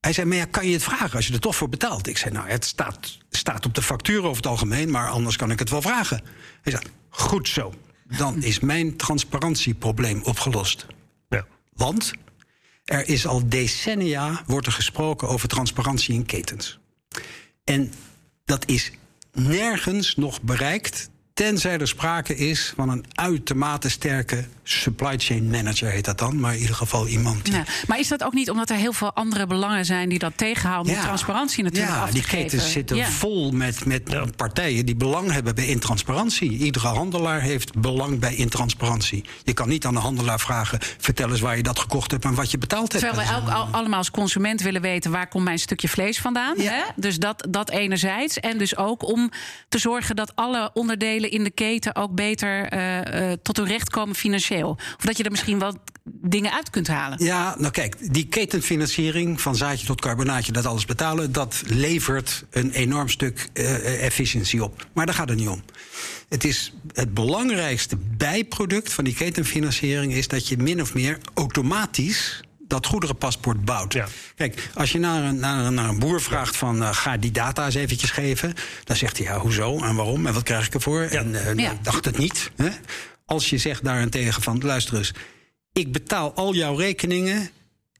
Hij 0.00 0.12
zei, 0.12 0.26
maar 0.26 0.36
ja, 0.36 0.44
kan 0.44 0.66
je 0.66 0.72
het 0.72 0.82
vragen 0.82 1.16
als 1.16 1.26
je 1.26 1.32
er 1.32 1.40
toch 1.40 1.56
voor 1.56 1.68
betaalt? 1.68 2.06
Ik 2.06 2.16
zei, 2.16 2.34
nou, 2.34 2.48
het 2.48 2.64
staat, 2.64 3.18
staat 3.30 3.66
op 3.66 3.74
de 3.74 3.82
factuur 3.82 4.22
over 4.22 4.36
het 4.36 4.46
algemeen, 4.46 4.90
maar 4.90 5.08
anders 5.08 5.36
kan 5.36 5.50
ik 5.50 5.58
het 5.58 5.70
wel 5.70 5.82
vragen. 5.82 6.22
Hij 6.62 6.72
zei, 6.72 6.84
goed 7.08 7.48
zo. 7.48 7.74
Dan 8.16 8.42
is 8.42 8.60
mijn 8.60 8.96
transparantieprobleem 8.96 10.22
opgelost. 10.22 10.86
Ja. 11.28 11.46
Want 11.72 12.12
er 12.84 13.08
is 13.08 13.26
al 13.26 13.48
decennia 13.48 14.42
wordt 14.46 14.66
er 14.66 14.72
gesproken 14.72 15.28
over 15.28 15.48
transparantie 15.48 16.14
in 16.14 16.26
ketens. 16.26 16.78
En 17.64 17.92
dat 18.44 18.66
is 18.66 18.92
nergens 19.32 20.16
nog 20.16 20.42
bereikt 20.42 21.10
Tenzij 21.40 21.78
er 21.78 21.88
sprake 21.88 22.36
is 22.36 22.72
van 22.76 22.88
een 22.88 23.04
uitermate 23.14 23.88
sterke 23.88 24.44
supply 24.72 25.18
chain 25.18 25.50
manager, 25.50 25.90
heet 25.90 26.04
dat 26.04 26.18
dan. 26.18 26.40
Maar 26.40 26.54
in 26.54 26.60
ieder 26.60 26.76
geval 26.76 27.06
iemand. 27.06 27.44
Die... 27.44 27.54
Ja, 27.54 27.64
maar 27.86 27.98
is 27.98 28.08
dat 28.08 28.22
ook 28.22 28.32
niet 28.32 28.50
omdat 28.50 28.70
er 28.70 28.76
heel 28.76 28.92
veel 28.92 29.12
andere 29.14 29.46
belangen 29.46 29.84
zijn 29.84 30.08
die 30.08 30.18
dat 30.18 30.32
tegenhouden? 30.36 30.92
Ja, 30.92 31.02
transparantie 31.02 31.64
natuurlijk. 31.64 31.92
Ja, 31.92 32.00
af 32.00 32.08
te 32.08 32.14
die 32.14 32.22
ketens 32.22 32.52
geven. 32.52 32.70
zitten 32.70 32.96
ja. 32.96 33.08
vol 33.08 33.50
met, 33.50 33.84
met 33.84 34.02
ja. 34.10 34.24
partijen 34.36 34.86
die 34.86 34.96
belang 34.96 35.32
hebben 35.32 35.54
bij 35.54 35.66
intransparantie. 35.66 36.50
Iedere 36.50 36.86
handelaar 36.86 37.40
heeft 37.40 37.80
belang 37.80 38.18
bij 38.18 38.34
intransparantie. 38.34 39.24
Je 39.44 39.52
kan 39.52 39.68
niet 39.68 39.84
aan 39.86 39.94
de 39.94 40.00
handelaar 40.00 40.40
vragen: 40.40 40.78
vertel 40.98 41.30
eens 41.30 41.40
waar 41.40 41.56
je 41.56 41.62
dat 41.62 41.78
gekocht 41.78 42.10
hebt 42.10 42.24
en 42.24 42.34
wat 42.34 42.50
je 42.50 42.58
betaald 42.58 42.92
hebt. 42.92 43.04
Terwijl 43.04 43.28
we 43.28 43.36
ook 43.36 43.48
al, 43.48 43.68
allemaal 43.70 43.98
als 43.98 44.10
consument 44.10 44.60
willen 44.60 44.80
weten 44.80 45.10
waar 45.10 45.28
komt 45.28 45.44
mijn 45.44 45.58
stukje 45.58 45.88
vlees 45.88 46.18
vandaan. 46.18 46.58
Hè? 46.58 46.82
Dus 46.96 47.18
dat, 47.18 47.46
dat 47.48 47.70
enerzijds. 47.70 48.40
En 48.40 48.58
dus 48.58 48.76
ook 48.76 49.08
om 49.08 49.30
te 49.68 49.78
zorgen 49.78 50.16
dat 50.16 50.36
alle 50.36 50.70
onderdelen 50.74 51.30
in 51.30 51.44
de 51.44 51.50
keten 51.50 51.96
ook 51.96 52.14
beter 52.14 52.72
uh, 52.72 53.28
uh, 53.28 53.32
tot 53.42 53.56
hun 53.56 53.66
recht 53.66 53.90
komen 53.90 54.14
financieel. 54.14 54.59
Of 54.68 55.04
dat 55.04 55.16
je 55.16 55.22
er 55.24 55.30
misschien 55.30 55.58
wel 55.58 55.74
dingen 56.04 56.52
uit 56.52 56.70
kunt 56.70 56.86
halen. 56.86 57.24
Ja, 57.24 57.54
nou 57.58 57.72
kijk, 57.72 58.14
die 58.14 58.26
ketenfinanciering 58.26 59.40
van 59.40 59.56
zaadje 59.56 59.86
tot 59.86 60.00
carbonaatje, 60.00 60.52
dat 60.52 60.66
alles 60.66 60.84
betalen, 60.84 61.32
dat 61.32 61.62
levert 61.66 62.44
een 62.50 62.70
enorm 62.70 63.08
stuk 63.08 63.48
uh, 63.54 64.04
efficiëntie 64.04 64.64
op. 64.64 64.86
Maar 64.92 65.06
daar 65.06 65.14
gaat 65.14 65.28
het 65.28 65.38
niet 65.38 65.48
om. 65.48 65.62
Het 66.28 66.44
is 66.44 66.72
het 66.92 67.14
belangrijkste 67.14 67.96
bijproduct 68.16 68.92
van 68.92 69.04
die 69.04 69.14
ketenfinanciering 69.14 70.12
is 70.12 70.28
dat 70.28 70.48
je 70.48 70.56
min 70.56 70.80
of 70.80 70.94
meer 70.94 71.18
automatisch 71.34 72.40
dat 72.68 72.86
goederenpaspoort 72.86 73.64
bouwt. 73.64 73.92
Ja. 73.92 74.06
Kijk, 74.36 74.70
als 74.74 74.92
je 74.92 74.98
naar 74.98 75.22
een, 75.24 75.36
naar, 75.36 75.64
een, 75.64 75.74
naar 75.74 75.88
een 75.88 75.98
boer 75.98 76.20
vraagt 76.20 76.56
van 76.56 76.82
uh, 76.82 76.88
ga 76.92 77.16
die 77.16 77.30
data 77.30 77.64
eens 77.64 77.74
eventjes 77.74 78.10
geven, 78.10 78.54
dan 78.84 78.96
zegt 78.96 79.16
hij 79.18 79.26
ja, 79.26 79.38
hoezo 79.38 79.78
en 79.78 79.94
waarom 79.94 80.26
en 80.26 80.34
wat 80.34 80.42
krijg 80.42 80.66
ik 80.66 80.74
ervoor? 80.74 81.02
Ja. 81.02 81.08
En 81.18 81.28
uh, 81.28 81.54
Ja. 81.56 81.72
dacht 81.82 82.04
het 82.04 82.18
niet. 82.18 82.50
Hè? 82.56 82.68
Als 83.30 83.50
je 83.50 83.58
zegt 83.58 83.84
daarentegen 83.84 84.42
van 84.42 84.60
luister 84.62 84.96
eens, 84.96 85.12
ik 85.72 85.92
betaal 85.92 86.34
al 86.34 86.54
jouw 86.54 86.74
rekeningen 86.76 87.50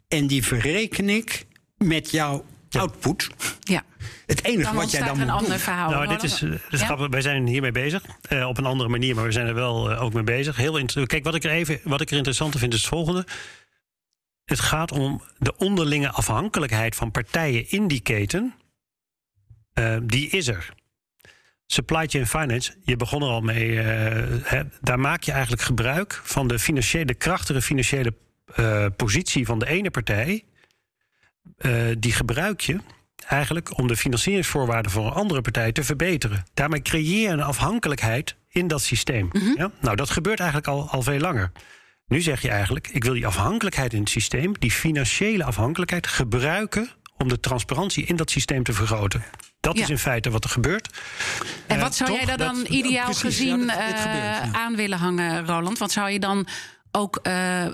en 0.08 0.26
die 0.26 0.44
verreken 0.44 1.08
ik 1.08 1.46
met 1.76 2.10
jouw 2.10 2.44
output. 2.70 3.28
Ja. 3.60 3.82
Het 4.26 4.44
enige 4.44 4.62
Dan 4.62 4.74
wat 4.74 4.90
jij 4.90 5.00
dan 5.00 5.08
er 5.08 5.14
een 5.14 5.20
moet 5.26 5.30
ander 5.36 5.50
doen. 5.50 5.58
verhaal. 5.58 5.90
Nou, 5.90 6.06
dit 6.08 6.22
is, 6.22 6.42
eh, 6.42 6.50
dit 6.50 6.60
is 6.70 6.80
Ja? 6.80 6.86
grappig. 6.86 7.08
Wij 7.08 7.20
zijn 7.20 7.46
hiermee 7.46 7.72
bezig. 7.72 8.04
Eh, 8.28 8.48
op 8.48 8.58
een 8.58 8.64
andere 8.66 8.88
manier, 8.88 9.14
maar 9.14 9.24
we 9.24 9.32
zijn 9.32 9.46
er 9.46 9.54
wel 9.54 9.90
eh, 9.90 10.02
ook 10.02 10.12
mee 10.12 10.22
bezig. 10.22 10.56
Heel 10.56 10.76
inter- 10.76 11.06
Kijk, 11.06 11.24
wat 11.24 11.34
ik, 11.34 11.44
er 11.44 11.50
even, 11.50 11.80
wat 11.84 12.00
ik 12.00 12.10
er 12.10 12.16
interessanter 12.16 12.60
vind 12.60 12.72
is 12.74 12.80
het 12.80 12.88
volgende. 12.88 13.26
Het 14.44 14.60
gaat 14.60 14.92
om 14.92 15.22
de 15.38 15.56
onderlinge 15.56 16.10
afhankelijkheid 16.10 16.96
van 16.96 17.10
partijen 17.10 17.70
in 17.70 17.88
die 17.88 18.00
keten. 18.00 18.54
Die 20.02 20.28
is 20.30 20.46
er. 20.48 20.74
Supply 21.72 22.06
chain 22.06 22.26
finance, 22.26 22.72
je 22.82 22.96
begon 22.96 23.22
er 23.22 23.28
al 23.28 23.40
mee. 23.40 23.80
eh, 23.80 24.26
hè, 24.42 24.62
daar 24.80 25.00
maak 25.00 25.22
je 25.22 25.32
eigenlijk 25.32 25.62
gebruik 25.62 26.20
van 26.22 26.48
de 26.48 26.58
financiële, 26.58 27.14
krachtige 27.14 27.62
financiële 27.62 28.14
eh, 28.54 28.86
positie 28.96 29.46
van 29.46 29.58
de 29.58 29.66
ene 29.66 29.90
partij. 29.90 30.44
Eh, 31.56 31.72
die 31.98 32.12
gebruik 32.12 32.60
je 32.60 32.78
eigenlijk 33.26 33.78
om 33.78 33.86
de 33.86 33.96
financieringsvoorwaarden 33.96 34.92
voor 34.92 35.06
een 35.06 35.12
andere 35.12 35.40
partij 35.40 35.72
te 35.72 35.84
verbeteren. 35.84 36.44
Daarmee 36.54 36.82
creëer 36.82 37.20
je 37.20 37.28
een 37.28 37.42
afhankelijkheid 37.42 38.36
in 38.48 38.66
dat 38.66 38.82
systeem. 38.82 39.28
Mhm. 39.32 39.52
ja? 39.56 39.70
Nou, 39.80 39.96
dat 39.96 40.10
gebeurt 40.10 40.40
eigenlijk 40.40 40.68
al, 40.68 40.88
al 40.88 41.02
veel 41.02 41.20
langer. 41.20 41.52
Nu 42.06 42.20
zeg 42.20 42.42
je 42.42 42.50
eigenlijk, 42.50 42.88
ik 42.88 43.04
wil 43.04 43.12
die 43.12 43.26
afhankelijkheid 43.26 43.92
in 43.92 44.00
het 44.00 44.10
systeem, 44.10 44.52
die 44.58 44.70
financiële 44.70 45.44
afhankelijkheid, 45.44 46.06
gebruiken 46.06 46.88
om 47.16 47.28
de 47.28 47.40
transparantie 47.40 48.04
in 48.04 48.16
dat 48.16 48.30
systeem 48.30 48.62
te 48.62 48.72
vergroten. 48.72 49.24
Dat 49.60 49.76
Ja. 49.76 49.82
is 49.82 49.90
in 49.90 49.98
feite 49.98 50.30
wat 50.30 50.44
er 50.44 50.50
gebeurt. 50.50 50.88
En 51.66 51.76
Eh, 51.76 51.82
wat 51.82 51.94
zou 51.94 52.12
jij 52.12 52.24
daar 52.24 52.38
dan 52.38 52.56
Dat- 52.56 52.68
ideaal 52.68 53.04
precies, 53.04 53.22
ja, 53.22 53.28
gezien 53.28 53.66
dat- 53.66 53.76
eh, 53.76 53.86
gebeurt, 53.86 54.54
aan 54.56 54.76
willen 54.76 54.98
hangen, 54.98 55.46
Roland? 55.46 55.78
Wat 55.78 55.92
zou 55.92 56.10
je 56.10 56.18
dan 56.18 56.46
ook 56.92 57.16
eh, 57.22 57.64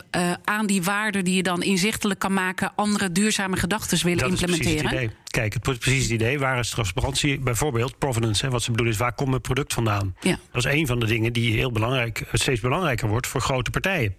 aan 0.44 0.66
die 0.66 0.82
waarden 0.82 1.24
die 1.24 1.34
je 1.34 1.42
dan 1.42 1.62
inzichtelijk 1.62 2.20
kan 2.20 2.32
maken, 2.32 2.72
andere 2.74 3.12
duurzame 3.12 3.56
gedachten 3.56 3.98
willen 4.04 4.18
Dat 4.18 4.32
is 4.32 4.40
precies 4.40 4.56
het 4.58 4.66
implementeren? 4.66 5.04
idee. 5.04 5.16
Kijk, 5.30 5.52
het 5.54 5.68
is 5.68 5.78
precies 5.78 6.02
het 6.02 6.10
idee. 6.12 6.38
Waar 6.38 6.58
is 6.58 6.70
transparantie? 6.70 7.38
Bijvoorbeeld 7.38 7.98
provenance. 7.98 8.44
Hè, 8.44 8.50
wat 8.50 8.62
ze 8.62 8.70
bedoelen 8.70 8.94
is, 8.94 9.00
waar 9.00 9.12
komt 9.14 9.28
mijn 9.30 9.40
product 9.40 9.72
vandaan? 9.74 10.16
Ja. 10.20 10.38
Dat 10.52 10.64
is 10.66 10.72
een 10.72 10.86
van 10.86 10.98
de 11.00 11.06
dingen 11.06 11.32
die 11.32 11.52
heel 11.52 11.72
belangrijk, 11.72 12.22
steeds 12.32 12.60
belangrijker 12.60 13.08
wordt 13.08 13.26
voor 13.26 13.40
grote 13.40 13.70
partijen. 13.70 14.14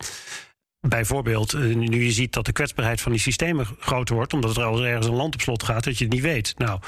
Bijvoorbeeld, 0.82 1.53
nu 1.75 2.03
je 2.03 2.12
ziet 2.12 2.34
dat 2.34 2.45
de 2.45 2.51
kwetsbaarheid 2.51 3.01
van 3.01 3.12
die 3.12 3.21
systemen 3.21 3.67
groter 3.80 4.15
wordt, 4.15 4.34
omdat 4.34 4.58
er 4.58 4.63
al 4.63 4.86
ergens 4.86 5.08
een 5.08 5.13
land 5.13 5.34
op 5.34 5.41
slot 5.41 5.63
gaat, 5.63 5.84
dat 5.84 5.97
je 5.97 6.03
het 6.03 6.13
niet 6.13 6.21
weet. 6.23 6.53
Nou, 6.58 6.80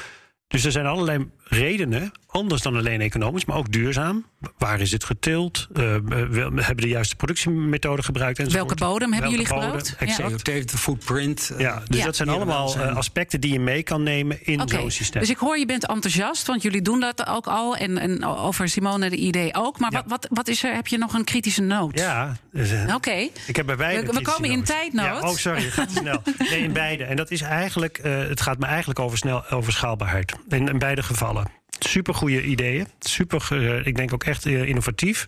dus 0.50 0.66
er 0.66 0.72
zijn 0.72 0.86
allerlei 0.86 1.30
redenen, 1.44 2.12
anders 2.28 2.62
dan 2.62 2.76
alleen 2.76 3.02
economisch, 3.02 3.46
maar 3.46 3.58
ook 3.58 3.72
duurzaam. 3.72 4.26
Waar 4.58 4.80
is 4.80 4.92
het 4.92 5.04
geteeld? 5.04 5.68
Eh, 5.74 5.96
wel- 6.30 6.52
hebben 6.56 6.78
de 6.78 6.88
juiste 6.88 7.16
productiemethode 7.16 8.04
gebruikt? 8.04 8.40
enzovoort. 8.40 8.68
Welke 8.68 8.86
bodem 8.92 9.12
hebben 9.14 9.32
Welke 9.32 9.46
jullie 9.50 9.62
bodem? 9.62 9.80
gebruikt? 9.80 10.18
Ja. 10.18 10.24
Exact. 10.26 10.50
CO2, 10.50 10.66
de 10.72 10.78
footprint. 10.78 11.50
eh, 11.54 11.60
Ja, 11.60 11.82
dus 11.88 12.00
Ja. 12.00 12.06
dat 12.06 12.16
zijn 12.16 12.30
allemaal 12.30 12.76
eh, 12.76 12.96
aspecten 12.96 13.42
die 13.42 13.54
je 13.54 13.60
mee 13.60 13.84
kan 13.84 14.04
nemen 14.04 14.46
in 14.46 14.62
Oké, 14.62 14.76
zo'n 14.80 14.92
systeem. 14.92 15.22
Dus 15.22 15.30
ik 15.32 15.38
hoor, 15.38 15.58
je 15.58 15.66
bent 15.66 15.86
enthousiast, 15.88 16.48
want 16.48 16.62
jullie 16.62 16.82
doen 16.82 17.00
dat 17.00 17.28
ook 17.28 17.48
al. 17.48 17.76
En, 17.76 17.98
en 17.98 18.26
over 18.26 18.70
Simone 18.70 19.10
de 19.10 19.16
idee 19.16 19.56
ook. 19.56 19.80
Maar 19.80 19.92
Ja. 19.92 19.98
wat, 20.08 20.10
wat, 20.22 20.28
wat 20.38 20.48
is 20.48 20.64
er? 20.64 20.74
Heb 20.74 20.88
je 20.88 20.98
nog 20.98 21.14
een 21.14 21.24
kritische 21.24 21.62
noot? 21.62 22.00
Ja, 22.00 22.36
dus, 22.52 22.70
Oké. 22.96 23.28
ik 23.48 23.56
heb 23.56 23.66
bij 23.66 23.76
beide. 23.76 24.12
We- 24.14 24.22
komen 24.22 24.50
in 24.50 24.64
tijdnood. 24.64 25.06
Ja, 25.06 25.20
oh, 25.30 25.36
sorry, 25.36 25.62
het 25.64 25.74
gaat 25.74 25.90
te 25.90 25.96
snel. 25.96 26.22
Nee, 26.50 26.60
in 26.64 26.74
beide. 26.74 27.04
En 27.04 27.16
dat 27.16 27.32
is 27.32 27.42
eigenlijk, 27.42 27.98
eh, 27.98 28.18
het 28.18 28.42
gaat 28.42 28.60
me 28.60 28.66
eigenlijk 28.66 29.00
over, 29.00 29.18
snel, 29.18 29.50
over 29.50 29.72
schaalbaarheid. 29.74 30.34
In, 30.50 30.68
in 30.68 30.80
beide 30.80 31.04
gevallen. 31.04 31.46
Supergoeie 31.80 32.44
ideeën. 32.44 32.88
Super, 33.00 33.48
eh, 33.52 33.86
ik 33.86 33.96
denk 33.96 34.14
ook 34.14 34.24
echt 34.24 34.46
eh, 34.46 34.64
innovatief. 34.64 35.26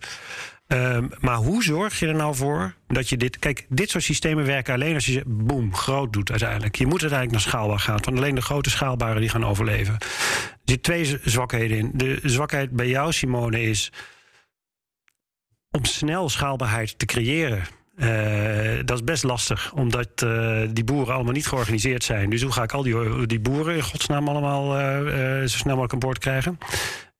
Ehm, 0.66 1.08
maar 1.20 1.36
hoe 1.36 1.62
zorg 1.62 1.98
je 1.98 2.06
er 2.06 2.14
nou 2.14 2.34
voor 2.34 2.74
dat 2.86 3.08
je 3.08 3.16
dit. 3.16 3.38
Kijk, 3.38 3.66
dit 3.68 3.90
soort 3.90 4.04
systemen 4.04 4.44
werken 4.44 4.74
alleen 4.74 4.94
als 4.94 5.06
je 5.06 5.12
ze 5.12 5.22
boom, 5.26 5.74
groot 5.74 6.12
doet 6.12 6.30
uiteindelijk. 6.30 6.76
Je 6.76 6.86
moet 6.86 7.00
uiteindelijk 7.00 7.32
naar 7.32 7.50
schaalbaar 7.52 7.78
gaan. 7.78 8.00
Want 8.00 8.16
alleen 8.16 8.34
de 8.34 8.40
grote 8.40 8.70
schaalbare 8.70 9.20
die 9.20 9.28
gaan 9.28 9.44
overleven. 9.44 9.94
Er 9.94 10.58
zitten 10.64 10.80
twee 10.80 11.18
zwakheden 11.24 11.78
in. 11.78 11.90
De 11.94 12.20
zwakheid 12.22 12.70
bij 12.70 12.88
jou, 12.88 13.12
Simone, 13.12 13.62
is 13.62 13.92
om 15.70 15.84
snel 15.84 16.28
schaalbaarheid 16.28 16.98
te 16.98 17.06
creëren. 17.06 17.64
Eh, 17.96 18.78
dat 18.84 18.96
is 18.96 19.04
best 19.04 19.22
lastig, 19.22 19.72
omdat 19.72 20.08
eh, 20.14 20.60
die 20.70 20.84
boeren 20.84 21.14
allemaal 21.14 21.32
niet 21.32 21.46
georganiseerd 21.46 22.04
zijn. 22.04 22.30
Dus 22.30 22.42
hoe 22.42 22.52
ga 22.52 22.62
ik 22.62 22.72
al 22.72 22.82
die, 22.82 23.26
die 23.26 23.40
boeren 23.40 23.74
in 23.74 23.82
godsnaam 23.82 24.28
allemaal 24.28 24.78
eh, 24.78 25.40
zo 25.40 25.56
snel 25.56 25.72
mogelijk 25.72 25.92
aan 25.92 25.98
boord 25.98 26.18
krijgen? 26.18 26.58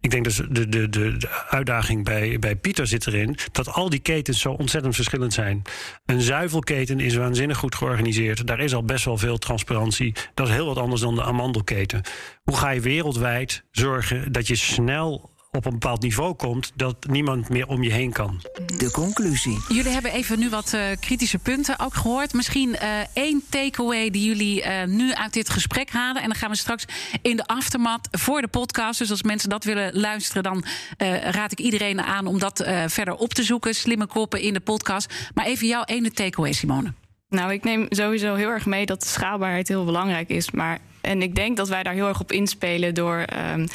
Ik 0.00 0.10
denk 0.10 0.24
dus 0.24 0.36
de, 0.36 0.68
de, 0.68 0.88
de, 0.88 1.16
de 1.16 1.28
uitdaging 1.48 2.04
bij, 2.04 2.38
bij 2.38 2.56
Pieter 2.56 2.86
zit 2.86 3.06
erin 3.06 3.36
dat 3.52 3.68
al 3.68 3.90
die 3.90 4.00
ketens 4.00 4.40
zo 4.40 4.52
ontzettend 4.52 4.94
verschillend 4.94 5.32
zijn. 5.32 5.62
Een 6.04 6.20
zuivelketen 6.20 7.00
is 7.00 7.14
waanzinnig 7.14 7.58
goed 7.58 7.74
georganiseerd. 7.74 8.46
Daar 8.46 8.60
is 8.60 8.74
al 8.74 8.84
best 8.84 9.04
wel 9.04 9.18
veel 9.18 9.38
transparantie. 9.38 10.14
Dat 10.34 10.48
is 10.48 10.54
heel 10.54 10.66
wat 10.66 10.78
anders 10.78 11.00
dan 11.00 11.14
de 11.14 11.22
amandelketen. 11.22 12.02
Hoe 12.42 12.56
ga 12.56 12.70
je 12.70 12.80
wereldwijd 12.80 13.64
zorgen 13.70 14.32
dat 14.32 14.46
je 14.46 14.56
snel 14.56 15.31
op 15.56 15.64
een 15.64 15.72
bepaald 15.72 16.02
niveau 16.02 16.34
komt 16.34 16.72
dat 16.74 16.96
niemand 17.08 17.48
meer 17.48 17.66
om 17.66 17.82
je 17.82 17.92
heen 17.92 18.12
kan? 18.12 18.40
De 18.78 18.90
conclusie. 18.90 19.58
Jullie 19.68 19.92
hebben 19.92 20.12
even 20.12 20.38
nu 20.38 20.48
wat 20.50 20.72
eh, 20.72 20.82
kritische 21.00 21.38
punten 21.38 21.78
ook 21.78 21.94
gehoord. 21.94 22.32
Misschien 22.32 22.76
eh, 22.76 22.88
één 23.12 23.42
takeaway 23.48 24.10
die 24.10 24.24
jullie 24.24 24.62
eh, 24.62 24.86
nu 24.86 25.14
uit 25.14 25.32
dit 25.32 25.50
gesprek 25.50 25.90
halen. 25.90 26.22
En 26.22 26.28
dan 26.28 26.36
gaan 26.36 26.50
we 26.50 26.56
straks 26.56 26.84
in 27.22 27.36
de 27.36 27.46
aftermath 27.46 28.08
voor 28.10 28.40
de 28.40 28.48
podcast. 28.48 28.98
Dus 28.98 29.10
als 29.10 29.22
mensen 29.22 29.48
dat 29.48 29.64
willen 29.64 30.00
luisteren, 30.00 30.42
dan 30.42 30.64
eh, 30.96 31.20
raad 31.20 31.52
ik 31.52 31.58
iedereen 31.60 32.02
aan 32.02 32.26
om 32.26 32.38
dat 32.38 32.60
eh, 32.60 32.84
verder 32.86 33.14
op 33.14 33.34
te 33.34 33.42
zoeken. 33.42 33.74
Slimme 33.74 34.06
koppen 34.06 34.40
in 34.40 34.54
de 34.54 34.60
podcast. 34.60 35.14
Maar 35.34 35.44
even 35.44 35.66
jouw 35.66 35.84
ene 35.84 36.10
takeaway, 36.10 36.52
Simone. 36.52 36.92
Nou, 37.28 37.52
ik 37.52 37.64
neem 37.64 37.86
sowieso 37.88 38.34
heel 38.34 38.48
erg 38.48 38.66
mee 38.66 38.86
dat 38.86 39.00
de 39.00 39.08
schaalbaarheid 39.08 39.68
heel 39.68 39.84
belangrijk 39.84 40.28
is. 40.28 40.50
Maar, 40.50 40.78
en 41.00 41.22
ik 41.22 41.34
denk 41.34 41.56
dat 41.56 41.68
wij 41.68 41.82
daar 41.82 41.94
heel 41.94 42.08
erg 42.08 42.20
op 42.20 42.32
inspelen 42.32 42.94
door 42.94 43.18
ehm, 43.18 43.66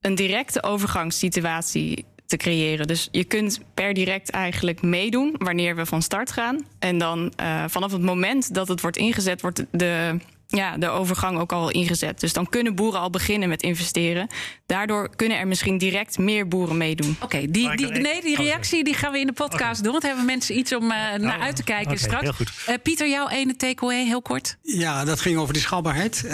een 0.00 0.14
directe 0.14 0.62
overgangssituatie 0.62 2.04
te 2.26 2.36
creëren. 2.36 2.86
Dus 2.86 3.08
je 3.10 3.24
kunt 3.24 3.60
per 3.74 3.94
direct 3.94 4.30
eigenlijk 4.30 4.82
meedoen 4.82 5.34
wanneer 5.38 5.76
we 5.76 5.86
van 5.86 6.02
start 6.02 6.32
gaan. 6.32 6.66
En 6.78 6.98
dan 6.98 7.32
eh, 7.36 7.64
vanaf 7.68 7.92
het 7.92 8.02
moment 8.02 8.54
dat 8.54 8.68
het 8.68 8.80
wordt 8.80 8.96
ingezet, 8.96 9.40
wordt 9.40 9.64
de, 9.70 10.16
ja, 10.46 10.76
de 10.76 10.88
overgang 10.88 11.38
ook 11.38 11.52
al 11.52 11.70
ingezet. 11.70 12.20
Dus 12.20 12.32
dan 12.32 12.48
kunnen 12.48 12.74
boeren 12.74 13.00
al 13.00 13.10
beginnen 13.10 13.48
met 13.48 13.62
investeren. 13.62 14.26
Daardoor 14.66 15.16
kunnen 15.16 15.38
er 15.38 15.46
misschien 15.46 15.78
direct 15.78 16.18
meer 16.18 16.48
boeren 16.48 16.76
meedoen. 16.76 17.16
Oké, 17.20 17.50
die, 17.50 17.76
die, 17.76 17.86
nee, 17.86 18.20
die 18.20 18.38
oh, 18.38 18.44
reactie 18.44 18.84
die 18.84 18.94
gaan 18.94 19.12
we 19.12 19.18
in 19.18 19.26
de 19.26 19.32
podcast 19.32 19.82
doen. 19.82 19.92
Want 19.92 20.04
hebben 20.04 20.24
mensen 20.24 20.58
iets 20.58 20.74
om 20.74 20.82
eh, 20.82 20.88
naar 21.18 21.36
Oh, 21.36 21.42
uit 21.42 21.56
te 21.56 21.64
kijken 21.64 21.98
straks. 21.98 22.22
heel 22.22 22.32
goed. 22.32 22.52
Eh, 22.66 22.74
Pieter, 22.82 23.08
jouw 23.08 23.28
ene 23.28 23.56
takeaway, 23.56 24.04
heel 24.04 24.22
kort. 24.22 24.56
Ja, 24.62 25.04
dat 25.04 25.20
ging 25.20 25.38
over 25.38 25.52
die 25.52 25.62
schaalbaarheid. 25.62 26.24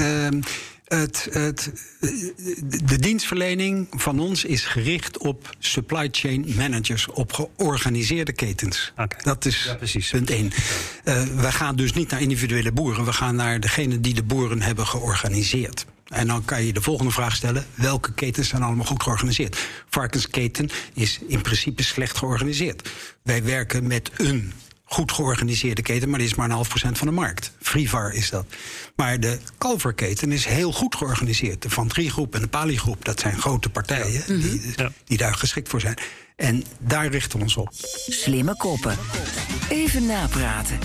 Het, 0.95 1.29
het, 1.31 1.73
de 2.85 2.99
dienstverlening 2.99 3.87
van 3.91 4.21
ons 4.21 4.45
is 4.45 4.65
gericht 4.65 5.19
op 5.19 5.57
supply 5.59 6.09
chain 6.13 6.53
managers, 6.57 7.09
op 7.09 7.33
georganiseerde 7.33 8.33
ketens. 8.33 8.93
Dat 9.23 9.45
is 9.45 9.65
Ja, 9.65 9.75
precies. 9.75 10.11
punt 10.11 10.31
één. 10.31 10.51
Eh, 11.05 11.23
we 11.23 11.53
gaan 11.53 11.77
dus 11.77 11.93
niet 11.93 12.11
naar 12.11 12.21
individuele 12.21 12.73
boeren, 12.73 13.05
we 13.05 13.13
gaan 13.13 13.37
naar 13.37 13.61
degene 13.61 14.01
die 14.01 14.15
de 14.15 14.23
boeren 14.23 14.63
hebben 14.63 14.87
georganiseerd. 14.87 15.87
En 16.09 16.27
dan 16.27 16.45
kan 16.45 16.65
je 16.65 16.73
de 16.73 16.83
volgende 16.83 17.13
vraag 17.13 17.37
stellen: 17.37 17.67
welke 17.75 18.13
ketens 18.13 18.49
zijn 18.49 18.63
allemaal 18.63 18.85
goed 18.87 19.03
georganiseerd? 19.03 19.59
Varkensketen 19.91 20.71
is 20.95 21.19
in 21.29 21.41
principe 21.41 21.83
slecht 21.83 22.17
georganiseerd. 22.17 22.91
Wij 23.23 23.45
werken 23.45 23.87
met 23.87 24.11
een 24.17 24.53
goed 24.95 25.13
georganiseerde 25.13 25.83
keten, 25.83 26.09
maar 26.11 26.19
die 26.19 26.29
is 26.29 26.35
maar 26.35 26.47
een 26.47 26.53
half 26.55 26.69
procent 26.69 26.99
van 26.99 27.07
de 27.07 27.13
markt. 27.13 27.53
Frivar 27.63 28.13
is 28.13 28.31
dat. 28.31 28.47
Maar 28.97 29.21
de 29.21 29.39
kalverketen 29.59 30.33
is 30.33 30.45
heel 30.45 30.73
goed 30.73 30.95
georganiseerd. 30.97 31.63
De 31.63 31.71
Van 31.71 31.89
Drie 31.89 32.11
groep 32.11 32.35
en 32.35 32.41
de 32.41 32.49
Pali 32.49 32.79
groep, 32.79 33.05
dat 33.05 33.21
zijn 33.21 33.39
grote 33.41 33.69
partijen 33.71 34.23
die, 34.41 34.73
Ja. 34.77 34.91
die 35.05 35.19
daar 35.19 35.35
geschikt 35.35 35.69
voor 35.69 35.81
zijn. 35.81 35.95
En 36.37 36.65
daar 36.79 37.07
richten 37.07 37.39
we 37.39 37.45
ons 37.45 37.57
op. 37.57 37.69
Slimme 38.07 38.57
koppen. 38.57 38.97
Even 39.69 40.07
napraten. 40.07 40.79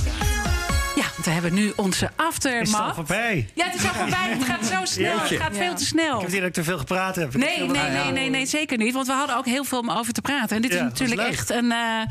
Ja, 0.96 1.06
want 1.14 1.26
we 1.26 1.32
hebben 1.32 1.54
nu 1.54 1.74
onze 1.76 2.06
Is 2.06 2.12
het 2.12 2.20
al 2.20 2.26
aftermath. 2.28 2.96
voorbij? 2.96 3.50
Ja, 3.56 3.66
het 3.66 3.76
is 3.76 3.88
al 3.88 3.94
voorbij. 3.94 4.30
Het 4.30 4.44
gaat 4.44 4.66
zo 4.66 4.86
snel. 4.86 5.18
Jeetje. 5.18 5.34
Het 5.36 5.44
gaat 5.44 5.58
veel 5.58 5.76
te 5.76 5.82
Ik 5.82 5.88
snel. 5.88 6.20
heb 6.22 6.30
hier 6.30 6.40
dat 6.40 6.48
ik 6.48 6.54
te 6.54 6.64
veel 6.64 6.78
gepraat 6.78 7.16
heb. 7.16 7.26
Ik 7.26 7.32
heb 7.32 7.42
Nee, 7.42 7.68
nee, 7.70 7.82
Ah, 7.82 8.04
nee, 8.04 8.12
nee, 8.12 8.30
nee, 8.30 8.46
zeker 8.46 8.78
niet. 8.78 8.94
Want 8.94 9.08
we 9.08 9.14
hadden 9.14 9.38
ook 9.38 9.46
heel 9.46 9.64
veel 9.64 9.80
om 9.80 9.90
over 9.92 10.14
te 10.14 10.22
praten. 10.22 10.56
En 10.56 10.62
dit 10.62 10.72
Ja, 10.72 10.78
is 10.78 10.84
natuurlijk 10.84 11.22
echt 11.22 11.50
een, 11.50 11.72
eh, 11.72 12.02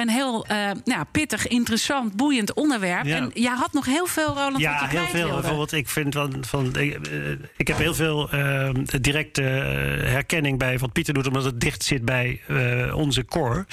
een 0.00 0.08
heel 0.08 0.46
eh, 0.46 0.70
ja, 0.84 1.04
pittig, 1.04 1.46
interessant, 1.46 2.16
boeiend 2.16 2.54
onderwerp. 2.54 3.04
Ja. 3.04 3.16
En 3.16 3.30
jij 3.34 3.54
had 3.54 3.72
nog 3.72 3.86
heel 3.86 4.06
veel, 4.06 4.26
Roland, 4.26 4.52
wat 4.52 4.60
Ja, 4.60 4.86
heel 4.86 5.04
veel. 5.06 5.12
wilde. 5.12 5.34
Bijvoorbeeld, 5.34 5.72
ik 5.72 5.88
vind 5.88 6.14
van. 6.14 6.44
van 6.46 6.66
ik, 6.76 7.06
eh, 7.06 7.30
ik 7.56 7.68
heb 7.68 7.78
heel 7.78 7.94
veel 7.94 8.30
eh, 8.30 8.70
directe 9.00 9.42
herkenning 10.02 10.58
bij 10.58 10.78
wat 10.78 10.92
Pieter 10.92 11.14
doet, 11.14 11.26
omdat 11.26 11.44
het 11.44 11.60
dicht 11.60 11.84
zit 11.84 12.04
bij 12.04 12.40
onze 12.94 13.24
core. 13.24 13.66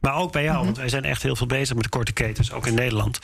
Maar 0.00 0.14
ook 0.16 0.32
bij 0.32 0.42
jou, 0.42 0.56
Mhm. 0.56 0.64
want 0.64 0.76
wij 0.76 0.88
zijn 0.88 1.04
echt 1.04 1.22
heel 1.22 1.36
veel 1.36 1.46
bezig 1.46 1.74
met 1.74 1.84
de 1.84 1.90
korte 1.90 2.12
ketens, 2.12 2.52
ook 2.52 2.66
in 2.66 2.74
Nederland. 2.74 3.18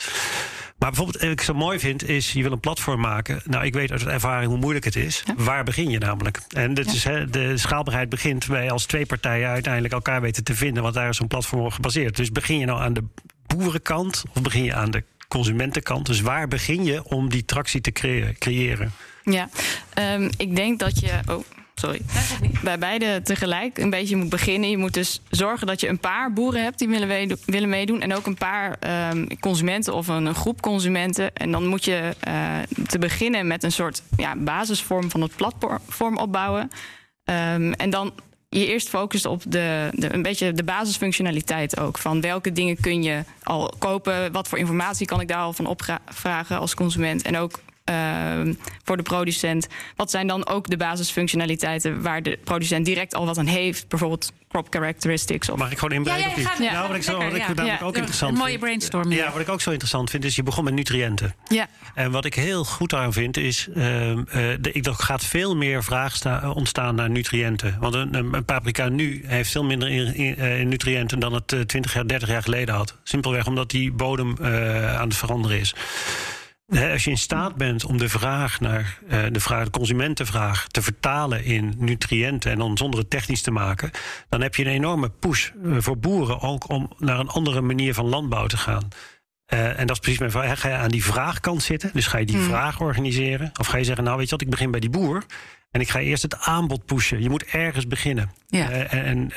Maar 0.81 0.89
bijvoorbeeld, 0.89 1.23
wat 1.23 1.31
ik 1.31 1.41
zo 1.41 1.53
mooi 1.53 1.79
vind, 1.79 2.09
is 2.09 2.31
je 2.33 2.41
wil 2.41 2.51
een 2.51 2.59
platform 2.59 2.99
maken. 2.99 3.41
Nou, 3.45 3.65
ik 3.65 3.73
weet 3.73 3.91
uit 3.91 4.05
ervaring 4.05 4.49
hoe 4.49 4.59
moeilijk 4.59 4.85
het 4.85 4.95
is. 4.95 5.23
Waar 5.37 5.63
begin 5.63 5.89
je 5.89 5.97
namelijk? 5.97 6.41
En 6.49 6.73
dit 6.73 6.93
is, 6.93 7.03
hè, 7.03 7.29
de 7.29 7.57
schaalbaarheid 7.57 8.09
begint 8.09 8.47
bij 8.47 8.71
als 8.71 8.85
twee 8.85 9.05
partijen 9.05 9.49
uiteindelijk 9.49 9.93
elkaar 9.93 10.21
weten 10.21 10.43
te 10.43 10.55
vinden, 10.55 10.83
want 10.83 10.95
daar 10.95 11.09
is 11.09 11.17
zo'n 11.17 11.27
platform 11.27 11.61
op 11.61 11.71
gebaseerd. 11.71 12.15
Dus 12.15 12.31
begin 12.31 12.57
je 12.57 12.65
nou 12.65 12.81
aan 12.81 12.93
de 12.93 13.03
boerenkant 13.47 14.23
of 14.33 14.41
begin 14.41 14.63
je 14.63 14.73
aan 14.73 14.91
de 14.91 15.03
consumentenkant? 15.27 16.05
Dus 16.05 16.21
waar 16.21 16.47
begin 16.47 16.83
je 16.83 17.03
om 17.03 17.29
die 17.29 17.45
tractie 17.45 17.81
te 17.81 17.91
crea- 17.91 18.33
creëren? 18.39 18.91
Ja, 19.23 19.49
um, 20.15 20.29
ik 20.37 20.55
denk 20.55 20.79
dat 20.79 20.99
je. 20.99 21.19
Oh. 21.29 21.43
Sorry. 21.81 22.01
Bij 22.63 22.79
beide 22.79 23.21
tegelijk 23.23 23.77
een 23.77 23.89
beetje 23.89 24.15
moet 24.15 24.29
beginnen. 24.29 24.69
Je 24.69 24.77
moet 24.77 24.93
dus 24.93 25.21
zorgen 25.29 25.67
dat 25.67 25.81
je 25.81 25.87
een 25.87 25.99
paar 25.99 26.33
boeren 26.33 26.63
hebt 26.63 26.79
die 26.79 26.87
willen, 26.87 27.37
willen 27.45 27.69
meedoen. 27.69 28.01
En 28.01 28.15
ook 28.15 28.25
een 28.25 28.37
paar 28.37 28.77
um, 29.09 29.39
consumenten 29.39 29.93
of 29.93 30.07
een, 30.07 30.25
een, 30.25 30.35
groep 30.35 30.61
consumenten. 30.61 31.35
En 31.35 31.51
dan 31.51 31.67
moet 31.67 31.85
je 31.85 32.15
uh, 32.27 32.57
te 32.87 32.99
beginnen 32.99 33.47
met 33.47 33.63
een 33.63 33.71
soort 33.71 34.03
ja, 34.17 34.35
basisvorm 34.35 35.09
van 35.09 35.21
het 35.21 35.35
platform 35.35 36.17
opbouwen. 36.17 36.69
Um, 37.23 37.73
en 37.73 37.89
dan 37.89 38.13
je 38.49 38.67
eerst 38.67 38.89
focust 38.89 39.25
op 39.25 39.43
de, 39.47 39.89
de, 39.93 40.13
een 40.13 40.21
beetje 40.21 40.53
de 40.53 40.63
basisfunctionaliteit 40.63 41.79
ook. 41.79 41.97
Van 41.97 42.21
welke 42.21 42.51
dingen 42.51 42.79
kun 42.79 43.03
je 43.03 43.23
al 43.43 43.73
kopen? 43.77 44.31
Wat 44.31 44.47
voor 44.47 44.57
informatie 44.57 45.05
kan 45.05 45.21
ik 45.21 45.27
daar 45.27 45.37
al 45.37 45.53
van 45.53 45.65
opvragen 45.65 46.59
als 46.59 46.73
consument? 46.73 47.21
En 47.21 47.37
ook 47.37 47.59
uh, 47.89 48.53
voor 48.83 48.97
de 48.97 49.03
producent. 49.03 49.67
Wat 49.95 50.11
zijn 50.11 50.27
dan 50.27 50.47
ook 50.47 50.69
de 50.69 50.77
basisfunctionaliteiten 50.77 52.01
waar 52.01 52.23
de 52.23 52.39
producent 52.43 52.85
direct 52.85 53.15
al 53.15 53.25
wat 53.25 53.37
aan 53.37 53.45
heeft? 53.45 53.87
Bijvoorbeeld 53.87 54.31
crop 54.51 54.67
characteristics. 54.69 55.49
Of... 55.49 55.57
Mag 55.57 55.71
ik 55.71 55.77
gewoon 55.77 55.97
inbreken? 55.97 56.21
Ja, 56.21 56.35
ja, 56.37 56.63
ja, 56.63 56.71
nou, 56.71 56.87
wat 56.87 56.95
ik, 56.95 57.03
zo, 57.03 57.17
wat 57.17 57.33
ik 57.33 57.65
ja. 57.65 57.79
ook 57.81 57.95
interessant 57.95 58.31
Een 58.31 58.37
mooie 58.37 58.57
brainstorming. 58.57 59.19
Ja, 59.19 59.31
wat 59.31 59.41
ik 59.41 59.49
ook 59.49 59.61
zo 59.61 59.69
interessant 59.69 60.09
vind, 60.09 60.23
is 60.23 60.35
je 60.35 60.43
begon 60.43 60.63
met 60.63 60.73
nutriënten. 60.73 61.35
Ja. 61.47 61.67
En 61.93 62.11
wat 62.11 62.25
ik 62.25 62.33
heel 62.33 62.63
goed 62.63 62.93
aan 62.93 63.13
vind, 63.13 63.37
is 63.37 63.67
uh, 63.75 64.09
uh, 64.11 64.23
de, 64.33 64.71
ik, 64.71 64.85
er 64.85 64.93
gaat 64.93 65.25
veel 65.25 65.55
meer 65.55 65.83
vraag 65.83 66.15
sta, 66.15 66.51
ontstaan 66.51 66.95
naar 66.95 67.09
nutriënten. 67.09 67.77
Want 67.79 67.93
een, 67.93 68.13
een, 68.13 68.45
paprika 68.45 68.89
nu 68.89 69.23
heeft 69.25 69.51
veel 69.51 69.63
minder 69.63 69.89
in, 69.89 70.15
in, 70.15 70.37
in 70.37 70.67
nutriënten 70.67 71.19
dan 71.19 71.33
het 71.33 71.47
20 71.47 71.93
jaar, 71.93 72.07
30 72.07 72.29
jaar 72.29 72.43
geleden 72.43 72.75
had. 72.75 72.97
Simpelweg 73.03 73.47
omdat 73.47 73.69
die 73.69 73.91
bodem 73.91 74.35
aan 74.41 75.07
het 75.07 75.17
veranderen 75.17 75.59
is. 75.59 75.75
Als 76.79 77.03
je 77.03 77.09
in 77.09 77.17
staat 77.17 77.55
bent 77.55 77.85
om 77.85 77.97
de 77.97 78.09
vraag 78.09 78.59
naar 78.59 78.97
uh, 79.09 79.23
de, 79.31 79.39
vraag, 79.39 79.63
de 79.63 79.69
consumentenvraag 79.69 80.67
te 80.67 80.81
vertalen 80.81 81.43
in 81.43 81.73
nutriënten 81.77 82.51
en 82.51 82.57
dan 82.57 82.77
zonder 82.77 82.99
het 82.99 83.09
technisch 83.09 83.41
te 83.41 83.51
maken, 83.51 83.91
dan 84.29 84.41
heb 84.41 84.55
je 84.55 84.65
een 84.65 84.71
enorme 84.71 85.09
push 85.09 85.49
uh, 85.63 85.75
voor 85.79 85.97
boeren 85.97 86.41
ook 86.41 86.69
om 86.69 86.91
naar 86.97 87.19
een 87.19 87.29
andere 87.29 87.61
manier 87.61 87.93
van 87.93 88.05
landbouw 88.05 88.47
te 88.47 88.57
gaan. 88.57 88.87
Uh, 89.53 89.79
en 89.79 89.87
dat 89.87 89.95
is 89.95 89.99
precies 89.99 90.19
mijn 90.19 90.31
vraag. 90.31 90.59
Ga 90.59 90.69
je 90.69 90.75
aan 90.75 90.89
die 90.89 91.03
vraagkant 91.03 91.63
zitten? 91.63 91.89
Dus 91.93 92.07
ga 92.07 92.17
je 92.17 92.25
die 92.25 92.35
hmm. 92.35 92.45
vraag 92.45 92.79
organiseren? 92.79 93.51
Of 93.59 93.67
ga 93.67 93.77
je 93.77 93.83
zeggen, 93.83 94.03
nou 94.03 94.17
weet 94.17 94.25
je 94.25 94.31
wat, 94.31 94.41
ik 94.41 94.49
begin 94.49 94.71
bij 94.71 94.79
die 94.79 94.89
boer 94.89 95.23
en 95.71 95.81
ik 95.81 95.89
ga 95.89 95.99
eerst 95.99 96.23
het 96.23 96.37
aanbod 96.39 96.85
pushen. 96.85 97.21
Je 97.21 97.29
moet 97.29 97.43
ergens 97.43 97.87
beginnen. 97.87 98.31
Ja. 98.47 98.69
en, 98.69 99.05
en 99.05 99.31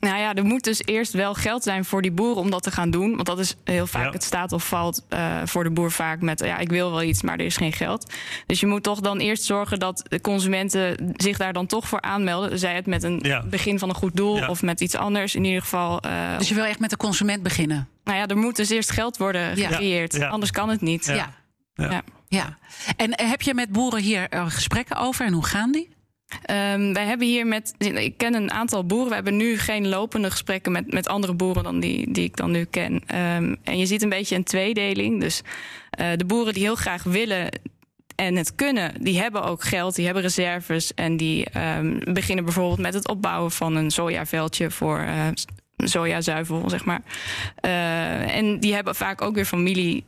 nou 0.00 0.18
ja, 0.18 0.34
er 0.34 0.44
moet 0.44 0.64
dus 0.64 0.82
eerst 0.84 1.12
wel 1.12 1.34
geld 1.34 1.62
zijn 1.62 1.84
voor 1.84 2.02
die 2.02 2.12
boeren 2.12 2.42
om 2.42 2.50
dat 2.50 2.62
te 2.62 2.70
gaan 2.70 2.90
doen. 2.90 3.14
Want 3.14 3.26
dat 3.26 3.38
is 3.38 3.56
heel 3.64 3.86
vaak 3.86 4.12
het 4.12 4.24
staat 4.24 4.52
of 4.52 4.66
valt 4.68 5.06
uh, 5.10 5.36
voor 5.44 5.64
de 5.64 5.70
boer 5.70 5.92
vaak 5.92 6.20
met... 6.20 6.40
ja, 6.44 6.58
ik 6.58 6.68
wil 6.68 6.90
wel 6.90 7.02
iets, 7.02 7.22
maar 7.22 7.38
er 7.38 7.44
is 7.44 7.56
geen 7.56 7.72
geld. 7.72 8.12
Dus 8.46 8.60
je 8.60 8.66
moet 8.66 8.82
toch 8.82 9.00
dan 9.00 9.18
eerst 9.18 9.44
zorgen 9.44 9.78
dat 9.78 10.02
de 10.08 10.20
consumenten 10.20 11.12
zich 11.16 11.36
daar 11.36 11.52
dan 11.52 11.66
toch 11.66 11.88
voor 11.88 12.00
aanmelden. 12.00 12.58
Zij 12.58 12.74
het 12.74 12.86
met 12.86 13.02
een 13.02 13.18
ja. 13.22 13.42
begin 13.42 13.78
van 13.78 13.88
een 13.88 13.94
goed 13.94 14.16
doel 14.16 14.36
ja. 14.36 14.48
of 14.48 14.62
met 14.62 14.80
iets 14.80 14.94
anders. 14.96 15.34
In 15.34 15.44
ieder 15.44 15.60
geval... 15.60 16.06
Uh, 16.06 16.38
dus 16.38 16.48
je 16.48 16.54
wil 16.54 16.64
echt 16.64 16.80
met 16.80 16.90
de 16.90 16.96
consument 16.96 17.42
beginnen? 17.42 17.88
Nou 18.04 18.18
ja, 18.18 18.26
er 18.26 18.36
moet 18.36 18.56
dus 18.56 18.70
eerst 18.70 18.90
geld 18.90 19.16
worden 19.16 19.56
gecreëerd. 19.56 20.22
Anders 20.22 20.50
kan 20.50 20.68
het 20.68 20.80
niet. 20.80 21.06
Ja. 21.06 21.34
Ja. 21.74 22.02
Ja. 22.28 22.58
En 22.96 23.14
eh, 23.14 23.30
heb 23.30 23.42
je 23.42 23.54
met 23.54 23.72
boeren 23.72 24.00
hier 24.00 24.26
gesprekken 24.30 24.96
over 24.96 25.26
en 25.26 25.32
hoe 25.32 25.44
gaan 25.44 25.72
die? 25.72 25.98
Um, 26.32 26.92
wij 26.92 27.04
hebben 27.04 27.26
hier 27.26 27.46
met. 27.46 27.74
Ik 27.78 28.16
ken 28.16 28.34
een 28.34 28.50
aantal 28.50 28.86
boeren. 28.86 29.08
We 29.08 29.14
hebben 29.14 29.36
nu 29.36 29.58
geen 29.58 29.88
lopende 29.88 30.30
gesprekken 30.30 30.72
met, 30.72 30.92
met 30.92 31.08
andere 31.08 31.34
boeren 31.34 31.62
dan 31.62 31.80
die, 31.80 32.12
die 32.12 32.24
ik 32.24 32.36
dan 32.36 32.50
nu 32.50 32.64
ken. 32.64 32.92
Um, 32.92 33.56
en 33.64 33.78
je 33.78 33.86
ziet 33.86 34.02
een 34.02 34.08
beetje 34.08 34.36
een 34.36 34.44
tweedeling. 34.44 35.20
Dus 35.20 35.42
uh, 36.00 36.06
de 36.16 36.24
boeren 36.24 36.54
die 36.54 36.62
heel 36.62 36.74
graag 36.74 37.02
willen 37.02 37.48
en 38.14 38.36
het 38.36 38.54
kunnen, 38.54 39.02
die 39.02 39.20
hebben 39.20 39.42
ook 39.42 39.62
geld, 39.62 39.94
die 39.94 40.04
hebben 40.04 40.22
reserves. 40.22 40.94
En 40.94 41.16
die 41.16 41.46
um, 41.78 42.00
beginnen 42.12 42.44
bijvoorbeeld 42.44 42.78
met 42.78 42.94
het 42.94 43.08
opbouwen 43.08 43.50
van 43.50 43.76
een 43.76 43.90
sojaveldje 43.90 44.70
voor 44.70 45.00
uh, 45.00 45.26
sojazuivel, 45.76 46.70
zeg 46.70 46.84
maar. 46.84 47.02
Uh, 47.64 48.36
en 48.36 48.60
die 48.60 48.74
hebben 48.74 48.94
vaak 48.94 49.22
ook 49.22 49.34
weer 49.34 49.44
familie 49.44 50.04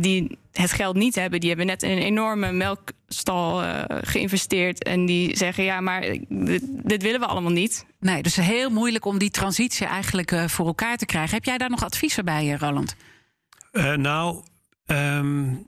die 0.00 0.38
het 0.52 0.72
geld 0.72 0.96
niet 0.96 1.14
hebben, 1.14 1.40
die 1.40 1.48
hebben 1.48 1.66
net 1.66 1.82
in 1.82 1.90
een 1.90 2.02
enorme 2.02 2.52
melkstal 2.52 3.62
uh, 3.62 3.82
geïnvesteerd. 3.88 4.84
En 4.84 5.06
die 5.06 5.36
zeggen: 5.36 5.64
ja, 5.64 5.80
maar 5.80 6.00
dit, 6.28 6.62
dit, 6.64 7.02
willen 7.02 7.20
we 7.20 7.26
allemaal 7.26 7.52
niet. 7.52 7.86
Nee, 8.00 8.22
dus 8.22 8.36
heel 8.36 8.70
moeilijk 8.70 9.04
om 9.04 9.18
die 9.18 9.30
transitie 9.30 9.86
eigenlijk 9.86 10.30
uh, 10.30 10.48
voor 10.48 10.66
elkaar 10.66 10.96
te 10.96 11.06
krijgen. 11.06 11.34
Heb 11.34 11.44
jij 11.44 11.58
daar 11.58 11.70
nog 11.70 11.84
adviezen 11.84 12.24
bij, 12.24 12.56
Roland? 12.58 12.96
Uh, 13.72 13.94
nou, 13.94 14.42
um, 14.86 15.66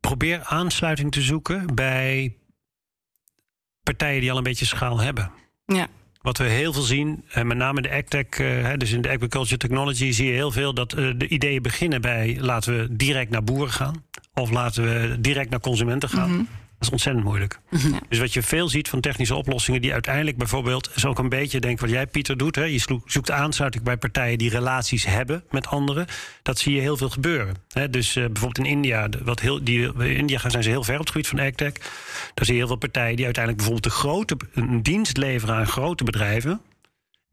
probeer 0.00 0.42
aansluiting 0.44 1.12
te 1.12 1.20
zoeken 1.20 1.74
bij 1.74 2.36
partijen 3.82 4.20
die 4.20 4.30
al 4.30 4.36
een 4.36 4.42
beetje 4.42 4.64
schaal 4.64 5.00
hebben. 5.00 5.30
Ja. 5.66 5.86
Wat 6.26 6.38
we 6.38 6.44
heel 6.44 6.72
veel 6.72 6.82
zien, 6.82 7.24
en 7.28 7.46
met 7.46 7.56
name 7.56 7.82
de 7.82 7.90
AgTech, 7.90 8.38
uh, 8.38 8.68
dus 8.76 8.92
in 8.92 9.00
de 9.00 9.08
Agriculture 9.08 9.56
Technology, 9.56 10.12
zie 10.12 10.26
je 10.26 10.32
heel 10.32 10.50
veel 10.50 10.74
dat 10.74 10.96
uh, 10.98 11.12
de 11.16 11.28
ideeën 11.28 11.62
beginnen 11.62 12.00
bij 12.00 12.36
laten 12.40 12.78
we 12.78 12.96
direct 12.96 13.30
naar 13.30 13.44
boeren 13.44 13.72
gaan. 13.72 14.04
Of 14.34 14.50
laten 14.50 14.84
we 14.84 15.20
direct 15.20 15.50
naar 15.50 15.60
consumenten 15.60 16.08
gaan. 16.08 16.30
-hmm. 16.30 16.48
Is 16.86 16.92
ontzettend 16.92 17.24
moeilijk. 17.24 17.58
-hmm. 17.68 18.00
Dus 18.08 18.18
wat 18.18 18.32
je 18.32 18.42
veel 18.42 18.68
ziet 18.68 18.88
van 18.88 19.00
technische 19.00 19.34
oplossingen 19.34 19.82
die 19.82 19.92
uiteindelijk 19.92 20.36
bijvoorbeeld, 20.36 20.90
is 20.94 21.04
ook 21.04 21.18
een 21.18 21.28
beetje, 21.28 21.60
denk 21.60 21.80
wat 21.80 21.90
jij 21.90 22.06
Pieter 22.06 22.36
doet. 22.36 22.54
Hè, 22.54 22.64
je 22.64 23.00
zoekt 23.04 23.30
aansluiting 23.30 23.84
bij 23.84 23.96
partijen 23.96 24.38
die 24.38 24.50
relaties 24.50 25.06
hebben 25.06 25.44
met 25.50 25.66
anderen. 25.66 26.06
Dat 26.42 26.58
zie 26.58 26.74
je 26.74 26.80
heel 26.80 26.96
veel 26.96 27.10
gebeuren. 27.10 27.54
Hè, 27.68 27.90
dus 27.90 28.16
uh, 28.16 28.24
bijvoorbeeld 28.24 28.66
in 28.66 28.72
India, 28.72 29.08
wat 29.24 29.40
heel, 29.40 29.64
die, 29.64 29.92
in 29.94 30.16
India 30.16 30.48
zijn 30.48 30.62
ze 30.62 30.68
heel 30.68 30.84
ver 30.84 30.94
op 30.94 31.00
het 31.00 31.10
gebied 31.10 31.28
van 31.28 31.40
AgTech. 31.40 31.72
Daar 32.34 32.44
zie 32.44 32.54
je 32.54 32.60
heel 32.60 32.68
veel 32.68 32.76
partijen 32.76 33.16
die 33.16 33.24
uiteindelijk 33.24 33.64
bijvoorbeeld 33.64 33.94
de 33.94 34.00
grote, 34.00 34.36
een 34.54 34.82
dienst 34.82 35.16
leveren 35.16 35.54
aan 35.54 35.66
grote 35.66 36.04
bedrijven. 36.04 36.60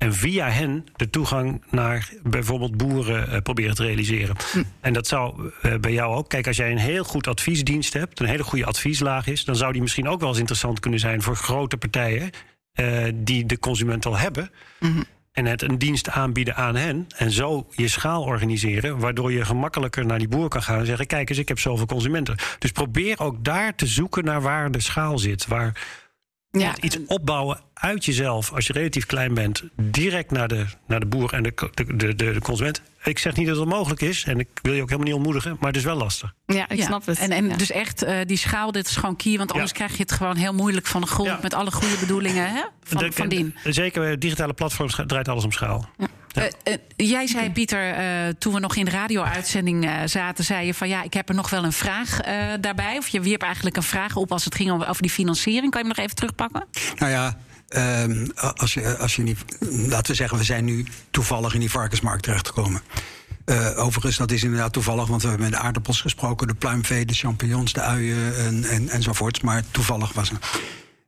En 0.03 0.13
via 0.13 0.49
hen 0.49 0.85
de 0.95 1.09
toegang 1.09 1.63
naar 1.69 2.09
bijvoorbeeld 2.23 2.77
boeren 2.77 3.29
uh, 3.29 3.37
proberen 3.37 3.75
te 3.75 3.83
realiseren. 3.83 4.35
Hm. 4.51 4.63
En 4.81 4.93
dat 4.93 5.07
zou 5.07 5.51
uh, 5.61 5.75
bij 5.75 5.93
jou 5.93 6.15
ook. 6.15 6.29
Kijk, 6.29 6.47
als 6.47 6.57
jij 6.57 6.71
een 6.71 6.77
heel 6.77 7.03
goed 7.03 7.27
adviesdienst 7.27 7.93
hebt, 7.93 8.19
een 8.19 8.25
hele 8.25 8.43
goede 8.43 8.65
advieslaag 8.65 9.27
is, 9.27 9.45
dan 9.45 9.55
zou 9.55 9.71
die 9.71 9.81
misschien 9.81 10.07
ook 10.07 10.19
wel 10.19 10.29
eens 10.29 10.37
interessant 10.37 10.79
kunnen 10.79 10.99
zijn 10.99 11.21
voor 11.21 11.35
grote 11.35 11.77
partijen 11.77 12.29
uh, 12.79 13.05
die 13.15 13.45
de 13.45 13.59
consument 13.59 14.05
al 14.05 14.17
hebben. 14.17 14.49
Mhm. 14.79 15.01
En 15.31 15.45
het 15.45 15.61
een 15.61 15.77
dienst 15.77 16.09
aanbieden 16.09 16.55
aan 16.55 16.75
hen. 16.75 17.07
En 17.17 17.31
zo 17.31 17.67
je 17.71 17.87
schaal 17.87 18.23
organiseren. 18.23 18.99
Waardoor 18.99 19.31
je 19.31 19.45
gemakkelijker 19.45 20.05
naar 20.05 20.19
die 20.19 20.27
boer 20.27 20.47
kan 20.47 20.63
gaan 20.63 20.79
en 20.79 20.85
zeggen: 20.85 21.07
Kijk 21.07 21.29
eens, 21.29 21.39
ik 21.39 21.47
heb 21.47 21.59
zoveel 21.59 21.85
consumenten. 21.85 22.35
Dus 22.59 22.71
probeer 22.71 23.19
ook 23.19 23.43
daar 23.43 23.75
te 23.75 23.87
zoeken 23.87 24.25
naar 24.25 24.41
waar 24.41 24.71
de 24.71 24.79
schaal 24.79 25.17
zit. 25.17 25.47
Waar 25.47 25.81
ja. 26.59 26.75
iets 26.81 26.97
opbouwen 27.07 27.59
uit 27.73 28.05
jezelf, 28.05 28.51
als 28.53 28.67
je 28.67 28.73
relatief 28.73 29.05
klein 29.05 29.33
bent, 29.33 29.63
direct 29.75 30.31
naar 30.31 30.47
de, 30.47 30.65
naar 30.87 30.99
de 30.99 31.05
boer 31.05 31.33
en 31.33 31.43
de, 31.43 31.53
de, 31.73 31.95
de, 31.95 32.15
de 32.15 32.39
consument. 32.41 32.81
Ik 33.03 33.19
zeg 33.19 33.35
niet 33.35 33.47
dat 33.47 33.57
het 33.57 33.67
mogelijk 33.67 34.01
is 34.01 34.23
en 34.23 34.39
ik 34.39 34.47
wil 34.61 34.73
je 34.73 34.81
ook 34.81 34.89
helemaal 34.89 35.07
niet 35.07 35.15
ontmoedigen, 35.15 35.57
maar 35.59 35.67
het 35.67 35.77
is 35.77 35.83
wel 35.83 35.95
lastig. 35.95 36.33
Ja, 36.45 36.69
ik 36.69 36.83
snap 36.83 37.05
het. 37.05 37.19
En, 37.19 37.31
en 37.31 37.49
ja. 37.49 37.55
dus 37.55 37.71
echt, 37.71 38.03
uh, 38.03 38.19
die 38.25 38.37
schaal, 38.37 38.71
dit 38.71 38.87
is 38.87 38.95
gewoon 38.95 39.15
key, 39.15 39.37
want 39.37 39.51
anders 39.51 39.71
krijg 39.71 39.91
je 39.91 40.01
het 40.01 40.11
gewoon 40.11 40.35
heel 40.35 40.53
moeilijk 40.53 40.85
van 40.85 41.01
de 41.01 41.07
grond 41.07 41.41
met 41.41 41.53
alle 41.53 41.71
goede 41.71 41.97
bedoelingen 41.99 42.49
hè? 42.53 42.61
Van, 42.83 42.97
de, 42.97 43.11
van 43.11 43.29
dien. 43.29 43.55
Zeker, 43.63 44.19
digitale 44.19 44.53
platforms 44.53 44.99
draait 45.07 45.27
alles 45.27 45.43
om 45.43 45.51
schaal. 45.51 45.89
Ja. 45.97 46.07
Uh, 46.37 46.43
uh, 46.43 46.73
jij 46.95 47.27
zei, 47.27 47.51
Pieter, 47.51 47.99
uh, 47.99 48.33
toen 48.39 48.53
we 48.53 48.59
nog 48.59 48.75
in 48.75 48.85
de 48.85 48.91
radio-uitzending 48.91 49.89
zaten, 50.05 50.43
zei 50.43 50.65
je 50.65 50.73
van 50.73 50.87
ja, 50.87 51.03
ik 51.03 51.13
heb 51.13 51.29
er 51.29 51.35
nog 51.35 51.49
wel 51.49 51.63
een 51.63 51.73
vraag 51.73 52.19
daarbij. 52.59 52.97
Of 52.97 53.07
je 53.07 53.21
wierp 53.21 53.41
eigenlijk 53.41 53.75
een 53.77 53.83
vraag 53.83 54.15
op 54.15 54.31
als 54.31 54.45
het 54.45 54.55
ging 54.55 54.71
over, 54.71 54.87
over 54.87 55.01
die 55.01 55.11
financiering. 55.11 55.71
Kan 55.71 55.81
je 55.81 55.87
me 55.87 55.93
nog 55.95 56.03
even 56.03 56.15
terugpakken? 56.15 56.67
Nou 56.97 57.11
ja. 57.11 57.37
Um, 58.03 58.31
als 58.55 58.73
je, 58.73 58.97
als 58.97 59.15
je 59.15 59.21
niet, 59.21 59.37
laten 59.59 60.11
we 60.11 60.17
zeggen, 60.17 60.37
we 60.37 60.43
zijn 60.43 60.65
nu 60.65 60.85
toevallig 61.11 61.53
in 61.53 61.59
die 61.59 61.71
varkensmarkt 61.71 62.23
terechtgekomen. 62.23 62.81
Uh, 63.45 63.79
overigens, 63.79 64.17
dat 64.17 64.31
is 64.31 64.43
inderdaad 64.43 64.73
toevallig, 64.73 65.07
want 65.07 65.21
we 65.21 65.27
hebben 65.27 65.49
met 65.49 65.59
de 65.59 65.65
aardappels 65.65 66.01
gesproken, 66.01 66.47
de 66.47 66.53
pluimvee, 66.53 67.05
de 67.05 67.13
champignons, 67.13 67.73
de 67.73 67.81
uien 67.81 68.37
en, 68.37 68.63
en, 68.63 68.89
enzovoorts. 68.89 69.41
Maar 69.41 69.63
toevallig 69.71 70.13
was 70.13 70.29
het. 70.29 70.39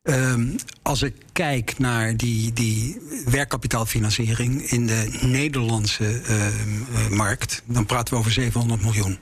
Um, 0.08 0.56
als 0.82 1.02
ik 1.02 1.14
kijk 1.32 1.78
naar 1.78 2.16
die, 2.16 2.52
die 2.52 3.00
werkkapitaalfinanciering 3.24 4.62
in 4.62 4.86
de 4.86 5.18
Nederlandse 5.20 6.22
uh, 6.22 6.46
uh, 6.46 7.08
markt, 7.08 7.62
dan 7.64 7.86
praten 7.86 8.14
we 8.14 8.20
over 8.20 8.32
700 8.32 8.82
miljoen. 8.82 9.18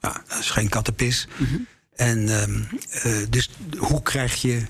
Nou, 0.00 0.16
dat 0.28 0.38
is 0.38 0.50
geen 0.50 0.68
kattenpis. 0.68 1.28
Mm 1.38 1.46
-hmm. 1.46 1.66
En 1.94 2.42
um, 2.42 2.68
dus 3.30 3.50
hoe 3.78 4.02
krijg 4.02 4.34
je 4.34 4.62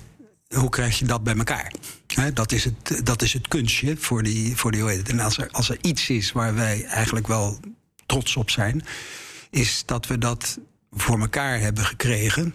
hoe 0.55 0.69
krijg 0.69 0.99
je 0.99 1.05
dat 1.05 1.25
bij 1.25 1.37
elkaar? 1.37 1.73
He, 2.07 2.33
dat, 2.33 2.53
is 2.53 2.65
het, 2.65 3.07
dat 3.07 3.23
is 3.23 3.33
het 3.33 3.49
kunstje 3.49 3.97
voor 3.97 4.23
die, 4.23 4.57
voor 4.57 4.71
die 4.71 5.03
En 5.03 5.21
als 5.21 5.39
er, 5.39 5.49
als 5.51 5.71
er 5.71 5.79
iets 5.81 6.11
is 6.11 6.33
waar 6.33 6.55
wij 6.55 6.85
eigenlijk 6.85 7.27
wel 7.27 7.61
trots 8.07 8.37
op 8.37 8.51
zijn, 8.51 8.85
is 9.51 9.83
dat 9.87 10.07
we 10.07 10.19
dat 10.19 10.59
voor 10.91 11.21
elkaar 11.21 11.61
hebben 11.61 11.85
gekregen 11.85 12.55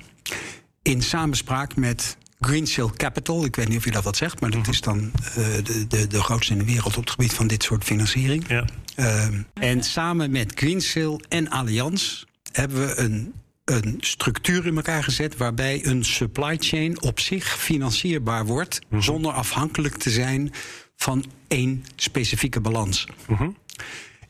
in 0.81 1.01
samenspraak 1.01 1.75
met 1.75 2.17
Greensill 2.39 2.89
Capital. 2.97 3.45
Ik 3.45 3.55
weet 3.55 3.67
niet 3.67 3.77
of 3.77 3.85
je 3.85 3.91
dat 3.91 4.03
wat 4.03 4.17
zegt, 4.17 4.39
maar 4.39 4.49
dat 4.49 4.67
is 4.67 4.81
dan 4.81 4.99
uh, 4.99 5.35
de, 5.35 5.85
de, 5.87 6.07
de 6.07 6.21
grootste 6.21 6.53
in 6.53 6.59
de 6.59 6.65
wereld 6.65 6.97
op 6.97 7.03
het 7.03 7.11
gebied 7.11 7.33
van 7.33 7.47
dit 7.47 7.63
soort 7.63 7.83
financiering. 7.83 8.47
Ja. 8.47 8.65
Uh, 8.95 9.27
en 9.53 9.83
samen 9.83 10.31
met 10.31 10.51
Greensill 10.55 11.19
en 11.29 11.49
Allianz 11.49 12.23
hebben 12.51 12.87
we 12.87 12.99
een 12.99 13.33
een 13.65 13.97
structuur 13.99 14.65
in 14.65 14.75
elkaar 14.75 15.03
gezet 15.03 15.37
waarbij 15.37 15.85
een 15.85 16.05
supply 16.05 16.57
chain 16.59 17.01
op 17.01 17.19
zich 17.19 17.59
financierbaar 17.59 18.45
wordt, 18.45 18.79
zonder 18.99 19.31
afhankelijk 19.31 19.97
te 19.97 20.09
zijn 20.09 20.51
van 20.95 21.25
één 21.47 21.85
specifieke 21.95 22.59
balans. 22.59 23.07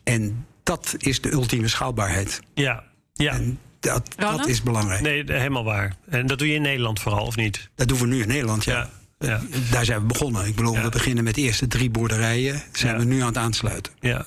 En 0.03 0.45
dat 0.63 0.95
is 0.97 1.21
de 1.21 1.31
ultieme 1.31 1.67
schaalbaarheid. 1.67 2.39
Ja, 2.53 2.83
ja. 3.13 3.31
En 3.31 3.59
dat, 3.93 4.15
dat 4.17 4.47
is 4.47 4.63
belangrijk. 4.63 5.01
Nee, 5.01 5.23
helemaal 5.27 5.63
waar. 5.63 5.95
En 6.09 6.27
dat 6.27 6.39
doe 6.39 6.47
je 6.47 6.53
in 6.53 6.61
Nederland 6.61 6.99
vooral, 6.99 7.25
of 7.25 7.35
niet? 7.35 7.69
Dat 7.75 7.87
doen 7.87 7.99
we 7.99 8.05
nu 8.07 8.21
in 8.21 8.27
Nederland, 8.27 8.63
ja. 8.63 8.89
Ja, 9.19 9.27
ja. 9.27 9.41
Daar 9.71 9.85
zijn 9.85 9.99
we 9.99 10.05
begonnen. 10.05 10.45
Ik 10.47 10.55
bedoel, 10.55 10.73
Ja. 10.73 10.81
we 10.81 10.89
beginnen 10.89 11.23
met 11.23 11.35
de 11.35 11.41
eerste 11.41 11.67
drie 11.67 11.89
boerderijen. 11.89 12.61
Zijn 12.71 12.93
Ja. 12.93 12.99
we 12.99 13.05
nu 13.05 13.19
aan 13.21 13.27
het 13.27 13.37
aansluiten. 13.37 13.93
Ja. 13.99 14.25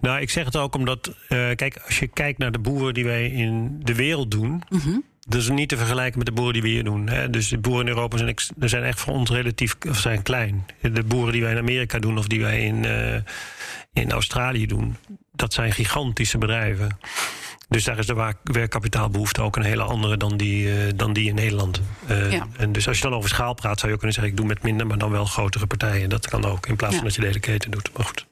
Nou, 0.00 0.20
ik 0.20 0.30
zeg 0.30 0.44
het 0.44 0.56
ook 0.56 0.74
omdat, 0.74 1.06
eh, 1.28 1.38
kijk, 1.54 1.76
als 1.86 1.98
je 1.98 2.06
kijkt 2.06 2.38
naar 2.38 2.52
de 2.52 2.58
boeren 2.58 2.94
die 2.94 3.04
wij 3.04 3.26
in 3.26 3.80
de 3.82 3.94
wereld 3.94 4.30
doen, 4.30 4.62
dat 5.28 5.40
is 5.40 5.48
niet 5.48 5.68
te 5.68 5.76
vergelijken 5.76 6.18
met 6.18 6.26
de 6.26 6.32
boeren 6.32 6.52
die 6.52 6.62
we 6.62 6.68
hier 6.68 6.84
doen. 6.84 7.08
Hè. 7.08 7.30
Dus 7.30 7.48
de 7.48 7.58
boeren 7.58 7.82
in 7.86 7.92
Europa 7.92 8.16
zijn, 8.16 8.34
zijn 8.58 8.82
echt 8.84 9.00
voor 9.00 9.12
ons 9.12 9.30
relatief 9.30 9.76
of 9.88 9.98
zijn 9.98 10.22
klein. 10.22 10.66
De 10.80 11.02
boeren 11.02 11.32
die 11.32 11.42
wij 11.42 11.52
in 11.52 11.58
Amerika 11.58 11.98
doen 11.98 12.18
of 12.18 12.26
die 12.26 12.40
wij 12.40 12.60
in, 12.60 12.84
eh, 12.84 13.14
in 13.92 14.10
Australië 14.12 14.66
doen, 14.66 14.96
dat 15.32 15.52
zijn 15.52 15.72
gigantische 15.72 16.38
bedrijven. 16.38 16.98
Dus 17.68 17.84
daar 17.84 17.98
is 17.98 18.06
de 18.06 18.34
werkkapitaalbehoefte 18.42 19.42
ook 19.42 19.56
een 19.56 19.62
hele 19.62 19.82
andere 19.82 20.16
dan 20.16 20.36
die, 20.36 20.72
eh, 20.86 20.92
dan 20.96 21.12
die 21.12 21.28
in 21.28 21.34
Nederland. 21.34 21.80
Eh, 22.06 22.32
Ja. 22.32 22.46
En 22.56 22.72
dus 22.72 22.88
als 22.88 22.96
je 22.96 23.02
dan 23.02 23.14
over 23.14 23.28
schaal 23.28 23.54
praat, 23.54 23.76
zou 23.78 23.86
je 23.86 23.92
ook 23.92 23.98
kunnen 23.98 24.12
zeggen: 24.14 24.32
ik 24.32 24.36
doe 24.38 24.46
met 24.46 24.62
minder, 24.62 24.86
maar 24.86 24.98
dan 24.98 25.10
wel 25.10 25.24
grotere 25.24 25.66
partijen. 25.66 26.08
Dat 26.10 26.28
kan 26.28 26.44
ook, 26.44 26.66
in 26.66 26.76
plaats 26.76 26.92
Ja. 26.92 26.98
van 26.98 27.06
dat 27.08 27.14
je 27.16 27.20
de 27.20 27.26
hele 27.26 27.40
keten 27.40 27.70
doet. 27.70 27.90
Maar 27.96 28.06
goed. 28.06 28.26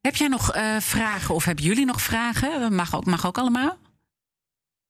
Heb 0.00 0.16
jij 0.16 0.28
nog 0.28 0.52
eh, 0.52 0.76
vragen 0.80 1.34
of 1.34 1.44
hebben 1.44 1.64
jullie 1.64 1.84
nog 1.86 2.02
vragen? 2.02 2.74
Mag 2.74 2.94
ook, 2.96 3.04
mag 3.04 3.26
ook 3.26 3.38
allemaal. 3.38 3.76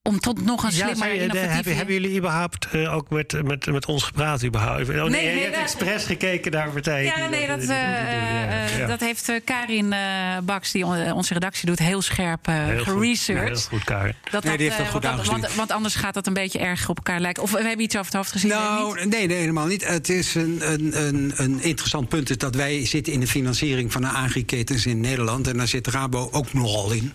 Om 0.09 0.21
tot 0.21 0.44
nog 0.44 0.62
een 0.64 0.73
slimmer, 0.73 1.12
innovatief... 1.12 1.51
hebben, 1.55 1.77
hebben 1.77 1.94
jullie 1.94 2.16
überhaupt 2.18 2.66
eh, 2.73 2.94
ook 2.94 3.11
met, 3.11 3.42
met, 3.44 3.66
met 3.66 3.87
ons 3.87 4.03
gepraat? 4.03 4.44
Überhaupt? 4.44 4.88
Oh, 4.88 4.94
nee, 4.94 5.09
Nee, 5.11 5.25
je 5.27 5.31
nee, 5.33 5.40
hebt 5.42 5.55
dat- 5.55 5.62
expres 5.62 6.05
gekeken 6.05 6.53
naar 6.53 6.71
partijen. 6.71 7.05
Ja, 7.16 7.29
nee, 7.29 7.47
dat, 7.47 7.61
die- 7.61 7.68
eh, 7.73 8.42
eh, 8.64 8.71
ja, 8.73 8.79
ja. 8.79 8.87
dat 8.87 9.01
heeft 9.01 9.33
Karin 9.44 9.92
eh, 9.92 9.99
Baks, 10.42 10.73
die 10.73 10.85
on- 10.87 11.12
onze 11.12 11.33
redactie 11.35 11.66
doet, 11.66 11.79
heel 11.79 12.03
scherp 12.03 12.49
eh 12.49 12.55
Heel 12.55 12.77
goed. 12.85 12.92
geresearched. 12.92 13.49
Heel 13.68 13.79
goed, 13.79 13.85
Karin. 13.85 14.14
Dat 14.31 14.44
Nee, 14.44 14.57
die 14.57 14.66
heeft 14.66 14.79
dat 14.79 14.88
goed 14.88 15.03
want, 15.03 15.27
want, 15.27 15.55
want 15.55 15.71
anders 15.73 15.94
gaat 15.94 16.14
dat 16.14 16.27
een 16.27 16.33
beetje 16.33 16.59
erg 16.59 16.88
op 16.88 16.97
elkaar 16.97 17.21
lijken. 17.21 17.42
Of 17.42 17.51
we 17.51 17.59
hebben 17.62 17.81
iets 17.81 17.94
over 17.94 18.07
het 18.07 18.14
hoofd 18.16 18.33
gezien. 18.33 18.51
Nou, 18.51 19.07
nee, 19.07 19.27
nee, 19.27 19.37
helemaal 19.37 19.66
niet. 19.66 19.87
Het 19.87 20.09
is 20.09 20.35
een, 20.35 20.59
een, 20.73 21.07
een, 21.07 21.33
een 21.37 21.62
interessant 21.62 22.09
punt 22.09 22.31
is 22.31 22.38
dat 22.38 22.55
wij 22.55 22.87
zitten 22.87 23.12
in 23.12 23.21
de 23.21 23.27
financiering 23.27 23.92
van 23.92 24.01
de 24.03 24.09
agriketens 24.09 24.87
in 24.87 25.01
Nederland. 25.01 25.49
En 25.49 25.57
daar 25.57 25.68
zit 25.68 25.87
Rabo 25.87 26.29
ook 26.33 26.53
nogal 26.53 26.90
in. 26.92 27.12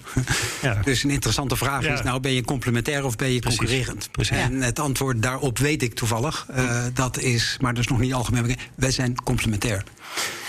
Ja. 0.61 0.79
Dus 0.93 1.03
een 1.03 1.09
interessante 1.09 1.55
vraag 1.55 1.83
Ja. 1.83 1.93
is, 1.93 2.01
nou 2.01 2.19
ben 2.19 2.31
je 2.33 2.41
complementair 2.83 3.05
of 3.05 3.15
ben 3.15 3.31
je 3.33 3.39
Precies. 3.39 3.59
concurrerend? 3.59 4.11
Precies. 4.11 4.37
En 4.37 4.61
het 4.61 4.79
antwoord 4.79 5.21
daarop 5.21 5.57
weet 5.57 5.81
ik 5.83 5.93
toevallig. 5.93 6.45
Eh, 6.49 6.85
dat 6.93 7.17
is, 7.19 7.57
maar 7.61 7.73
dat 7.73 7.83
is 7.83 7.89
nog 7.89 7.99
niet 7.99 8.13
algemeen 8.13 8.41
bekend. 8.41 8.59
Wij 8.75 8.91
zijn 8.91 9.23
complementair. 9.23 9.83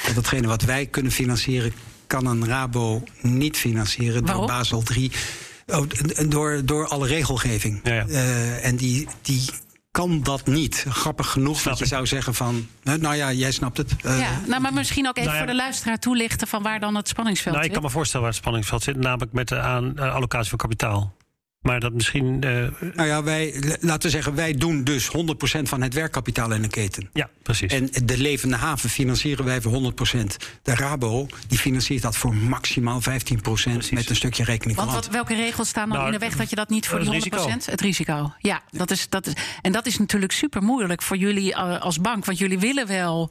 Dat 0.07 0.14
datgene 0.14 0.47
wat 0.47 0.62
wij 0.62 0.87
kunnen 0.87 1.12
financieren, 1.12 1.73
kan 2.07 2.27
een 2.27 2.47
Rabo 2.47 3.03
niet 3.20 3.57
financieren 3.57 4.25
Waarom? 4.25 4.47
door 4.47 4.57
Basel 4.57 4.83
3. 4.83 5.12
Oh, 5.66 5.87
door, 6.29 6.61
door 6.64 6.88
alle 6.88 7.07
regelgeving. 7.07 7.81
Ja, 7.83 7.92
ja. 7.94 8.07
Eh, 8.07 8.64
en 8.66 8.77
die, 8.77 9.07
die 9.23 9.44
kan 9.90 10.23
dat 10.23 10.47
niet. 10.47 10.85
Grappig 10.88 11.31
genoeg 11.31 11.61
Snap 11.61 11.68
dat 11.68 11.79
je 11.79 11.85
ik. 11.85 11.90
zou 11.90 12.07
zeggen 12.07 12.35
van... 12.35 12.66
nou 12.83 12.99
nou 12.99 13.14
ja, 13.14 13.33
jij 13.33 13.51
snapt 13.51 13.77
het. 13.77 13.97
Eh, 14.03 14.18
ja, 14.18 14.40
nou, 14.47 14.61
maar 14.62 14.73
misschien 14.73 15.09
ook 15.09 15.16
even 15.16 15.31
nou 15.31 15.40
ja. 15.40 15.44
voor 15.44 15.53
de 15.55 15.62
luisteraar 15.62 15.99
toelichten 15.99 16.49
van 16.49 16.62
waar 16.62 16.81
dan 16.81 16.94
het 16.94 17.09
spanningsveld 17.09 17.55
Nou, 17.55 17.66
ik 17.66 17.73
zit. 17.73 17.81
kan 17.81 17.88
me 17.90 17.97
voorstellen 17.97 18.23
waar 18.27 18.35
het 18.35 18.42
spanningsveld 18.42 18.83
zit, 18.83 18.97
namelijk 18.97 19.33
met 19.33 19.49
de 19.49 19.61
aan, 19.61 19.99
allocatie 19.99 20.49
van 20.49 20.59
kapitaal. 20.59 21.14
Maar 21.64 21.81
dat 21.81 21.92
misschien. 21.92 22.42
eh, 22.42 22.90
Nou 22.94 23.09
ja, 23.09 23.22
wij, 23.22 23.55
laten 23.81 24.03
we 24.03 24.11
zeggen, 24.11 24.35
wij 24.35 24.55
doen 24.55 24.85
dus 24.85 25.09
100% 25.09 25.11
van 25.62 25.83
het 25.83 25.94
werkkapitaal 25.94 26.53
in 26.53 26.62
de 26.62 26.68
keten. 26.68 27.09
ja, 27.12 27.29
precies. 27.42 27.72
En 27.72 27.90
de 28.05 28.18
levende 28.18 28.57
haven 28.57 28.90
financieren 28.90 29.44
wij 29.44 29.61
voor 29.61 29.72
100%. 29.72 30.37
De 30.62 30.74
Rabo 30.74 31.27
die 31.48 31.59
financiert 31.59 32.03
dat 32.03 32.16
voor 32.16 32.35
maximaal 32.35 33.00
15% 33.00 33.05
met 33.90 34.11
een 34.11 34.16
stukje 34.16 34.44
rekening 34.44 34.77
van 34.79 34.87
Want 34.87 35.05
wat, 35.05 35.14
welke 35.14 35.35
regels 35.35 35.68
staan 35.68 35.88
dan 35.88 35.98
Nou, 35.98 36.07
in 36.12 36.18
de 36.18 36.27
weg 36.27 36.37
dat 36.37 36.50
je 36.50 36.57
dat 36.57 36.68
niet 36.68 36.87
voor 36.87 37.00
die 37.00 37.11
risico. 37.11 37.48
100%? 37.50 37.64
Het 37.64 37.81
risico. 37.81 38.33
Ja, 38.38 38.62
dat 38.70 38.90
is, 38.90 39.09
dat 39.09 39.27
is, 39.27 39.33
en 39.62 39.72
dat 39.72 39.87
is 39.87 39.98
natuurlijk 39.98 40.33
super 40.33 40.62
moeilijk 40.62 41.03
voor 41.03 41.16
jullie 41.16 41.55
eh, 41.55 41.81
als 41.81 42.00
bank. 42.00 42.24
Want 42.24 42.38
jullie 42.38 42.59
willen 42.59 42.87
wel 42.87 43.31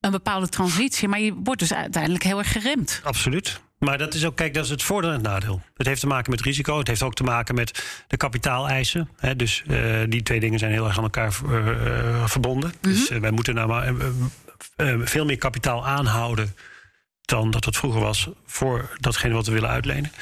een 0.00 0.10
bepaalde 0.10 0.48
transitie, 0.48 1.08
maar 1.08 1.20
je 1.20 1.34
wordt 1.44 1.60
dus 1.60 1.72
uiteindelijk 1.72 2.24
heel 2.24 2.38
erg 2.38 2.52
geremd. 2.52 3.00
Absoluut. 3.04 3.60
Maar 3.80 3.98
dat 3.98 4.14
is 4.14 4.24
ook, 4.24 4.36
kijk, 4.36 4.54
dat 4.54 4.64
is 4.64 4.70
het 4.70 4.82
voordeel 4.82 5.10
en 5.10 5.16
het 5.16 5.24
nadeel. 5.24 5.62
Het 5.76 5.86
heeft 5.86 6.00
te 6.00 6.06
maken 6.06 6.30
met 6.30 6.40
risico. 6.40 6.78
Het 6.78 6.86
heeft 6.86 7.02
ook 7.02 7.14
te 7.14 7.22
maken 7.22 7.54
met 7.54 8.04
de 8.06 8.16
kapitaaleisen. 8.16 9.08
Hè, 9.16 9.36
dus 9.36 9.62
eh, 9.66 10.00
die 10.08 10.22
twee 10.22 10.40
dingen 10.40 10.58
zijn 10.58 10.72
heel 10.72 10.86
erg 10.86 10.96
aan 10.96 11.02
elkaar 11.02 11.34
eh, 11.48 11.68
eh, 11.68 12.26
verbonden. 12.26 12.72
Dus 12.80 13.08
eh, 13.08 13.20
wij 13.20 13.30
moeten 13.30 13.54
nou 13.54 13.68
maar 13.68 13.94
veel 15.06 15.24
meer 15.24 15.38
kapitaal 15.38 15.86
aanhouden 15.86 16.54
dan 17.20 17.50
dat 17.50 17.64
het 17.64 17.76
vroeger 17.76 18.00
was 18.00 18.28
voor 18.46 18.90
datgene 18.98 19.34
wat 19.34 19.46
we 19.46 19.52
willen 19.52 19.68
uitlenen. 19.68 20.12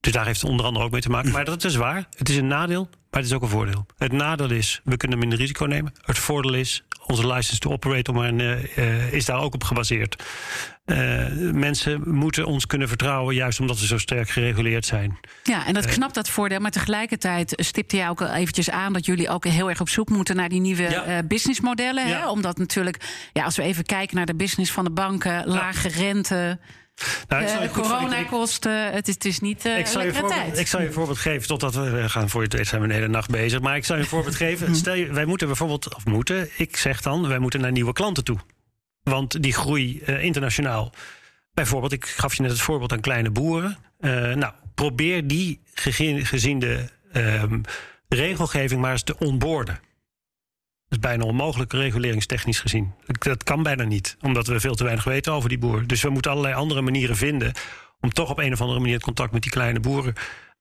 Dus 0.00 0.12
daar 0.12 0.26
heeft 0.26 0.40
het 0.40 0.50
onder 0.50 0.66
andere 0.66 0.84
ook 0.84 0.90
mee 0.90 1.00
te 1.00 1.10
maken. 1.10 1.30
Maar 1.30 1.44
dat 1.44 1.64
is 1.64 1.76
waar. 1.76 2.06
Het 2.16 2.28
is 2.28 2.36
een 2.36 2.46
nadeel, 2.46 2.88
maar 3.10 3.20
het 3.20 3.24
is 3.30 3.32
ook 3.32 3.42
een 3.42 3.48
voordeel. 3.48 3.86
Het 3.98 4.12
nadeel 4.12 4.50
is, 4.50 4.80
we 4.84 4.96
kunnen 4.96 5.18
minder 5.18 5.38
risico 5.38 5.64
nemen. 5.64 5.92
Het 6.00 6.18
voordeel 6.18 6.54
is, 6.54 6.84
onze 7.06 7.26
license 7.26 7.58
to 7.58 7.70
operate 7.70 8.10
om 8.10 8.16
een, 8.16 8.40
eh, 8.40 9.12
is 9.12 9.24
daar 9.24 9.40
ook 9.40 9.54
op 9.54 9.64
gebaseerd. 9.64 10.22
Eh, 10.84 10.96
mensen 11.52 12.02
moeten 12.04 12.44
ons 12.46 12.66
kunnen 12.66 12.88
vertrouwen, 12.88 13.34
juist 13.34 13.60
omdat 13.60 13.80
we 13.80 13.86
zo 13.86 13.98
sterk 13.98 14.28
gereguleerd 14.30 14.86
zijn. 14.86 15.18
Ja, 15.42 15.66
en 15.66 15.74
dat 15.74 15.86
knapt 15.86 16.14
dat 16.14 16.28
voordeel. 16.28 16.60
Maar 16.60 16.70
tegelijkertijd 16.70 17.52
stipte 17.56 17.96
jij 17.96 18.08
ook 18.08 18.20
al 18.22 18.28
eventjes 18.34 18.70
aan 18.70 18.92
dat 18.92 19.06
jullie 19.06 19.28
ook 19.28 19.44
heel 19.46 19.68
erg 19.68 19.80
op 19.80 19.88
zoek 19.88 20.08
moeten 20.08 20.36
naar 20.36 20.48
die 20.48 20.60
nieuwe 20.60 20.82
Ja. 20.82 21.04
eh, 21.04 21.18
businessmodellen. 21.24 22.06
Hè? 22.06 22.28
Omdat 22.28 22.58
natuurlijk, 22.58 23.28
ja, 23.32 23.44
als 23.44 23.56
we 23.56 23.62
even 23.62 23.84
kijken 23.84 24.16
naar 24.16 24.26
de 24.26 24.34
business 24.34 24.72
van 24.72 24.84
de 24.84 24.90
banken, 24.90 25.46
lage 25.46 25.88
rente, 25.88 26.58
Nou, 27.28 27.44
eh, 27.44 27.62
ik- 27.62 27.70
coronakosten. 27.70 28.92
Het 28.92 29.08
is, 29.08 29.14
het 29.14 29.24
is 29.24 29.40
niet 29.40 29.64
eh 29.64 29.78
Ik 29.78 29.86
zal, 29.86 30.02
je 30.02 30.12
voorbeeld, 30.12 30.32
tijd. 30.32 30.58
ik 30.58 30.66
zal 30.66 30.80
je 30.80 30.86
een 30.86 30.92
voorbeeld 30.92 31.18
geven, 31.18 31.46
totdat 31.48 31.74
we 31.74 31.98
eh, 31.98 32.08
gaan 32.10 32.28
voor 32.28 32.42
je 32.42 32.48
weet 32.56 32.66
zijn 32.66 32.80
we 32.80 32.86
de 32.88 32.94
hele 32.94 33.08
nacht 33.08 33.30
bezig. 33.30 33.60
Maar 33.60 33.76
ik 33.76 33.84
zal 33.84 33.96
je 33.96 34.02
een 34.02 34.08
voorbeeld 34.08 34.34
geven. 34.46 34.76
Stel 34.76 34.94
je, 34.94 35.12
wij 35.12 35.24
moeten 35.24 35.46
bijvoorbeeld, 35.46 35.94
of 35.94 36.04
moeten, 36.04 36.48
ik 36.56 36.76
zeg 36.76 37.00
dan, 37.00 37.28
wij 37.28 37.38
moeten 37.38 37.60
naar 37.60 37.72
nieuwe 37.72 37.92
klanten 37.92 38.24
toe. 38.24 38.38
Want 39.04 39.42
die 39.42 39.52
groei 39.52 40.00
eh, 40.00 40.22
internationaal. 40.22 40.92
Bijvoorbeeld, 41.54 41.92
ik 41.92 42.06
gaf 42.06 42.34
je 42.34 42.42
net 42.42 42.50
het 42.50 42.60
voorbeeld 42.60 42.92
aan 42.92 43.00
kleine 43.00 43.30
boeren. 43.30 43.76
Eh, 44.00 44.10
nou, 44.10 44.52
probeer 44.74 45.26
die 45.26 45.60
gezien 45.74 46.58
de 46.58 46.88
ehm, 47.12 47.60
regelgeving 48.08 48.80
maar 48.80 48.92
eens 48.92 49.02
te 49.02 49.18
onboorden. 49.18 49.74
Dat 49.74 50.98
is 50.98 50.98
bijna 50.98 51.24
onmogelijk 51.24 51.72
reguleringstechnisch 51.72 52.60
gezien. 52.60 52.92
Dat 53.18 53.42
kan 53.42 53.62
bijna 53.62 53.84
niet, 53.84 54.16
omdat 54.20 54.46
we 54.46 54.60
veel 54.60 54.74
te 54.74 54.84
weinig 54.84 55.04
weten 55.04 55.32
over 55.32 55.48
die 55.48 55.58
boer. 55.58 55.86
Dus 55.86 56.02
we 56.02 56.10
moeten 56.10 56.30
allerlei 56.30 56.54
andere 56.54 56.80
manieren 56.80 57.16
vinden 57.16 57.52
om 58.00 58.12
toch 58.12 58.30
op 58.30 58.38
een 58.38 58.52
of 58.52 58.60
andere 58.60 58.78
manier 58.80 58.94
het 58.94 59.04
contact 59.04 59.32
met 59.32 59.42
die 59.42 59.50
kleine 59.50 59.80
boeren 59.80 60.14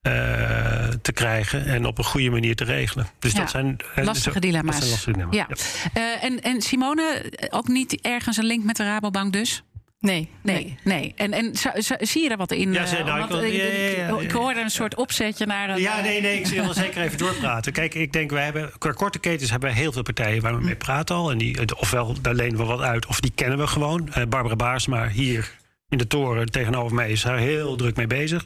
eh, 0.03 0.87
te 1.01 1.11
krijgen 1.13 1.65
en 1.65 1.85
op 1.85 1.97
een 1.97 2.03
goede 2.03 2.29
manier 2.29 2.55
te 2.55 2.63
regelen. 2.63 3.07
Dus 3.19 3.31
Ja, 3.31 3.39
dat 3.39 3.49
zijn 3.49 3.77
eh, 3.95 4.03
lastige 4.03 4.31
zo- 4.33 4.39
dilemma's. 4.39 4.79
Dat 4.79 4.83
zijn 4.83 4.91
lastige 4.91 5.11
dilemma's. 5.11 5.75
Ja. 5.93 6.01
Eh, 6.17 6.23
en, 6.23 6.41
en 6.41 6.61
Simone, 6.61 7.31
ook 7.49 7.67
niet 7.67 8.01
ergens 8.01 8.37
een 8.37 8.45
link 8.45 8.63
met 8.63 8.75
de 8.75 8.83
Rabobank 8.83 9.33
dus? 9.33 9.63
Nee, 9.99 10.29
Nee, 10.41 10.77
nee. 10.83 11.13
En, 11.15 11.31
en 11.33 11.55
zo- 11.55 11.81
zo- 11.81 11.95
zie 11.99 12.23
je 12.23 12.29
er 12.29 12.37
wat 12.37 12.51
in? 12.51 12.73
Ja, 12.73 12.81
eh, 12.81 12.87
ze- 12.87 13.03
nou, 13.03 13.23
ik 13.23 13.27
wil- 13.29 13.43
ja, 13.43 13.63
ja, 13.63 14.07
ja, 14.07 14.19
ik, 14.19 14.31
hoorde 14.31 14.59
een 14.61 14.69
soort 14.69 14.95
opzetje 14.95 15.45
naar 15.45 15.69
een... 15.69 15.81
Ja, 15.81 16.01
nee, 16.01 16.21
nee, 16.21 16.39
ik 16.39 16.47
wil 16.47 16.73
zeker 16.73 17.01
even 17.01 17.17
doorpraten. 17.17 17.71
Kijk, 17.81 17.93
ik 17.93 18.13
denk, 18.13 18.31
wij 18.31 18.43
hebben, 18.43 18.71
qua 18.77 18.91
korte 18.91 19.19
ketens 19.19 19.49
hebben 19.51 19.69
we 19.69 19.75
heel 19.75 19.91
veel 19.91 20.01
partijen 20.01 20.41
waar 20.41 20.57
we 20.57 20.63
mee 20.63 20.75
praten 20.75 21.15
al. 21.15 21.31
En 21.31 21.37
die, 21.37 21.75
ofwel, 21.77 22.15
daar 22.21 22.33
lenen 22.33 22.57
we 22.57 22.63
wat 22.63 22.81
uit, 22.81 23.05
of 23.05 23.19
die 23.19 23.31
kennen 23.35 23.57
we 23.57 23.67
gewoon. 23.67 24.13
Eh, 24.13 24.23
Barbara 24.29 24.55
Baarsma 24.55 25.07
hier 25.07 25.51
in 25.93 25.99
de 25.99 26.07
toren 26.07 26.51
tegenover 26.51 26.95
mij 26.95 27.11
is 27.11 27.21
daar 27.21 27.37
heel 27.37 27.75
druk 27.75 27.95
mee 27.95 28.07
bezig. 28.07 28.45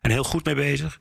En 0.00 0.10
heel 0.10 0.24
goed 0.24 0.44
mee 0.44 0.54
bezig. 0.54 0.98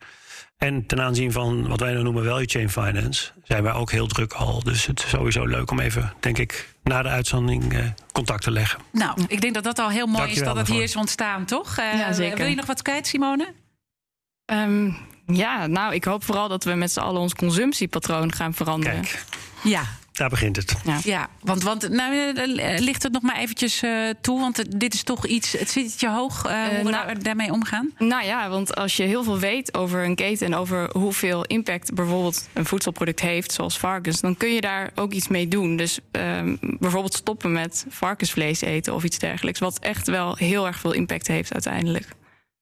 En 0.58 0.86
ten 0.86 1.02
aanzien 1.02 1.32
van 1.32 1.68
wat 1.68 1.80
wij 1.80 1.94
dan 1.94 2.04
noemen 2.04 2.24
value 2.26 2.46
chain 2.46 2.70
finance... 2.70 3.32
zijn 3.44 3.64
wij 3.64 3.74
ook 3.74 3.92
heel 3.92 4.08
druk 4.08 4.34
al. 4.34 4.64
Dus 4.64 4.86
het 4.86 5.00
is 5.00 5.10
sowieso 5.10 5.46
leuk 5.46 5.72
om 5.72 5.80
even, 5.80 6.14
denk 6.20 6.38
ik, 6.38 6.76
na 6.84 7.02
de 7.02 7.10
uitzending 7.10 7.74
eh, 7.74 7.86
contact 8.12 8.44
te 8.44 8.52
leggen. 8.52 8.80
Nou, 8.92 9.24
ik 9.28 9.42
denk 9.42 9.54
dat 9.54 9.64
dat 9.64 9.80
al 9.80 9.90
heel 9.90 10.06
mooi 10.06 10.18
Dankjewel 10.18 10.50
is 10.50 10.56
dat 10.56 10.68
het 10.68 10.76
hier 10.76 10.84
is 10.84 10.96
ontstaan, 10.96 11.46
toch? 11.46 11.78
Eh, 11.78 12.00
Ja, 12.00 12.14
zeker. 12.14 12.38
Wil 12.38 12.48
je 12.48 12.56
nog 12.56 12.66
wat 12.66 12.82
kwijt, 12.82 13.08
Simone? 13.08 13.54
Ehm, 14.46 14.92
ja, 15.26 15.68
nou, 15.68 15.94
ik 15.94 16.04
hoop 16.04 16.24
vooral 16.24 16.48
dat 16.48 16.64
we 16.64 16.74
met 16.74 16.92
z'n 16.92 17.00
allen 17.00 17.22
ons 17.22 17.34
consumptiepatroon 17.34 18.34
gaan 18.34 18.54
veranderen. 18.54 19.02
Kijk, 19.02 19.24
Ja, 19.64 19.84
daar 20.18 20.30
begint 20.30 20.56
het. 20.56 20.76
Ja. 20.86 21.00
ja. 21.04 21.28
Want, 21.42 21.64
want 21.64 21.90
nou, 21.90 22.34
eh, 22.36 22.80
ligt 22.80 23.04
het 23.04 23.12
nog 23.12 23.22
maar 23.22 23.38
eventjes 23.38 23.82
eh, 23.82 23.92
toe? 24.22 24.40
Want 24.40 24.58
het- 24.58 24.80
dit 24.80 24.94
is 24.94 25.04
toch 25.04 25.26
iets, 25.26 25.52
het 25.52 25.70
zit 25.70 26.00
je 26.00 26.10
hoog 26.10 26.46
eh, 26.46 26.52
hoe 26.64 26.84
we 26.84 26.90
nou- 26.90 27.06
daar- 27.06 27.24
daarmee 27.24 27.52
omgaan? 27.52 27.92
Nou 27.98 28.26
ja, 28.26 28.50
want 28.50 28.76
als 28.76 28.98
je 28.98 29.04
heel 29.04 29.24
veel 29.24 29.40
weet 29.40 29.74
over 29.78 30.04
een 30.04 30.16
keten 30.16 30.46
en 30.48 30.56
over 30.56 30.90
hoeveel 30.98 31.44
impact 31.46 31.94
bijvoorbeeld 31.94 32.48
een 32.54 32.66
voedselproduct 32.66 33.20
heeft, 33.22 33.52
zoals 33.52 33.78
varkens, 33.80 34.22
dan 34.22 34.38
kun 34.38 34.54
je 34.54 34.62
daar 34.62 34.90
ook 34.96 35.12
iets 35.14 35.28
mee 35.28 35.48
doen. 35.48 35.76
Dus 35.76 36.00
ehm, 36.12 36.56
bijvoorbeeld 36.62 37.14
stoppen 37.14 37.52
met 37.52 37.86
varkensvlees 37.90 38.62
eten 38.62 38.94
of 38.94 39.04
iets 39.04 39.20
dergelijks, 39.20 39.60
wat 39.60 39.80
echt 39.80 40.08
wel 40.08 40.36
heel 40.36 40.68
erg 40.68 40.80
veel 40.80 40.92
impact 40.94 41.28
heeft 41.28 41.54
uiteindelijk. 41.54 42.08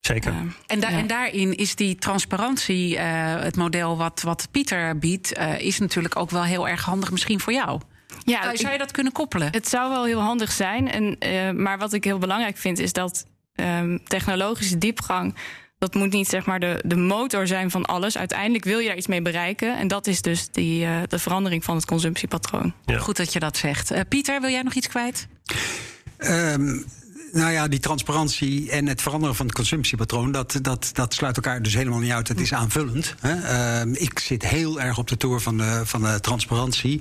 Zeker. 0.06 0.32
En, 0.66 0.80
da 0.80 0.88
en, 0.88 1.06
daarin 1.06 1.56
is 1.56 1.74
die 1.74 1.96
transparantie, 1.96 2.98
het 2.98 3.56
model 3.56 3.96
wat, 3.96 4.22
wat 4.22 4.48
Pieter 4.50 4.98
biedt, 4.98 5.38
is 5.58 5.78
natuurlijk 5.78 6.16
ook 6.16 6.30
wel 6.30 6.44
heel 6.44 6.68
erg 6.68 6.84
handig 6.84 7.10
misschien 7.10 7.40
voor 7.40 7.52
jou. 7.52 7.80
Ja, 8.24 8.56
zou 8.56 8.72
je 8.72 8.78
dat 8.78 8.90
kunnen 8.90 9.12
koppelen? 9.12 9.48
Het 9.50 9.68
zou 9.68 9.90
wel 9.90 10.04
heel 10.04 10.20
handig 10.20 10.52
zijn. 10.52 10.90
En, 10.90 11.62
maar 11.62 11.78
wat 11.78 11.92
ik 11.92 12.04
heel 12.04 12.18
belangrijk 12.18 12.56
vind, 12.56 12.78
is 12.78 12.92
dat 12.92 13.26
um, 13.54 14.04
technologische 14.04 14.78
diepgang 14.78 15.34
dat 15.78 15.94
moet 15.94 16.12
niet 16.12 16.28
zeg 16.28 16.46
maar 16.46 16.60
de, 16.60 16.82
de 16.84 16.96
motor 16.96 17.46
zijn 17.46 17.70
van 17.70 17.84
alles. 17.84 18.18
Uiteindelijk 18.18 18.64
wil 18.64 18.78
je 18.78 18.86
daar 18.86 18.96
iets 18.96 19.06
mee 19.06 19.22
bereiken. 19.22 19.78
En 19.78 19.88
dat 19.88 20.06
is 20.06 20.22
dus 20.22 20.48
die, 20.50 20.84
uh, 20.84 20.96
de 21.08 21.18
verandering 21.18 21.64
van 21.64 21.76
het 21.76 21.84
consumptiepatroon. 21.84 22.74
Goed 22.98 23.16
dat 23.16 23.32
je 23.32 23.38
dat 23.38 23.56
zegt. 23.56 23.92
Uh, 23.92 24.00
Pieter, 24.08 24.40
wil 24.40 24.50
jij 24.50 24.62
nog 24.62 24.74
iets 24.74 24.88
kwijt? 24.88 25.28
Um, 26.18 26.84
nou 27.34 27.52
ja, 27.52 27.68
die 27.68 27.78
transparantie 27.78 28.70
en 28.70 28.86
het 28.86 29.02
veranderen 29.02 29.34
van 29.34 29.46
het 29.46 29.54
consumptiepatroon, 29.54 30.32
dat, 30.32 30.58
dat, 30.62 30.90
dat 30.92 31.14
sluit 31.14 31.36
elkaar 31.36 31.62
dus 31.62 31.74
helemaal 31.74 31.98
niet 31.98 32.12
uit. 32.12 32.28
Het 32.28 32.40
is 32.40 32.54
aanvullend. 32.54 33.14
Hè. 33.20 33.84
Uh, 33.84 34.02
ik 34.02 34.18
zit 34.18 34.46
heel 34.46 34.80
erg 34.80 34.98
op 34.98 35.08
de 35.08 35.16
toer 35.16 35.40
van 35.40 35.56
de, 35.56 35.82
van 35.84 36.02
de 36.02 36.20
transparantie. 36.20 37.00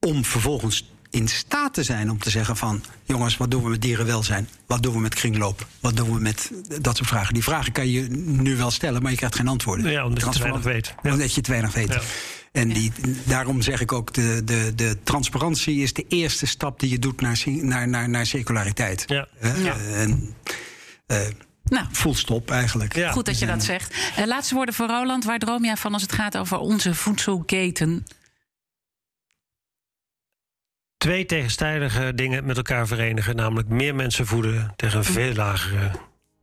Om 0.00 0.24
vervolgens 0.24 0.91
in 1.12 1.28
staat 1.28 1.74
te 1.74 1.82
zijn 1.82 2.10
om 2.10 2.18
te 2.18 2.30
zeggen 2.30 2.56
van... 2.56 2.82
jongens, 3.04 3.36
wat 3.36 3.50
doen 3.50 3.62
we 3.62 3.68
met 3.68 3.82
dierenwelzijn? 3.82 4.48
Wat 4.66 4.82
doen 4.82 4.94
we 4.94 5.00
met 5.00 5.14
kringloop? 5.14 5.66
Wat 5.80 5.96
doen 5.96 6.14
we 6.14 6.20
met 6.20 6.50
dat 6.80 6.96
soort 6.96 7.08
vragen? 7.08 7.34
Die 7.34 7.42
vragen 7.42 7.72
kan 7.72 7.88
je 7.88 8.00
nu 8.18 8.56
wel 8.56 8.70
stellen, 8.70 9.02
maar 9.02 9.10
je 9.10 9.16
krijgt 9.16 9.36
geen 9.36 9.48
antwoorden. 9.48 9.90
Ja, 9.90 10.06
omdat 10.06 10.24
je 10.24 10.30
te 10.30 10.38
weinig 10.38 10.62
weet. 10.62 10.94
Ja. 11.02 11.12
Omdat 11.12 11.34
je 11.34 11.40
te 11.40 11.50
weinig 11.50 11.74
weet. 11.74 11.98
En 12.52 12.68
die, 12.68 12.92
daarom 13.24 13.62
zeg 13.62 13.80
ik 13.80 13.92
ook, 13.92 14.12
de, 14.12 14.42
de, 14.44 14.72
de 14.74 14.98
transparantie 15.02 15.82
is 15.82 15.92
de 15.92 16.04
eerste 16.08 16.46
stap 16.46 16.80
die 16.80 16.90
je 16.90 16.98
doet 16.98 17.20
naar, 17.20 17.42
naar, 17.46 17.88
naar, 17.88 18.08
naar 18.08 18.26
circulariteit. 18.26 19.04
Ja. 19.06 19.28
Uh, 19.42 20.00
en, 20.00 20.34
uh, 21.06 21.18
nou, 21.64 21.86
full 21.92 22.14
stop 22.14 22.50
eigenlijk. 22.50 22.96
Ja. 22.96 23.12
Goed 23.12 23.26
dat 23.26 23.38
je 23.38 23.46
dat 23.46 23.64
zegt. 23.64 23.94
Uh, 24.18 24.26
laatste 24.26 24.54
woorden 24.54 24.74
voor 24.74 24.86
Roland. 24.86 25.24
Waar 25.24 25.38
droom 25.38 25.64
jij 25.64 25.76
van 25.76 25.92
als 25.92 26.02
het 26.02 26.12
gaat 26.12 26.36
over 26.36 26.58
onze 26.58 26.94
voedselketen? 26.94 28.06
Twee 31.02 31.26
tegenstrijdige 31.26 32.14
dingen 32.14 32.44
met 32.44 32.56
elkaar 32.56 32.86
verenigen. 32.86 33.36
Namelijk 33.36 33.68
meer 33.68 33.94
mensen 33.94 34.26
voeden 34.26 34.72
tegen 34.76 34.98
een 34.98 35.04
veel 35.04 35.34
lagere 35.34 35.90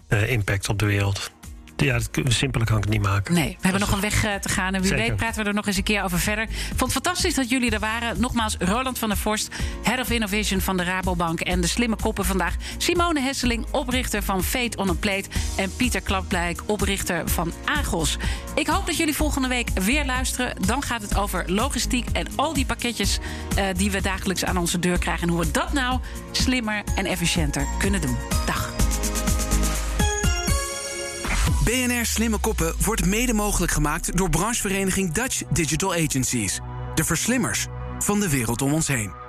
uh, 0.10 0.32
impact 0.32 0.70
op 0.70 0.80
de 0.80 0.86
wereld. 0.86 1.32
Ja, 1.80 1.94
dat, 1.94 2.34
simpeler 2.34 2.68
kan 2.68 2.78
ik 2.78 2.84
het 2.84 2.94
niet 2.94 3.02
maken. 3.02 3.34
Nee, 3.34 3.50
we 3.50 3.58
hebben 3.62 3.82
nog 3.82 3.92
een 3.92 4.02
weg 4.02 4.24
eh, 4.24 4.36
te 4.36 4.50
gaan. 4.50 4.74
En 4.74 4.82
wie 4.82 4.94
weet 4.94 5.16
praten 5.16 5.44
we 5.44 5.50
er 5.50 5.56
nog 5.56 5.68
eens 5.68 5.78
een 5.78 5.84
keer 5.84 6.04
over 6.04 6.20
verder. 6.20 6.44
Ik 6.44 6.50
vond 6.68 6.80
het 6.80 6.92
fantastisch 6.92 7.34
dat 7.34 7.50
jullie 7.50 7.72
er 7.72 7.80
waren. 7.80 8.22
Nogmaals, 8.22 8.56
Roland 8.60 9.00
van 9.00 9.10
der 9.10 9.18
Vorst, 9.18 9.56
Head 9.84 10.00
of 10.00 10.10
Innovation 10.10 10.62
van 10.62 10.78
de 10.78 10.84
Rabobank. 10.84 11.40
En 11.40 11.62
de 11.62 11.68
slimme 11.68 11.96
koppen 11.96 12.26
vandaag. 12.26 12.56
Simone 12.78 13.22
Hesseling, 13.22 13.66
oprichter 13.72 14.24
van 14.24 14.44
Fate 14.44 14.78
on 14.78 14.90
a 14.90 14.94
Plate. 14.94 15.30
En 15.56 15.76
Pieter 15.76 16.02
Klapblijk, 16.02 16.62
oprichter 16.66 17.30
van 17.30 17.54
Agos. 17.66 18.18
Ik 18.56 18.68
hoop 18.68 18.86
dat 18.86 18.98
jullie 18.98 19.16
volgende 19.16 19.48
week 19.48 19.70
weer 19.70 20.06
luisteren. 20.06 20.56
Dan 20.66 20.82
gaat 20.82 21.02
het 21.02 21.18
over 21.18 21.44
logistiek 21.52 22.10
en 22.14 22.28
al 22.36 22.54
die 22.54 22.66
pakketjes 22.66 23.20
uh, 23.58 23.66
die 23.76 23.92
we 23.92 24.02
dagelijks 24.02 24.46
aan 24.46 24.58
onze 24.58 24.80
deur 24.80 25.00
krijgen. 25.00 25.28
En 25.28 25.34
hoe 25.34 25.46
we 25.46 25.52
dat 25.52 25.74
nou 25.74 26.00
slimmer 26.32 26.84
en 26.96 27.06
efficiënter 27.06 27.68
kunnen 27.78 28.02
doen. 28.02 28.18
Dag. 28.46 28.79
BNR 31.70 32.06
Slimme 32.06 32.40
Koppen 32.40 32.74
wordt 32.86 33.06
mede 33.06 33.34
mogelijk 33.34 33.72
gemaakt 33.72 34.18
door 34.18 34.30
branchevereniging 34.30 35.12
Dutch 35.12 35.44
Digital 35.52 35.94
Agencies. 35.94 36.60
De 36.96 37.04
verslimmers 37.04 37.68
van 38.00 38.20
de 38.20 38.30
wereld 38.30 38.62
om 38.62 38.74
ons 38.74 38.88
heen. 38.88 39.29